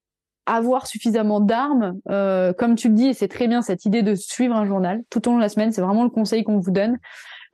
[0.55, 4.15] avoir suffisamment d'armes, euh, comme tu le dis, et c'est très bien cette idée de
[4.15, 5.73] suivre un journal tout au long de la semaine.
[5.73, 6.99] C'est vraiment le conseil qu'on vous donne.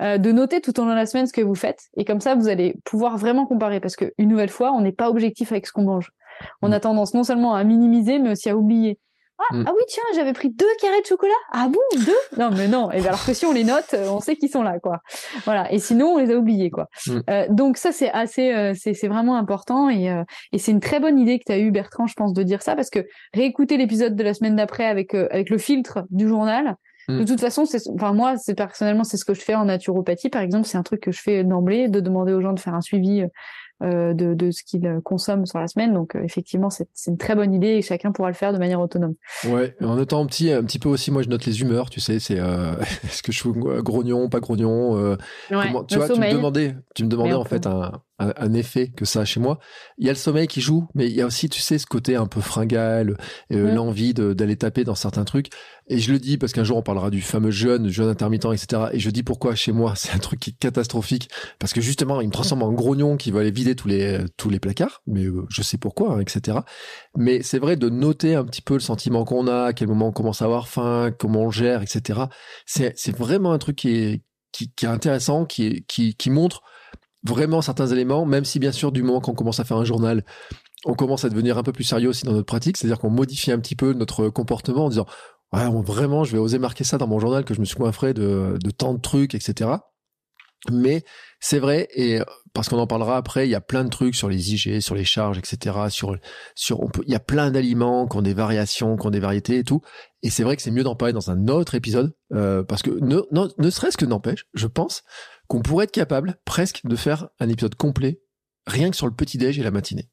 [0.02, 1.84] Euh, de noter tout au long de la semaine ce que vous faites.
[1.96, 3.78] Et comme ça, vous allez pouvoir vraiment comparer.
[3.78, 6.10] Parce que une nouvelle fois, on n'est pas objectif avec ce qu'on mange.
[6.62, 8.98] On a tendance non seulement à minimiser, mais aussi à oublier.
[9.50, 9.64] Ah, mm.
[9.66, 11.32] ah oui, tiens, j'avais pris deux carrés de chocolat.
[11.52, 12.38] Ah bon, deux?
[12.38, 12.90] Non, mais non.
[12.90, 15.00] Et bien, alors que si on les note, on sait qu'ils sont là, quoi.
[15.44, 15.72] Voilà.
[15.72, 16.88] Et sinon, on les a oubliés, quoi.
[17.06, 17.18] Mm.
[17.30, 20.22] Euh, donc ça, c'est assez, euh, c'est vraiment important et, euh,
[20.52, 22.62] et c'est une très bonne idée que tu as eu, Bertrand, je pense, de dire
[22.62, 26.28] ça parce que réécouter l'épisode de la semaine d'après avec euh, avec le filtre du
[26.28, 26.76] journal,
[27.08, 27.24] de mm.
[27.26, 30.42] toute façon, c'est, enfin moi, c'est personnellement, c'est ce que je fais en naturopathie, par
[30.42, 32.80] exemple, c'est un truc que je fais d'emblée, de demander aux gens de faire un
[32.80, 33.24] suivi
[33.82, 35.92] euh, de, de, ce qu'ils consomment sur la semaine.
[35.92, 38.58] Donc euh, effectivement, c'est, c'est une très bonne idée et chacun pourra le faire de
[38.58, 39.14] manière autonome.
[39.48, 41.98] Ouais, en notant un petit, un petit peu aussi, moi je note les humeurs, tu
[41.98, 44.96] sais, c'est euh, est-ce que je suis grognon, pas grognon.
[44.96, 45.16] Euh,
[45.48, 45.56] tu
[45.96, 49.24] vois, tu me demandais, tu me demandais en fait un, un, effet que ça a
[49.24, 49.58] chez moi.
[49.98, 51.86] Il y a le sommeil qui joue, mais il y a aussi, tu sais, ce
[51.86, 53.16] côté un peu fringal,
[53.52, 55.48] euh, l'envie d'aller taper dans certains trucs.
[55.88, 58.84] Et je le dis parce qu'un jour on parlera du fameux jeûne, jeûne intermittent, etc.
[58.92, 61.28] Et je dis pourquoi chez moi c'est un truc qui est catastrophique
[61.58, 64.48] parce que justement il me transforme en grognon qui va aller vider tous les tous
[64.48, 65.02] les placards.
[65.06, 66.58] Mais euh, je sais pourquoi, hein, etc.
[67.16, 70.08] Mais c'est vrai de noter un petit peu le sentiment qu'on a, à quel moment
[70.08, 72.20] on commence à avoir faim, comment on gère, etc.
[72.64, 74.22] C'est c'est vraiment un truc qui est
[74.52, 76.62] qui, qui est intéressant, qui est, qui qui montre
[77.24, 80.24] vraiment certains éléments, même si bien sûr du moment qu'on commence à faire un journal,
[80.84, 83.50] on commence à devenir un peu plus sérieux aussi dans notre pratique, c'est-à-dire qu'on modifie
[83.50, 85.06] un petit peu notre comportement en disant
[85.52, 88.14] ouais, vraiment je vais oser marquer ça dans mon journal que je me suis coiffré
[88.14, 89.70] de, de tant de trucs, etc.
[90.70, 91.04] Mais
[91.40, 92.20] c'est vrai, et
[92.54, 94.94] parce qu'on en parlera après, il y a plein de trucs sur les IG, sur
[94.94, 95.76] les charges, etc.
[95.90, 96.16] Sur,
[96.54, 99.20] sur, on peut, il y a plein d'aliments qui ont des variations, qui ont des
[99.20, 99.82] variétés et tout.
[100.22, 102.90] Et c'est vrai que c'est mieux d'en parler dans un autre épisode, euh, parce que
[102.90, 105.02] ne, ne serait-ce que n'empêche, je pense
[105.48, 108.20] qu'on pourrait être capable presque de faire un épisode complet
[108.66, 110.08] rien que sur le petit déj et la matinée.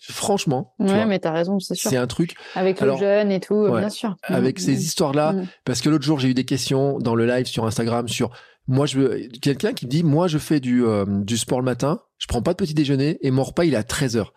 [0.00, 0.74] Franchement.
[0.80, 1.90] Ouais, mais t'as raison, c'est sûr.
[1.90, 2.34] C'est un truc.
[2.56, 4.16] Avec le jeune et tout, bien sûr.
[4.24, 4.80] Avec mm, ces mm.
[4.80, 5.46] histoires-là, mm.
[5.64, 8.30] parce que l'autre jour, j'ai eu des questions dans le live sur Instagram sur
[8.68, 11.64] moi, je veux, quelqu'un qui me dit, moi, je fais du, euh, du sport le
[11.64, 14.32] matin, je prends pas de petit déjeuner et mon repas, il est à 13 heures.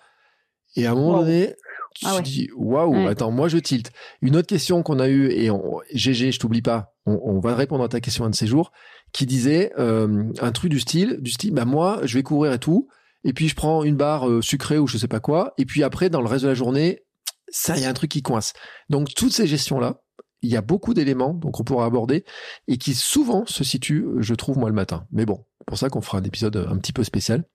[0.76, 1.56] Et à un moment donné,
[1.96, 3.92] tu ah te dis, waouh, attends, moi, je tilte.
[4.22, 7.84] Une autre question qu'on a eue, et on, GG, je t'oublie pas, on, va répondre
[7.84, 8.72] à ta question un de ces jours,
[9.12, 12.60] qui disait euh, un truc du style, du style, bah moi, je vais courir et
[12.60, 12.88] tout,
[13.24, 15.84] et puis je prends une barre euh, sucrée ou je sais pas quoi, et puis
[15.84, 17.04] après, dans le reste de la journée,
[17.48, 18.54] ça, y a un truc qui coince.
[18.90, 20.02] Donc toutes ces gestions là,
[20.42, 22.26] il y a beaucoup d'éléments donc on pourra aborder
[22.68, 25.06] et qui souvent se situent, je trouve moi le matin.
[25.12, 27.46] Mais bon, pour ça qu'on fera un épisode un petit peu spécial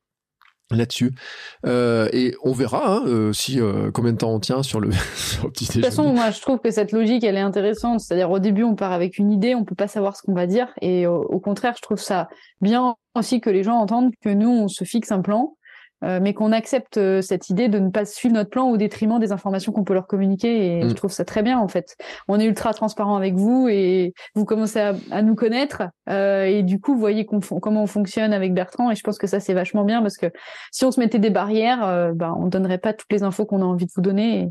[0.77, 1.13] là-dessus.
[1.67, 4.89] Euh, et on verra hein, euh, si euh, combien de temps on tient sur le,
[5.53, 8.01] petit De toute façon, moi je trouve que cette logique elle est intéressante.
[8.01, 10.47] C'est-à-dire au début on part avec une idée, on peut pas savoir ce qu'on va
[10.47, 12.29] dire, et au contraire je trouve ça
[12.61, 15.57] bien aussi que les gens entendent que nous on se fixe un plan
[16.03, 19.33] mais qu'on accepte euh, cette idée de ne pas suivre notre plan au détriment des
[19.33, 20.79] informations qu'on peut leur communiquer.
[20.79, 20.95] Et je mm.
[20.95, 21.97] trouve ça très bien en fait.
[22.29, 26.81] On est ultra transparent avec vous et vous commencez à, nous connaître euh, et du
[26.81, 28.91] coup vous voyez comment on fonctionne avec Bertrand.
[28.91, 30.27] Et je pense que ça c'est vachement bien parce que
[30.73, 33.63] si on se mettait des barrières, euh, ben on donnerait pas toutes les infos qu'on
[33.63, 34.41] a envie de vous donner.
[34.41, 34.49] Et,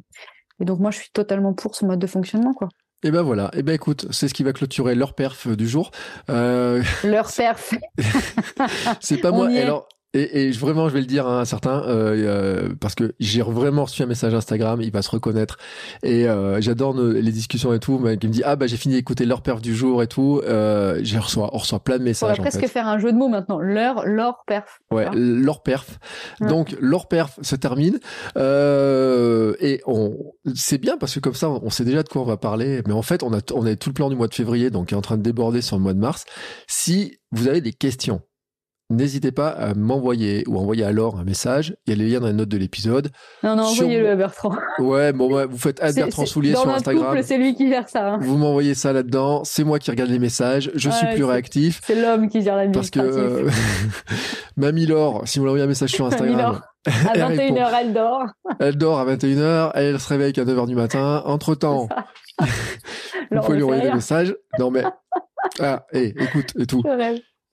[0.61, 2.69] et, donc moi je suis totalement pour ce mode de fonctionnement quoi.
[3.01, 5.47] Et eh ben voilà, et eh ben écoute, c'est ce qui va clôturer leur perf
[5.47, 5.91] du jour.
[6.29, 6.83] Euh...
[7.05, 7.73] Leur perf.
[8.99, 9.47] c'est pas moi.
[9.47, 13.13] Alors et, et, vraiment, je vais le dire à un certain, euh, euh, parce que
[13.19, 15.57] j'ai vraiment reçu un message Instagram, il va se reconnaître.
[16.01, 18.95] Et euh, j'adore les discussions et tout, mais qui me dit ah bah j'ai fini
[18.95, 20.41] d'écouter leur perf du jour et tout.
[20.45, 22.39] Euh, j'ai reçois, on reçoit plein de messages.
[22.39, 23.59] On va presque faire un jeu de mots maintenant.
[23.59, 24.79] Leur, leur perf.
[24.89, 25.99] Ouais, leur perf.
[26.41, 27.99] Donc leur perf se termine.
[28.35, 30.17] Euh, et on,
[30.55, 32.81] c'est bien parce que comme ça, on sait déjà de quoi on va parler.
[32.87, 34.87] Mais en fait, on a, on a tout le plan du mois de février, donc
[34.87, 36.25] qui est en train de déborder sur le mois de mars.
[36.67, 38.21] Si vous avez des questions
[38.89, 41.75] n'hésitez pas à m'envoyer ou envoyer à Laure un message.
[41.85, 43.09] Il y a les liens dans les notes de l'épisode.
[43.43, 44.55] Non, non, envoyez-le à Bertrand.
[44.79, 47.17] Ouais, bon, vous faites Bertrand Soulier sur Instagram.
[47.21, 48.13] C'est lui qui gère ça.
[48.13, 48.19] Hein.
[48.21, 49.43] Vous m'envoyez ça là-dedans.
[49.43, 50.71] C'est moi qui regarde les messages.
[50.75, 51.81] Je suis plus réactif.
[51.83, 53.01] C'est l'homme qui gère l'administratif.
[53.01, 53.49] Parce que, euh,
[54.57, 56.61] Mamie Laure, si vous l'envoyez un message sur Instagram.
[56.85, 58.25] À 21h, elle dort.
[58.59, 59.71] Elle dort à 21h.
[59.75, 61.21] Elle se réveille à 9h du matin.
[61.25, 61.89] Entre temps,
[63.31, 64.35] vous pouvez lui envoyer des messages.
[64.57, 64.83] Non, mais,
[65.59, 66.81] ah, hé, écoute, et tout.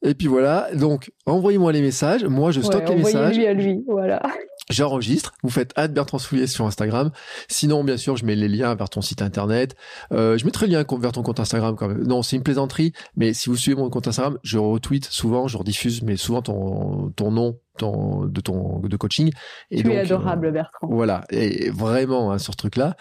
[0.06, 3.36] Et puis voilà, donc envoyez-moi les messages, moi je stocke les messages.
[3.36, 4.22] lui à lui, voilà.
[4.70, 7.10] J'enregistre, vous faites ad Bertrand Soulier sur Instagram.
[7.48, 9.74] Sinon, bien sûr, je mets les liens vers ton site internet.
[10.12, 12.04] Euh, je mettrai le lien vers ton compte Instagram quand même.
[12.04, 15.56] Non, c'est une plaisanterie, mais si vous suivez mon compte Instagram, je retweet souvent, je
[15.56, 19.30] rediffuse, mais souvent ton, ton nom de ton de coaching.
[19.70, 20.88] Et tu es adorable, euh, Bertrand.
[20.90, 22.96] Voilà, et vraiment hein, sur ce truc-là.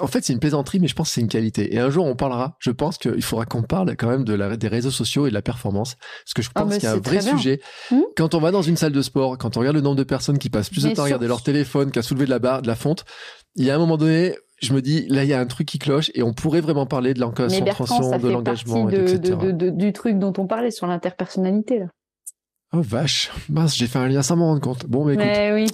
[0.00, 1.74] En fait, c'est une plaisanterie, mais je pense que c'est une qualité.
[1.74, 2.56] Et un jour, on parlera.
[2.58, 5.34] Je pense qu'il faudra qu'on parle quand même de la, des réseaux sociaux et de
[5.34, 7.60] la performance, parce que je ah, pense qu'il y a un vrai sujet.
[7.90, 10.04] Hmm quand on va dans une salle de sport, quand on regarde le nombre de
[10.04, 12.62] personnes qui passent plus de temps à regarder leur téléphone qu'à soulever de la barre,
[12.62, 13.04] de la fonte,
[13.56, 15.66] il y a un moment donné, je me dis, là, il y a un truc
[15.66, 19.36] qui cloche et on pourrait vraiment parler de l'encadrement, de l'engagement, etc.
[19.52, 21.86] du truc dont on parlait sur l'interpersonnalité, là.
[22.74, 24.86] Oh vache, mince, j'ai fait un lien sans m'en rendre compte.
[24.86, 25.26] Bon, mais écoute.
[25.26, 25.66] Mais oui.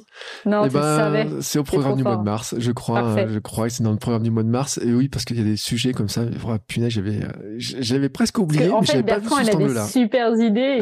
[0.44, 3.28] Non, eh ben, C'est au programme du mois de mars, je crois.
[3.28, 4.80] Je crois que c'est dans le programme du mois de mars.
[4.82, 6.22] Et oui, parce qu'il y a des sujets comme ça.
[6.44, 9.54] Oh, punaise, j'avais, euh, j'avais presque oublié, mais pas vu ce il a
[9.84, 10.80] des super idées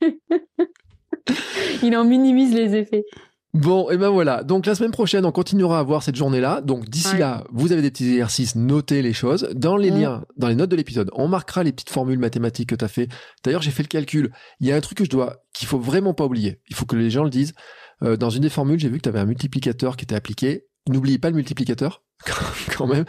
[0.00, 0.06] et
[1.82, 3.04] il en minimise les effets.
[3.54, 4.44] Bon, et ben voilà.
[4.44, 6.60] Donc la semaine prochaine, on continuera à voir cette journée-là.
[6.60, 9.48] Donc d'ici là, vous avez des petits exercices, notez les choses.
[9.54, 10.00] Dans les mm.
[10.00, 12.88] liens, dans les notes de l'épisode, on marquera les petites formules mathématiques que tu as
[12.88, 13.08] fait.
[13.44, 14.32] D'ailleurs, j'ai fait le calcul.
[14.60, 16.60] Il y a un truc que je dois, qu'il faut vraiment pas oublier.
[16.68, 17.54] Il faut que les gens le disent.
[18.02, 20.66] Euh, dans une des formules, j'ai vu que tu avais un multiplicateur qui était appliqué.
[20.88, 22.02] N'oubliez pas le multiplicateur.
[22.76, 23.04] quand même,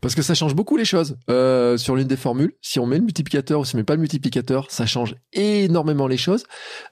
[0.00, 2.54] parce que ça change beaucoup les choses euh, sur l'une des formules.
[2.62, 6.06] Si on met le multiplicateur ou si on met pas le multiplicateur, ça change énormément
[6.06, 6.44] les choses.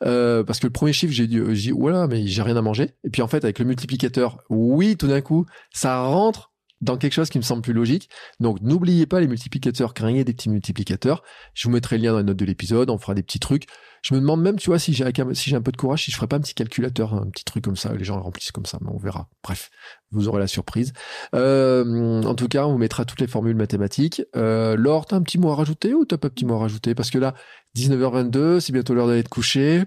[0.04, 2.90] Euh, parce que le premier chiffre, j'ai dit, voilà, mais j'ai rien à manger.
[3.04, 6.51] Et puis en fait, avec le multiplicateur, oui, tout d'un coup, ça rentre
[6.82, 8.10] dans quelque chose qui me semble plus logique.
[8.40, 11.22] Donc n'oubliez pas les multiplicateurs, créez des petits multiplicateurs.
[11.54, 13.66] Je vous mettrai le lien dans les notes de l'épisode, on fera des petits trucs.
[14.02, 16.26] Je me demande même, tu vois, si j'ai un peu de courage, si je ferais
[16.26, 18.90] pas un petit calculateur, un petit truc comme ça, les gens remplissent comme ça, mais
[18.92, 19.28] on verra.
[19.44, 19.70] Bref,
[20.10, 20.92] vous aurez la surprise.
[21.36, 24.22] Euh, en tout cas, on vous mettra toutes les formules mathématiques.
[24.34, 26.58] Euh, Laure, t'as un petit mot à rajouter ou t'as pas un petit mot à
[26.58, 26.96] rajouter?
[26.96, 27.34] Parce que là,
[27.76, 29.84] 19h22, c'est bientôt l'heure d'aller te coucher.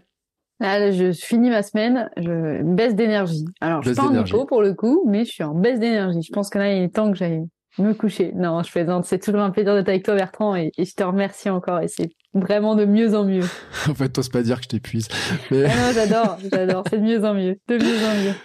[0.60, 3.46] Là, je finis ma semaine, je baisse d'énergie.
[3.60, 6.22] Alors, je suis pas en hypo pour le coup, mais je suis en baisse d'énergie.
[6.22, 7.44] Je pense que là, il est temps que j'aille
[7.78, 8.32] me coucher.
[8.36, 9.06] Non, je plaisante.
[9.06, 11.82] C'est toujours un plaisir d'être avec toi, Bertrand, et, je te remercie encore.
[11.82, 13.44] Et c'est vraiment de mieux en mieux.
[13.90, 15.10] en fait, t'oses pas dire que je t'épuise.
[15.52, 15.66] Mais...
[15.66, 16.84] Ah non, j'adore, j'adore.
[16.90, 18.36] C'est de mieux en mieux, de mieux en mieux.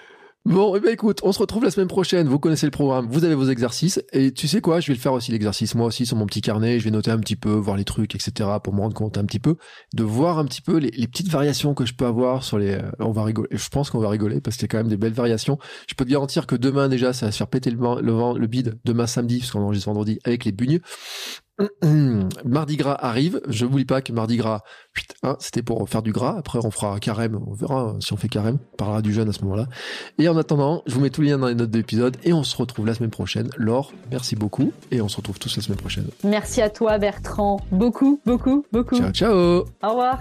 [0.46, 2.26] Bon, eh ben écoute, on se retrouve la semaine prochaine.
[2.26, 4.02] Vous connaissez le programme, vous avez vos exercices.
[4.14, 6.78] Et tu sais quoi, je vais faire aussi l'exercice moi aussi sur mon petit carnet.
[6.78, 8.48] Je vais noter un petit peu, voir les trucs, etc.
[8.64, 9.56] pour me rendre compte un petit peu,
[9.92, 12.70] de voir un petit peu les, petites variations que je peux avoir sur les.
[12.70, 13.48] Euh, on va rigoler.
[13.52, 15.58] Je pense qu'on va rigoler parce qu'il y a quand même des belles variations.
[15.86, 18.46] Je peux te garantir que demain déjà, ça va se faire péter le, le, le
[18.46, 18.78] bide.
[18.86, 20.80] Demain samedi, parce qu'on enregistre vendredi avec les bugnes.
[22.44, 23.40] Mardi Gras arrive.
[23.48, 24.60] Je vous dis pas que Mardi Gras,
[25.22, 26.36] hein, c'était pour faire du gras.
[26.38, 27.38] Après, on fera carême.
[27.46, 28.58] On verra si on fait carême.
[28.72, 29.66] On parlera du jeûne à ce moment-là.
[30.18, 32.32] Et en attendant, je vous mets tous les liens dans les notes de l'épisode et
[32.32, 33.50] on se retrouve la semaine prochaine.
[33.56, 36.06] Laure, merci beaucoup et on se retrouve tous la semaine prochaine.
[36.24, 37.60] Merci à toi, Bertrand.
[37.70, 38.96] Beaucoup, beaucoup, beaucoup.
[38.96, 39.64] Ciao, ciao.
[39.82, 40.20] Au revoir.